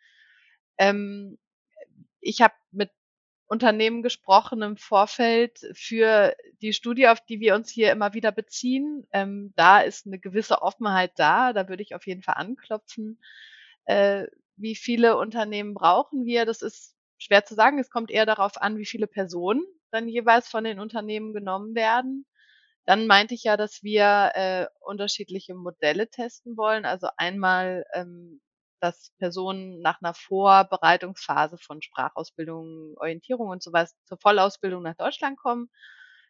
Ähm, 0.77 1.37
ich 2.19 2.41
habe 2.41 2.55
mit 2.71 2.91
Unternehmen 3.47 4.01
gesprochen 4.01 4.61
im 4.61 4.77
Vorfeld 4.77 5.59
für 5.73 6.35
die 6.61 6.73
Studie, 6.73 7.07
auf 7.07 7.21
die 7.21 7.39
wir 7.39 7.55
uns 7.55 7.69
hier 7.69 7.91
immer 7.91 8.13
wieder 8.13 8.31
beziehen. 8.31 9.07
Ähm, 9.11 9.53
da 9.55 9.81
ist 9.81 10.07
eine 10.07 10.19
gewisse 10.19 10.61
Offenheit 10.61 11.11
da. 11.17 11.53
Da 11.53 11.69
würde 11.69 11.83
ich 11.83 11.93
auf 11.93 12.07
jeden 12.07 12.23
Fall 12.23 12.35
anklopfen. 12.37 13.19
Äh, 13.85 14.27
wie 14.55 14.75
viele 14.75 15.17
Unternehmen 15.17 15.73
brauchen 15.73 16.25
wir? 16.25 16.45
Das 16.45 16.61
ist 16.61 16.95
schwer 17.17 17.45
zu 17.45 17.55
sagen. 17.55 17.77
Es 17.77 17.89
kommt 17.89 18.09
eher 18.09 18.25
darauf 18.25 18.61
an, 18.61 18.77
wie 18.77 18.85
viele 18.85 19.07
Personen 19.07 19.63
dann 19.91 20.07
jeweils 20.07 20.47
von 20.47 20.63
den 20.63 20.79
Unternehmen 20.79 21.33
genommen 21.33 21.75
werden. 21.75 22.25
Dann 22.85 23.07
meinte 23.07 23.33
ich 23.33 23.43
ja, 23.43 23.57
dass 23.57 23.83
wir 23.83 24.31
äh, 24.35 24.67
unterschiedliche 24.81 25.55
Modelle 25.55 26.09
testen 26.09 26.57
wollen. 26.57 26.85
Also 26.85 27.07
einmal 27.17 27.85
ähm, 27.93 28.41
dass 28.85 29.11
Personen 29.17 29.81
nach 29.81 29.99
einer 30.01 30.13
Vorbereitungsphase 30.13 31.57
von 31.57 31.81
Sprachausbildung, 31.81 32.93
Orientierung 32.97 33.49
und 33.49 33.63
so 33.63 33.73
was 33.73 33.95
zur 34.05 34.19
Vollausbildung 34.19 34.83
nach 34.83 34.95
Deutschland 34.95 35.37
kommen. 35.37 35.69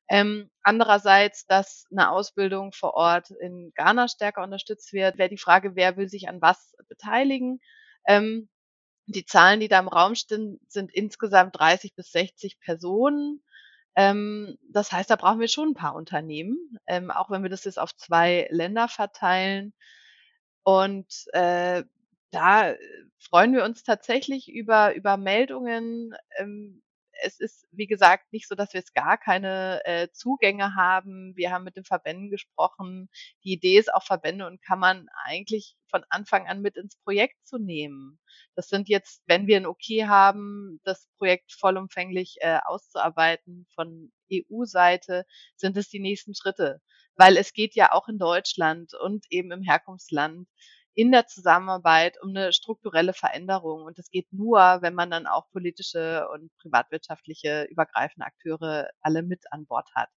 Ähm, 0.07 0.49
andererseits, 0.61 1.45
dass 1.47 1.85
eine 1.91 2.11
Ausbildung 2.11 2.71
vor 2.71 2.93
Ort 2.93 3.31
in 3.31 3.71
Ghana 3.75 4.07
stärker 4.07 4.43
unterstützt 4.43 4.93
wird, 4.93 5.17
wäre 5.17 5.29
die 5.29 5.37
Frage, 5.37 5.75
wer 5.75 5.97
will 5.97 6.07
sich 6.07 6.29
an 6.29 6.41
was 6.41 6.75
beteiligen. 6.87 7.59
Ähm, 8.07 8.47
die 9.07 9.25
Zahlen, 9.25 9.59
die 9.59 9.67
da 9.67 9.79
im 9.79 9.87
Raum 9.87 10.15
stehen, 10.15 10.59
sind 10.67 10.93
insgesamt 10.93 11.59
30 11.59 11.93
bis 11.95 12.11
60 12.11 12.59
Personen. 12.59 13.43
Ähm, 13.95 14.57
das 14.71 14.91
heißt, 14.91 15.09
da 15.09 15.15
brauchen 15.17 15.39
wir 15.39 15.47
schon 15.47 15.69
ein 15.69 15.75
paar 15.75 15.95
Unternehmen, 15.95 16.57
ähm, 16.87 17.11
auch 17.11 17.29
wenn 17.29 17.43
wir 17.43 17.49
das 17.49 17.65
jetzt 17.65 17.79
auf 17.79 17.95
zwei 17.95 18.47
Länder 18.51 18.87
verteilen. 18.87 19.73
Und 20.63 21.25
äh, 21.33 21.83
da 22.31 22.71
äh, 22.71 22.77
freuen 23.19 23.53
wir 23.53 23.63
uns 23.63 23.83
tatsächlich 23.83 24.49
über 24.49 24.95
über 24.95 25.17
Meldungen. 25.17 26.15
Ähm, 26.37 26.81
es 27.23 27.39
ist, 27.39 27.67
wie 27.71 27.87
gesagt, 27.87 28.31
nicht 28.33 28.47
so, 28.47 28.55
dass 28.55 28.73
wir 28.73 28.79
jetzt 28.79 28.93
gar 28.93 29.17
keine 29.17 29.81
äh, 29.85 30.09
Zugänge 30.11 30.75
haben. 30.75 31.33
Wir 31.35 31.51
haben 31.51 31.63
mit 31.63 31.75
den 31.75 31.85
Verbänden 31.85 32.29
gesprochen. 32.29 33.09
Die 33.43 33.53
Idee 33.53 33.77
ist 33.77 33.93
auch, 33.93 34.03
Verbände 34.03 34.45
und 34.47 34.61
Kammern 34.61 35.07
eigentlich 35.23 35.75
von 35.87 36.03
Anfang 36.09 36.47
an 36.47 36.61
mit 36.61 36.77
ins 36.77 36.97
Projekt 36.97 37.45
zu 37.45 37.57
nehmen. 37.57 38.19
Das 38.55 38.67
sind 38.67 38.89
jetzt, 38.89 39.23
wenn 39.27 39.47
wir 39.47 39.57
ein 39.57 39.65
Okay 39.65 40.07
haben, 40.07 40.79
das 40.83 41.07
Projekt 41.17 41.53
vollumfänglich 41.53 42.37
äh, 42.41 42.59
auszuarbeiten 42.65 43.67
von 43.73 44.11
EU-Seite, 44.31 45.25
sind 45.55 45.77
es 45.77 45.89
die 45.89 45.99
nächsten 45.99 46.35
Schritte. 46.35 46.81
Weil 47.15 47.37
es 47.37 47.53
geht 47.53 47.75
ja 47.75 47.93
auch 47.93 48.09
in 48.09 48.17
Deutschland 48.17 48.93
und 48.93 49.25
eben 49.29 49.51
im 49.51 49.61
Herkunftsland 49.61 50.47
in 50.95 51.11
der 51.11 51.27
Zusammenarbeit 51.27 52.17
um 52.21 52.29
eine 52.29 52.53
strukturelle 52.53 53.13
Veränderung. 53.13 53.83
Und 53.83 53.97
das 53.99 54.09
geht 54.09 54.31
nur, 54.33 54.59
wenn 54.81 54.95
man 54.95 55.11
dann 55.11 55.27
auch 55.27 55.49
politische 55.51 56.27
und 56.33 56.51
privatwirtschaftliche 56.57 57.65
übergreifende 57.69 58.25
Akteure 58.25 58.89
alle 59.01 59.21
mit 59.23 59.43
an 59.51 59.65
Bord 59.65 59.89
hat. 59.93 60.09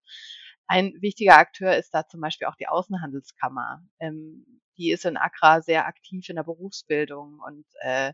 Ein 0.69 0.95
wichtiger 1.01 1.37
Akteur 1.39 1.77
ist 1.77 1.95
da 1.95 2.07
zum 2.07 2.21
Beispiel 2.21 2.47
auch 2.47 2.57
die 2.57 2.69
Außenhandelskammer. 2.69 3.83
Ähm, 4.01 4.61
die 4.77 4.93
ist 4.93 5.05
in 5.05 5.17
Accra 5.17 5.61
sehr 5.61 5.87
aktiv 5.87 6.29
in 6.29 6.37
der 6.37 6.45
Berufsbildung 6.45 7.41
und 7.45 7.67
äh, 7.81 8.13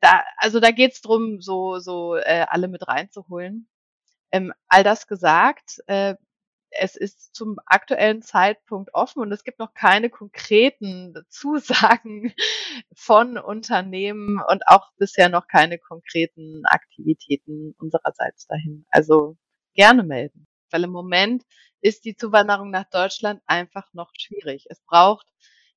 da, 0.00 0.22
also 0.38 0.60
da 0.60 0.70
geht's 0.70 1.00
drum, 1.00 1.40
so, 1.40 1.78
so 1.78 2.16
äh, 2.16 2.46
alle 2.48 2.68
mit 2.68 2.86
reinzuholen. 2.86 3.68
Ähm, 4.32 4.52
all 4.68 4.84
das 4.84 5.06
gesagt, 5.06 5.78
äh, 5.86 6.16
es 6.78 6.96
ist 6.96 7.34
zum 7.34 7.56
aktuellen 7.66 8.22
Zeitpunkt 8.22 8.94
offen 8.94 9.20
und 9.20 9.32
es 9.32 9.44
gibt 9.44 9.58
noch 9.58 9.74
keine 9.74 10.10
konkreten 10.10 11.14
Zusagen 11.28 12.34
von 12.94 13.38
Unternehmen 13.38 14.40
und 14.48 14.66
auch 14.66 14.92
bisher 14.98 15.28
noch 15.28 15.46
keine 15.48 15.78
konkreten 15.78 16.62
Aktivitäten 16.66 17.74
unsererseits 17.78 18.46
dahin. 18.46 18.86
Also 18.90 19.36
gerne 19.74 20.02
melden, 20.02 20.46
weil 20.70 20.84
im 20.84 20.90
Moment 20.90 21.44
ist 21.80 22.04
die 22.04 22.16
Zuwanderung 22.16 22.70
nach 22.70 22.88
Deutschland 22.90 23.42
einfach 23.46 23.92
noch 23.92 24.10
schwierig. 24.16 24.66
Es 24.70 24.80
braucht 24.80 25.26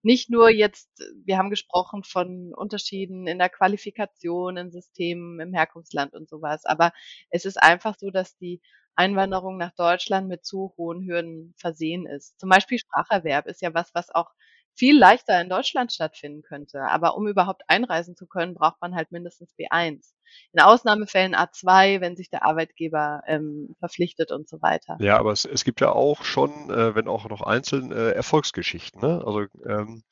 nicht 0.03 0.29
nur 0.29 0.49
jetzt, 0.49 0.89
wir 1.25 1.37
haben 1.37 1.49
gesprochen 1.49 2.03
von 2.03 2.53
Unterschieden 2.53 3.27
in 3.27 3.39
der 3.39 3.49
Qualifikation, 3.49 4.57
in 4.57 4.71
Systemen, 4.71 5.39
im 5.39 5.53
Herkunftsland 5.53 6.13
und 6.13 6.29
sowas, 6.29 6.65
aber 6.65 6.91
es 7.29 7.45
ist 7.45 7.61
einfach 7.61 7.95
so, 7.99 8.09
dass 8.11 8.37
die 8.37 8.61
Einwanderung 8.95 9.57
nach 9.57 9.73
Deutschland 9.75 10.27
mit 10.27 10.45
zu 10.45 10.73
hohen 10.77 11.03
Hürden 11.05 11.53
versehen 11.57 12.05
ist. 12.07 12.39
Zum 12.39 12.49
Beispiel 12.49 12.79
Spracherwerb 12.79 13.45
ist 13.47 13.61
ja 13.61 13.73
was, 13.73 13.93
was 13.93 14.09
auch 14.13 14.31
viel 14.77 14.97
leichter 14.97 15.41
in 15.41 15.49
Deutschland 15.49 15.91
stattfinden 15.91 16.43
könnte. 16.43 16.81
Aber 16.83 17.17
um 17.17 17.27
überhaupt 17.27 17.63
einreisen 17.67 18.15
zu 18.15 18.27
können, 18.27 18.53
braucht 18.53 18.79
man 18.79 18.95
halt 18.95 19.11
mindestens 19.11 19.53
B1. 19.57 20.13
In 20.53 20.59
Ausnahmefällen 20.59 21.35
A2, 21.35 22.01
wenn 22.01 22.15
sich 22.15 22.29
der 22.29 22.45
Arbeitgeber 22.45 23.21
ähm, 23.27 23.75
verpflichtet 23.79 24.31
und 24.31 24.47
so 24.47 24.61
weiter. 24.61 24.97
Ja, 24.99 25.17
aber 25.17 25.31
es, 25.31 25.45
es 25.45 25.63
gibt 25.63 25.81
ja 25.81 25.91
auch 25.91 26.23
schon, 26.23 26.69
äh, 26.69 26.93
wenn 26.95 27.07
auch 27.07 27.27
noch 27.27 27.41
einzeln, 27.41 27.91
äh, 27.91 28.11
Erfolgsgeschichten. 28.11 29.01
Ne? 29.01 29.23
Also 29.25 29.45
ähm, 29.65 30.03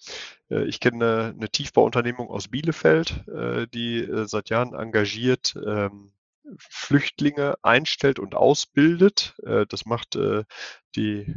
äh, 0.49 0.63
ich 0.63 0.79
kenne 0.79 1.33
eine, 1.35 1.49
Tiefbauunternehmung 1.49 2.29
aus 2.29 2.47
Bielefeld, 2.47 3.27
äh, 3.27 3.67
die 3.67 3.99
äh, 3.99 4.25
seit 4.25 4.49
Jahren 4.49 4.73
engagiert 4.73 5.55
ähm, 5.65 6.11
Flüchtlinge 6.57 7.55
einstellt 7.61 8.17
und 8.17 8.35
ausbildet. 8.35 9.35
Äh, 9.45 9.65
das 9.67 9.85
macht 9.85 10.17
die, 10.95 11.35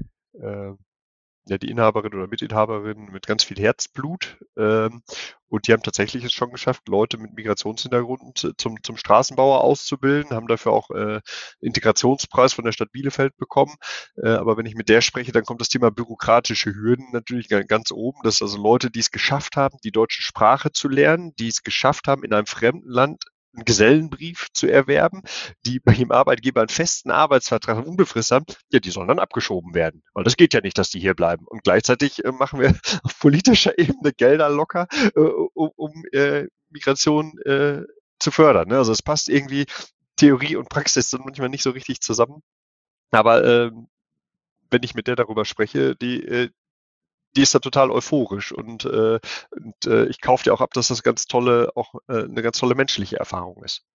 ja, 1.49 1.59
die 1.59 1.71
Inhaberin 1.71 2.15
oder 2.15 2.27
Mitinhaberin 2.27 3.07
mit 3.11 3.27
ganz 3.27 3.45
viel 3.45 3.59
Herzblut. 3.59 4.39
Ähm, 4.57 5.03
und 5.49 5.67
die 5.67 5.73
haben 5.73 5.83
tatsächlich 5.83 6.25
es 6.25 6.33
schon 6.33 6.51
geschafft, 6.51 6.89
Leute 6.89 7.17
mit 7.17 7.33
Migrationshintergrund 7.35 8.55
zum, 8.59 8.83
zum 8.83 8.97
Straßenbauer 8.97 9.63
auszubilden, 9.63 10.37
haben 10.37 10.47
dafür 10.47 10.73
auch 10.73 10.91
äh, 10.91 11.21
Integrationspreis 11.61 12.53
von 12.53 12.65
der 12.65 12.73
Stadt 12.73 12.93
Bielefeld 12.93 13.37
bekommen. 13.39 13.75
Äh, 14.17 14.29
aber 14.31 14.57
wenn 14.57 14.67
ich 14.67 14.75
mit 14.75 14.91
der 14.91 15.01
spreche, 15.01 15.33
dann 15.33 15.45
kommt 15.45 15.61
das 15.61 15.71
Thema 15.71 15.91
bürokratische 15.91 16.75
Hürden 16.75 17.07
natürlich 17.13 17.49
ganz 17.49 17.93
oben. 17.93 18.21
Das 18.25 18.43
also 18.43 18.61
Leute, 18.61 18.91
die 18.91 19.01
es 19.01 19.11
geschafft 19.11 19.57
haben, 19.57 19.79
die 19.85 19.93
deutsche 19.93 20.23
Sprache 20.23 20.71
zu 20.73 20.89
lernen, 20.89 21.35
die 21.39 21.49
es 21.49 21.63
geschafft 21.63 22.09
haben, 22.09 22.25
in 22.25 22.35
einem 22.35 22.47
fremden 22.47 22.89
Land 22.89 23.25
einen 23.55 23.65
Gesellenbrief 23.65 24.49
zu 24.53 24.67
erwerben, 24.67 25.23
die 25.67 25.81
bei 25.81 25.93
ihrem 25.93 26.13
Arbeitgeber 26.13 26.61
einen 26.61 26.69
festen 26.69 27.11
Arbeitsvertrag 27.11 27.85
unbefristet 27.87 28.37
haben, 28.37 28.47
ja, 28.71 28.81
die 28.81 28.91
sollen 28.91 29.09
dann 29.09 29.19
abgeschoben 29.19 29.75
werden. 29.75 30.03
Weil 30.15 30.25
das 30.25 30.37
geht 30.37 30.55
ja 30.55 30.61
nicht, 30.61 30.79
dass 30.79 30.91
die 30.91 31.01
hier 31.01 31.15
bleiben. 31.15 31.47
Und 31.47 31.65
gleichzeitig 31.65 32.25
äh, 32.25 32.33
machen 32.33 32.61
wir 32.61 32.79
auf 33.03 33.19
politischer 33.19 33.79
Ebene 33.79 34.13
Gelder 34.13 34.49
locker, 34.49 34.87
äh, 35.15 35.21
um, 35.21 35.71
um 35.77 36.05
äh, 36.13 36.47
Migration 36.71 37.39
äh, 37.45 37.83
zu 38.19 38.31
fördern. 38.31 38.69
Ne? 38.69 38.77
Also 38.77 38.93
es 38.93 39.03
passt 39.03 39.29
irgendwie, 39.29 39.67
Theorie 40.17 40.57
und 40.57 40.69
Praxis 40.69 41.11
sind 41.11 41.25
manchmal 41.25 41.49
nicht 41.49 41.63
so 41.63 41.71
richtig 41.71 42.01
zusammen. 42.01 42.43
Aber 43.11 43.45
äh, 43.45 43.71
wenn 44.71 44.83
ich 44.83 44.95
mit 44.95 45.07
der 45.07 45.17
darüber 45.17 45.45
spreche, 45.45 45.97
die, 45.97 46.23
äh, 46.23 46.51
die 47.39 47.43
ist 47.43 47.55
da 47.55 47.61
total 47.61 47.93
euphorisch 47.93 48.51
und, 48.51 48.85
äh, 48.85 49.21
und 49.53 49.87
äh, 49.87 50.07
ich 50.07 50.21
kaufe 50.21 50.43
dir 50.43 50.53
auch 50.53 50.61
ab, 50.61 50.75
dass 50.75 50.89
das 50.89 51.05
ganz 51.05 51.27
tolle, 51.27 51.71
auch 51.77 51.95
äh, 52.09 52.25
eine 52.25 52.43
ganz 52.43 52.59
tolle 52.59 52.75
menschliche 52.75 53.17
Erfahrung 53.17 53.63
ist. 53.63 53.87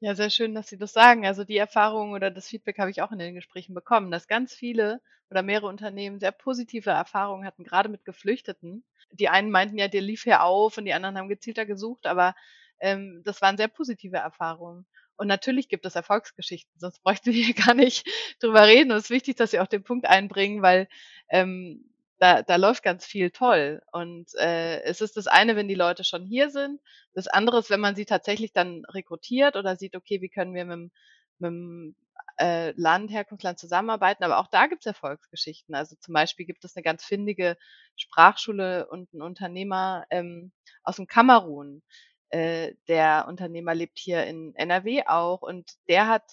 Ja, 0.00 0.16
sehr 0.16 0.30
schön, 0.30 0.52
dass 0.52 0.66
Sie 0.66 0.76
das 0.76 0.92
sagen. 0.92 1.24
Also 1.24 1.44
die 1.44 1.56
Erfahrung 1.56 2.10
oder 2.10 2.32
das 2.32 2.48
Feedback 2.48 2.78
habe 2.80 2.90
ich 2.90 3.02
auch 3.02 3.12
in 3.12 3.20
den 3.20 3.36
Gesprächen 3.36 3.72
bekommen, 3.72 4.10
dass 4.10 4.26
ganz 4.26 4.52
viele 4.52 5.00
oder 5.30 5.42
mehrere 5.42 5.68
Unternehmen 5.68 6.18
sehr 6.18 6.32
positive 6.32 6.90
Erfahrungen 6.90 7.46
hatten, 7.46 7.62
gerade 7.62 7.88
mit 7.88 8.04
Geflüchteten. 8.04 8.84
Die 9.12 9.28
einen 9.28 9.52
meinten 9.52 9.78
ja, 9.78 9.86
der 9.86 10.02
lief 10.02 10.24
hier 10.24 10.42
auf 10.42 10.76
und 10.76 10.86
die 10.86 10.92
anderen 10.92 11.16
haben 11.16 11.28
gezielter 11.28 11.66
gesucht, 11.66 12.06
aber 12.06 12.34
ähm, 12.80 13.22
das 13.24 13.40
waren 13.42 13.56
sehr 13.56 13.68
positive 13.68 14.16
Erfahrungen. 14.16 14.86
Und 15.16 15.28
natürlich 15.28 15.68
gibt 15.68 15.86
es 15.86 15.94
Erfolgsgeschichten, 15.94 16.80
sonst 16.80 16.98
bräuchten 17.04 17.32
wir 17.32 17.44
hier 17.44 17.54
gar 17.54 17.74
nicht 17.74 18.08
drüber 18.40 18.66
reden. 18.66 18.90
Und 18.90 18.96
es 18.98 19.04
ist 19.04 19.10
wichtig, 19.10 19.36
dass 19.36 19.52
Sie 19.52 19.60
auch 19.60 19.68
den 19.68 19.84
Punkt 19.84 20.06
einbringen, 20.06 20.62
weil 20.62 20.88
ähm, 21.28 21.84
da, 22.18 22.42
da 22.42 22.56
läuft 22.56 22.82
ganz 22.82 23.04
viel 23.04 23.30
toll. 23.30 23.82
Und 23.92 24.34
äh, 24.38 24.82
es 24.82 25.00
ist 25.00 25.16
das 25.16 25.26
eine, 25.26 25.56
wenn 25.56 25.68
die 25.68 25.74
Leute 25.74 26.04
schon 26.04 26.24
hier 26.24 26.50
sind. 26.50 26.80
Das 27.14 27.26
andere 27.26 27.58
ist, 27.58 27.70
wenn 27.70 27.80
man 27.80 27.96
sie 27.96 28.06
tatsächlich 28.06 28.52
dann 28.52 28.84
rekrutiert 28.86 29.56
oder 29.56 29.76
sieht, 29.76 29.96
okay, 29.96 30.20
wie 30.22 30.28
können 30.28 30.54
wir 30.54 30.64
mit, 30.64 30.74
dem, 30.74 30.90
mit 31.38 31.48
dem 31.48 31.96
äh, 32.38 32.72
Land, 32.76 33.10
Herkunftsland 33.10 33.58
zusammenarbeiten. 33.58 34.24
Aber 34.24 34.38
auch 34.38 34.48
da 34.48 34.66
gibt 34.66 34.82
es 34.82 34.86
Erfolgsgeschichten. 34.86 35.74
Also 35.74 35.96
zum 36.00 36.14
Beispiel 36.14 36.46
gibt 36.46 36.64
es 36.64 36.76
eine 36.76 36.82
ganz 36.82 37.04
findige 37.04 37.56
Sprachschule 37.96 38.86
und 38.88 39.12
ein 39.14 39.22
Unternehmer 39.22 40.06
ähm, 40.10 40.52
aus 40.82 40.96
dem 40.96 41.06
Kamerun. 41.06 41.82
Äh, 42.30 42.74
der 42.88 43.26
Unternehmer 43.28 43.74
lebt 43.74 43.98
hier 43.98 44.24
in 44.26 44.54
NRW 44.56 45.04
auch 45.06 45.42
und 45.42 45.70
der 45.88 46.08
hat 46.08 46.24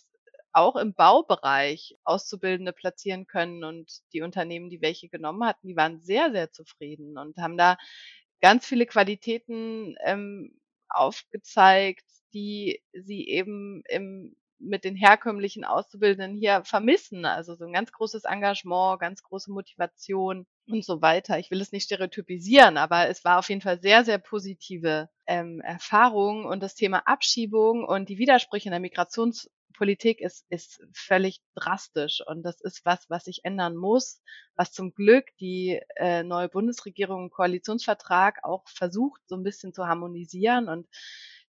auch 0.54 0.76
im 0.76 0.94
Baubereich 0.94 1.96
Auszubildende 2.04 2.74
platzieren 2.74 3.28
können. 3.28 3.64
Und 3.64 4.02
die 4.14 4.22
Unternehmen, 4.22 4.70
die 4.70 4.82
welche 4.82 5.10
genommen 5.10 5.44
hatten, 5.46 5.68
die 5.68 5.76
waren 5.76 6.00
sehr, 6.02 6.32
sehr 6.32 6.52
zufrieden 6.52 7.18
und 7.18 7.38
haben 7.38 7.58
da 7.58 7.78
ganz 8.42 8.66
viele 8.66 8.86
Qualitäten 8.86 9.96
ähm, 10.04 10.60
aufgezeigt, 10.90 12.06
die 12.34 12.82
sie 12.94 13.28
eben 13.28 13.84
im 13.90 14.36
mit 14.64 14.84
den 14.84 14.96
herkömmlichen 14.96 15.66
Auszubildenden 15.66 16.36
hier 16.38 16.64
vermissen. 16.64 17.26
Also 17.26 17.56
so 17.56 17.66
ein 17.66 17.74
ganz 17.74 17.92
großes 17.92 18.24
Engagement, 18.24 19.00
ganz 19.00 19.22
große 19.24 19.52
Motivation 19.52 20.46
und 20.68 20.86
so 20.86 21.02
weiter. 21.02 21.38
Ich 21.40 21.52
will 21.52 21.62
es 21.62 21.72
nicht 21.72 21.84
stereotypisieren, 21.84 22.78
aber 22.78 23.10
es 23.10 23.24
war 23.26 23.40
auf 23.40 23.50
jeden 23.50 23.62
Fall 23.62 23.82
sehr, 23.82 24.06
sehr 24.06 24.18
positive 24.18 25.10
ähm, 25.28 25.62
Erfahrung 25.62 26.46
und 26.46 26.64
das 26.64 26.76
Thema 26.76 27.00
Abschiebung 27.06 27.84
und 27.84 28.10
die 28.10 28.18
Widersprüche 28.18 28.70
in 28.70 28.72
der 28.72 28.80
Migrationspolitik 29.74 30.22
ist, 30.22 30.46
ist 30.50 30.82
völlig 30.94 31.42
drastisch 31.56 32.22
und 32.26 32.44
das 32.44 32.62
ist 32.62 32.86
was, 32.86 33.10
was 33.10 33.26
sich 33.26 33.42
ändern 33.44 33.76
muss, 33.76 34.22
was 34.56 34.72
zum 34.72 34.94
Glück 34.94 35.26
die 35.40 35.82
äh, 35.96 36.24
neue 36.24 36.50
Bundesregierung 36.50 37.26
im 37.26 37.30
Koalitionsvertrag 37.30 38.44
auch 38.44 38.68
versucht, 38.70 39.22
so 39.28 39.36
ein 39.36 39.44
bisschen 39.44 39.74
zu 39.74 39.88
harmonisieren 39.88 40.70
und 40.70 40.88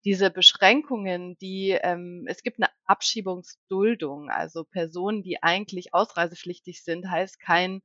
diese 0.03 0.31
Beschränkungen, 0.31 1.37
die 1.37 1.77
ähm, 1.81 2.25
es 2.27 2.41
gibt 2.41 2.57
eine 2.57 2.69
Abschiebungsduldung, 2.85 4.29
also 4.29 4.63
Personen, 4.63 5.21
die 5.21 5.43
eigentlich 5.43 5.93
ausreisepflichtig 5.93 6.83
sind, 6.83 7.09
heißt 7.09 7.39
kein 7.39 7.81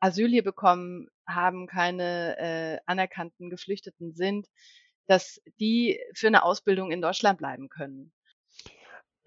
Asyl 0.00 0.30
hier 0.30 0.44
bekommen 0.44 1.08
haben, 1.26 1.66
keine 1.66 2.38
äh, 2.38 2.78
anerkannten 2.86 3.50
Geflüchteten 3.50 4.14
sind, 4.14 4.48
dass 5.06 5.40
die 5.60 6.00
für 6.14 6.26
eine 6.26 6.42
Ausbildung 6.42 6.90
in 6.90 7.02
Deutschland 7.02 7.38
bleiben 7.38 7.68
können. 7.68 8.12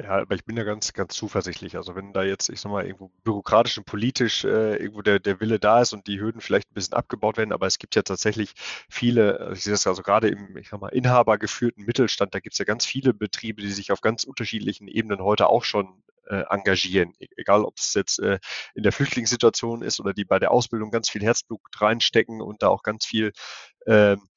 Ja, 0.02 0.22
aber 0.22 0.34
ich 0.34 0.45
bin 0.45 0.56
da 0.56 0.64
ganz, 0.64 0.93
ganz 0.93 1.14
zuversichtlich. 1.14 1.76
Also 1.76 1.95
wenn 1.95 2.12
da 2.12 2.24
jetzt, 2.24 2.49
ich 2.49 2.60
sag 2.60 2.72
mal, 2.72 2.86
irgendwo 2.86 3.10
bürokratisch 3.24 3.78
und 3.78 3.86
politisch 3.86 4.43
äh, 4.43 4.78
irgendwo 4.78 5.02
der, 5.04 5.20
der 5.20 5.39
Wille 5.39 5.60
da 5.60 5.82
ist 5.82 5.93
und 5.93 6.08
die 6.08 6.20
Hürden 6.20 6.41
vielleicht 6.41 6.72
ein 6.72 6.74
bisschen 6.74 6.95
abgebaut 6.95 7.38
werden, 7.38 7.52
aber 7.52 7.68
es 7.68 7.78
gibt 7.78 7.95
ja 7.95 8.02
tatsächlich 8.02 8.54
viele, 8.89 9.39
äh, 9.39 9.54
ich 9.54 9.64
sehe 9.64 9.72
das 9.74 9.86
also 9.86 10.02
gerade 10.02 10.30
im, 10.30 10.58
ich 10.58 10.70
sag 10.70 10.82
mal, 10.82 10.88
inhabergeführten 10.89 11.86
Mittelstand, 11.86 12.34
da 12.34 12.39
gibt 12.39 12.54
es 12.54 12.60
ja 12.60 12.66
ganz 12.66 12.86
viele 12.86 13.14
Betriebe, 13.14 13.62
die 13.62 13.72
sich 13.72 13.91
auf 13.91 14.02
ganz 14.02 14.24
unterschiedlichen 14.24 14.88
Ebenen 14.88 15.22
heute 15.22 15.47
auch 15.49 15.64
schon 15.64 16.02
äh, 16.28 16.45
engagieren. 16.49 17.14
E 17.20 17.28
egal, 17.36 17.64
ob 17.64 17.78
es 17.78 17.93
jetzt 17.93 18.20
äh, 18.20 18.39
in 18.74 18.84
der 18.84 18.93
Flüchtlingssituation 18.93 19.84
ist 19.84 19.99
oder 19.99 20.14
die 20.14 20.26
bei 20.26 20.39
der 20.39 20.52
Ausbildung 20.52 20.89
ganz 20.89 21.10
viel 21.12 21.22
Herzblut 21.22 21.62
reinstecken 21.80 22.41
und 22.41 22.64
da 22.64 22.70
auch 22.70 22.82
ganz 22.82 23.06
viel 23.06 23.34
ähm, 23.86 24.28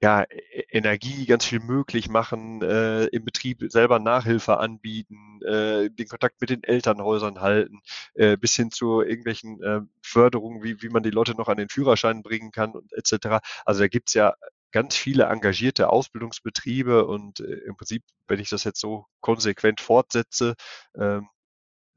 ja, 0.00 0.22
e-, 0.22 0.64
Energie 0.70 1.26
ganz 1.26 1.44
viel 1.44 1.60
möglich 1.60 2.08
machen, 2.08 2.62
äh, 2.62 3.06
im 3.06 3.24
Betrieb 3.24 3.64
selber 3.68 3.98
Nachhilfe 3.98 4.58
anbieten, 4.58 5.40
äh, 5.42 5.90
den 5.90 6.08
Kontakt 6.08 6.40
mit 6.40 6.50
den 6.50 6.62
Elternhäusern 6.64 7.40
halten, 7.40 7.80
äh, 8.14 8.36
bis 8.36 8.54
hin 8.54 8.70
zu 8.70 9.02
irgendwelchen 9.02 9.62
äh, 9.62 9.80
Förderungen, 10.02 10.62
wie, 10.62 10.82
wie 10.82 10.88
man 10.88 11.02
die 11.02 11.10
Leute 11.10 11.34
noch 11.34 11.48
an 11.48 11.58
den 11.58 11.68
Führerschein 11.68 12.22
bringen 12.22 12.50
kann 12.50 12.72
und 12.72 12.92
etc. 12.92 13.38
Also 13.64 13.80
da 13.80 13.88
gibt's 13.88 14.14
ja 14.14 14.34
ganz 14.72 14.96
viele 14.96 15.24
engagierte 15.24 15.90
Ausbildungsbetriebe 15.90 17.06
und 17.06 17.40
äh, 17.40 17.54
im 17.66 17.76
Prinzip, 17.76 18.04
wenn 18.28 18.40
ich 18.40 18.50
das 18.50 18.64
jetzt 18.64 18.80
so 18.80 19.06
konsequent 19.20 19.80
fortsetze, 19.80 20.54
ähm, 20.96 21.28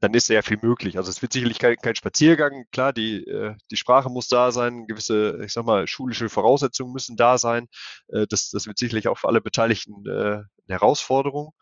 dann 0.04 0.12
ist 0.12 0.26
sehr 0.26 0.42
viel 0.42 0.58
möglich. 0.60 0.98
Also 0.98 1.08
es 1.08 1.22
wird 1.22 1.32
sicherlich 1.32 1.58
kein, 1.58 1.76
kein 1.76 1.96
Spaziergang. 1.96 2.66
Klar, 2.72 2.92
die, 2.92 3.26
äh, 3.26 3.54
die 3.70 3.76
Sprache 3.76 4.10
muss 4.10 4.28
da 4.28 4.52
sein, 4.52 4.86
gewisse, 4.86 5.40
ich 5.42 5.52
sag 5.54 5.64
mal, 5.64 5.86
schulische 5.86 6.28
Voraussetzungen 6.28 6.92
müssen 6.92 7.16
da 7.16 7.38
sein. 7.38 7.68
Äh, 8.08 8.26
das, 8.28 8.50
das 8.50 8.66
wird 8.66 8.76
sicherlich 8.76 9.08
auch 9.08 9.16
für 9.16 9.28
alle 9.28 9.40
Beteiligten 9.40 10.04
äh, 10.06 10.10
eine 10.10 10.46
Herausforderung. 10.68 11.54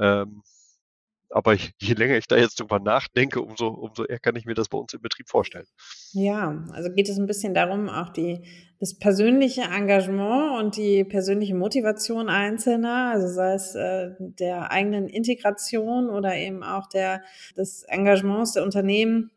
Ähm, 0.00 0.42
aber 1.30 1.54
je 1.54 1.94
länger 1.94 2.16
ich 2.16 2.26
da 2.26 2.36
jetzt 2.36 2.60
drüber 2.60 2.78
nachdenke, 2.78 3.40
umso, 3.40 3.68
umso 3.68 4.04
eher 4.04 4.18
kann 4.18 4.36
ich 4.36 4.44
mir 4.44 4.54
das 4.54 4.68
bei 4.68 4.78
uns 4.78 4.94
im 4.94 5.00
Betrieb 5.00 5.28
vorstellen. 5.28 5.66
Ja, 6.12 6.64
also 6.72 6.90
geht 6.90 7.08
es 7.08 7.18
ein 7.18 7.26
bisschen 7.26 7.54
darum, 7.54 7.88
auch 7.88 8.10
die, 8.10 8.42
das 8.78 8.98
persönliche 8.98 9.62
Engagement 9.62 10.60
und 10.60 10.76
die 10.76 11.04
persönliche 11.04 11.54
Motivation 11.54 12.28
Einzelner, 12.28 13.12
also 13.12 13.28
sei 13.28 13.54
es 13.54 13.74
äh, 13.74 14.10
der 14.18 14.70
eigenen 14.70 15.08
Integration 15.08 16.10
oder 16.10 16.36
eben 16.36 16.62
auch 16.62 16.88
der, 16.88 17.22
des 17.56 17.82
Engagements 17.84 18.52
der 18.52 18.62
Unternehmen 18.62 19.30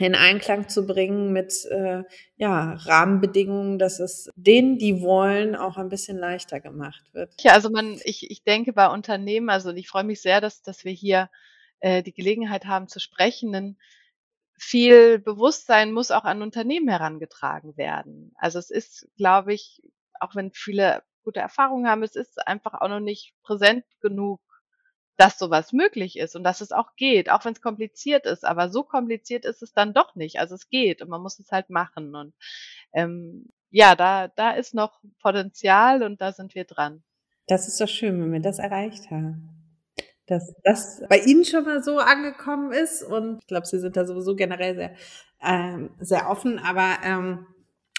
in 0.00 0.14
Einklang 0.14 0.68
zu 0.68 0.86
bringen 0.86 1.32
mit 1.32 1.64
äh, 1.66 2.04
ja, 2.36 2.74
Rahmenbedingungen, 2.74 3.78
dass 3.78 4.00
es 4.00 4.30
denen, 4.36 4.78
die 4.78 5.00
wollen, 5.00 5.56
auch 5.56 5.76
ein 5.76 5.88
bisschen 5.88 6.18
leichter 6.18 6.60
gemacht 6.60 7.02
wird. 7.12 7.32
Ja, 7.42 7.52
also 7.52 7.70
man, 7.70 7.98
ich, 8.04 8.30
ich 8.30 8.44
denke 8.44 8.72
bei 8.72 8.88
Unternehmen, 8.88 9.50
also 9.50 9.70
ich 9.72 9.88
freue 9.88 10.04
mich 10.04 10.20
sehr, 10.20 10.40
dass, 10.40 10.62
dass 10.62 10.84
wir 10.84 10.92
hier 10.92 11.30
äh, 11.80 12.02
die 12.02 12.12
Gelegenheit 12.12 12.66
haben 12.66 12.88
zu 12.88 13.00
sprechen, 13.00 13.52
denn 13.52 13.76
viel 14.58 15.18
Bewusstsein 15.18 15.92
muss 15.92 16.10
auch 16.10 16.24
an 16.24 16.42
Unternehmen 16.42 16.88
herangetragen 16.88 17.76
werden. 17.76 18.32
Also 18.36 18.58
es 18.58 18.70
ist, 18.70 19.08
glaube 19.16 19.54
ich, 19.54 19.80
auch 20.20 20.34
wenn 20.34 20.52
viele 20.52 21.02
gute 21.22 21.40
Erfahrungen 21.40 21.86
haben, 21.86 22.02
es 22.02 22.16
ist 22.16 22.44
einfach 22.46 22.74
auch 22.74 22.88
noch 22.88 23.00
nicht 23.00 23.34
präsent 23.42 23.84
genug 24.00 24.40
dass 25.18 25.36
sowas 25.36 25.72
möglich 25.72 26.16
ist 26.16 26.36
und 26.36 26.44
dass 26.44 26.60
es 26.60 26.70
auch 26.70 26.94
geht, 26.94 27.28
auch 27.28 27.44
wenn 27.44 27.52
es 27.52 27.60
kompliziert 27.60 28.24
ist. 28.24 28.44
Aber 28.44 28.70
so 28.70 28.84
kompliziert 28.84 29.44
ist 29.44 29.62
es 29.62 29.72
dann 29.72 29.92
doch 29.92 30.14
nicht. 30.14 30.38
Also 30.38 30.54
es 30.54 30.70
geht 30.70 31.02
und 31.02 31.10
man 31.10 31.20
muss 31.20 31.40
es 31.40 31.50
halt 31.50 31.70
machen. 31.70 32.14
Und 32.14 32.34
ähm, 32.92 33.46
ja, 33.70 33.96
da, 33.96 34.28
da 34.28 34.52
ist 34.52 34.74
noch 34.74 35.00
Potenzial 35.20 36.04
und 36.04 36.20
da 36.20 36.32
sind 36.32 36.54
wir 36.54 36.64
dran. 36.64 37.02
Das 37.48 37.66
ist 37.66 37.80
doch 37.80 37.88
schön, 37.88 38.20
wenn 38.20 38.32
wir 38.32 38.40
das 38.40 38.60
erreicht 38.60 39.10
haben. 39.10 39.50
Dass 40.26 40.54
das 40.62 41.02
bei 41.08 41.18
Ihnen 41.18 41.44
schon 41.44 41.64
mal 41.64 41.82
so 41.82 41.98
angekommen 41.98 42.70
ist 42.72 43.02
und 43.02 43.40
ich 43.40 43.46
glaube, 43.48 43.66
Sie 43.66 43.80
sind 43.80 43.96
da 43.96 44.06
sowieso 44.06 44.36
generell 44.36 44.76
sehr, 44.76 44.94
ähm, 45.42 45.90
sehr 45.98 46.30
offen, 46.30 46.60
aber 46.60 46.98
ähm, 47.02 47.46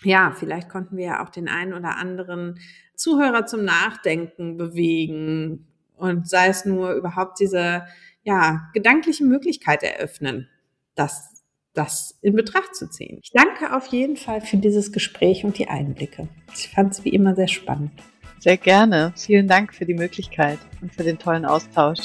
ja, 0.04 0.32
vielleicht 0.32 0.70
konnten 0.70 0.96
wir 0.96 1.06
ja 1.06 1.26
auch 1.26 1.30
den 1.30 1.50
einen 1.50 1.74
oder 1.74 1.98
anderen 1.98 2.60
Zuhörer 2.96 3.46
zum 3.46 3.66
Nachdenken 3.66 4.56
bewegen, 4.56 5.69
und 6.00 6.28
sei 6.28 6.48
es 6.48 6.66
nur 6.66 6.94
überhaupt 6.94 7.40
diese 7.40 7.84
ja, 8.24 8.70
gedankliche 8.74 9.24
Möglichkeit 9.24 9.84
eröffnen, 9.84 10.50
das, 10.96 11.44
das 11.74 12.18
in 12.22 12.36
Betracht 12.36 12.76
zu 12.76 12.90
ziehen. 12.90 13.20
Ich 13.22 13.32
danke 13.32 13.76
auf 13.76 13.88
jeden 13.88 14.18
Fall 14.18 14.42
für 14.42 14.58
dieses 14.58 14.92
Gespräch 14.92 15.44
und 15.44 15.58
die 15.58 15.68
Einblicke. 15.68 16.28
Ich 16.54 16.70
fand 16.70 16.94
es 16.94 17.06
wie 17.06 17.10
immer 17.10 17.36
sehr 17.36 17.48
spannend. 17.48 17.92
Sehr 18.40 18.58
gerne. 18.58 19.14
Vielen 19.18 19.48
Dank 19.48 19.74
für 19.74 19.86
die 19.86 19.94
Möglichkeit 19.94 20.60
und 20.82 20.94
für 20.94 21.04
den 21.04 21.20
tollen 21.20 21.46
Austausch. 21.46 22.00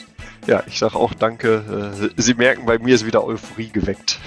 Ja, 0.47 0.65
ich 0.67 0.79
sage 0.79 0.97
auch 0.97 1.15
danke. 1.15 2.11
Äh, 2.17 2.21
Sie 2.21 2.35
merken, 2.35 2.67
bei 2.67 2.79
mir 2.79 2.95
ist 2.95 3.07
wieder 3.07 3.25
Euphorie 3.25 3.69
geweckt. 3.69 4.19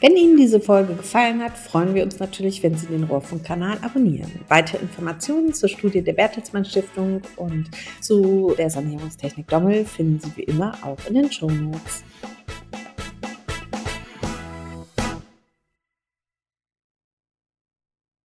Wenn 0.00 0.16
Ihnen 0.16 0.36
diese 0.36 0.60
Folge 0.60 0.94
gefallen 0.94 1.42
hat, 1.42 1.56
freuen 1.56 1.94
wir 1.94 2.02
uns 2.02 2.18
natürlich, 2.18 2.62
wenn 2.62 2.76
Sie 2.76 2.86
den 2.86 3.04
Rohrfunk-Kanal 3.04 3.78
abonnieren. 3.80 4.30
Weitere 4.48 4.78
Informationen 4.78 5.54
zur 5.54 5.68
Studie 5.68 6.02
der 6.02 6.12
Bertelsmann 6.12 6.64
Stiftung 6.64 7.22
und 7.36 7.70
zu 8.00 8.54
der 8.58 8.70
Sanierungstechnik 8.70 9.48
Dommel 9.48 9.84
finden 9.84 10.20
Sie 10.20 10.36
wie 10.36 10.42
immer 10.42 10.76
auch 10.82 10.98
in 11.08 11.14
den 11.14 11.32
Show 11.32 11.48
Notes. 11.48 12.02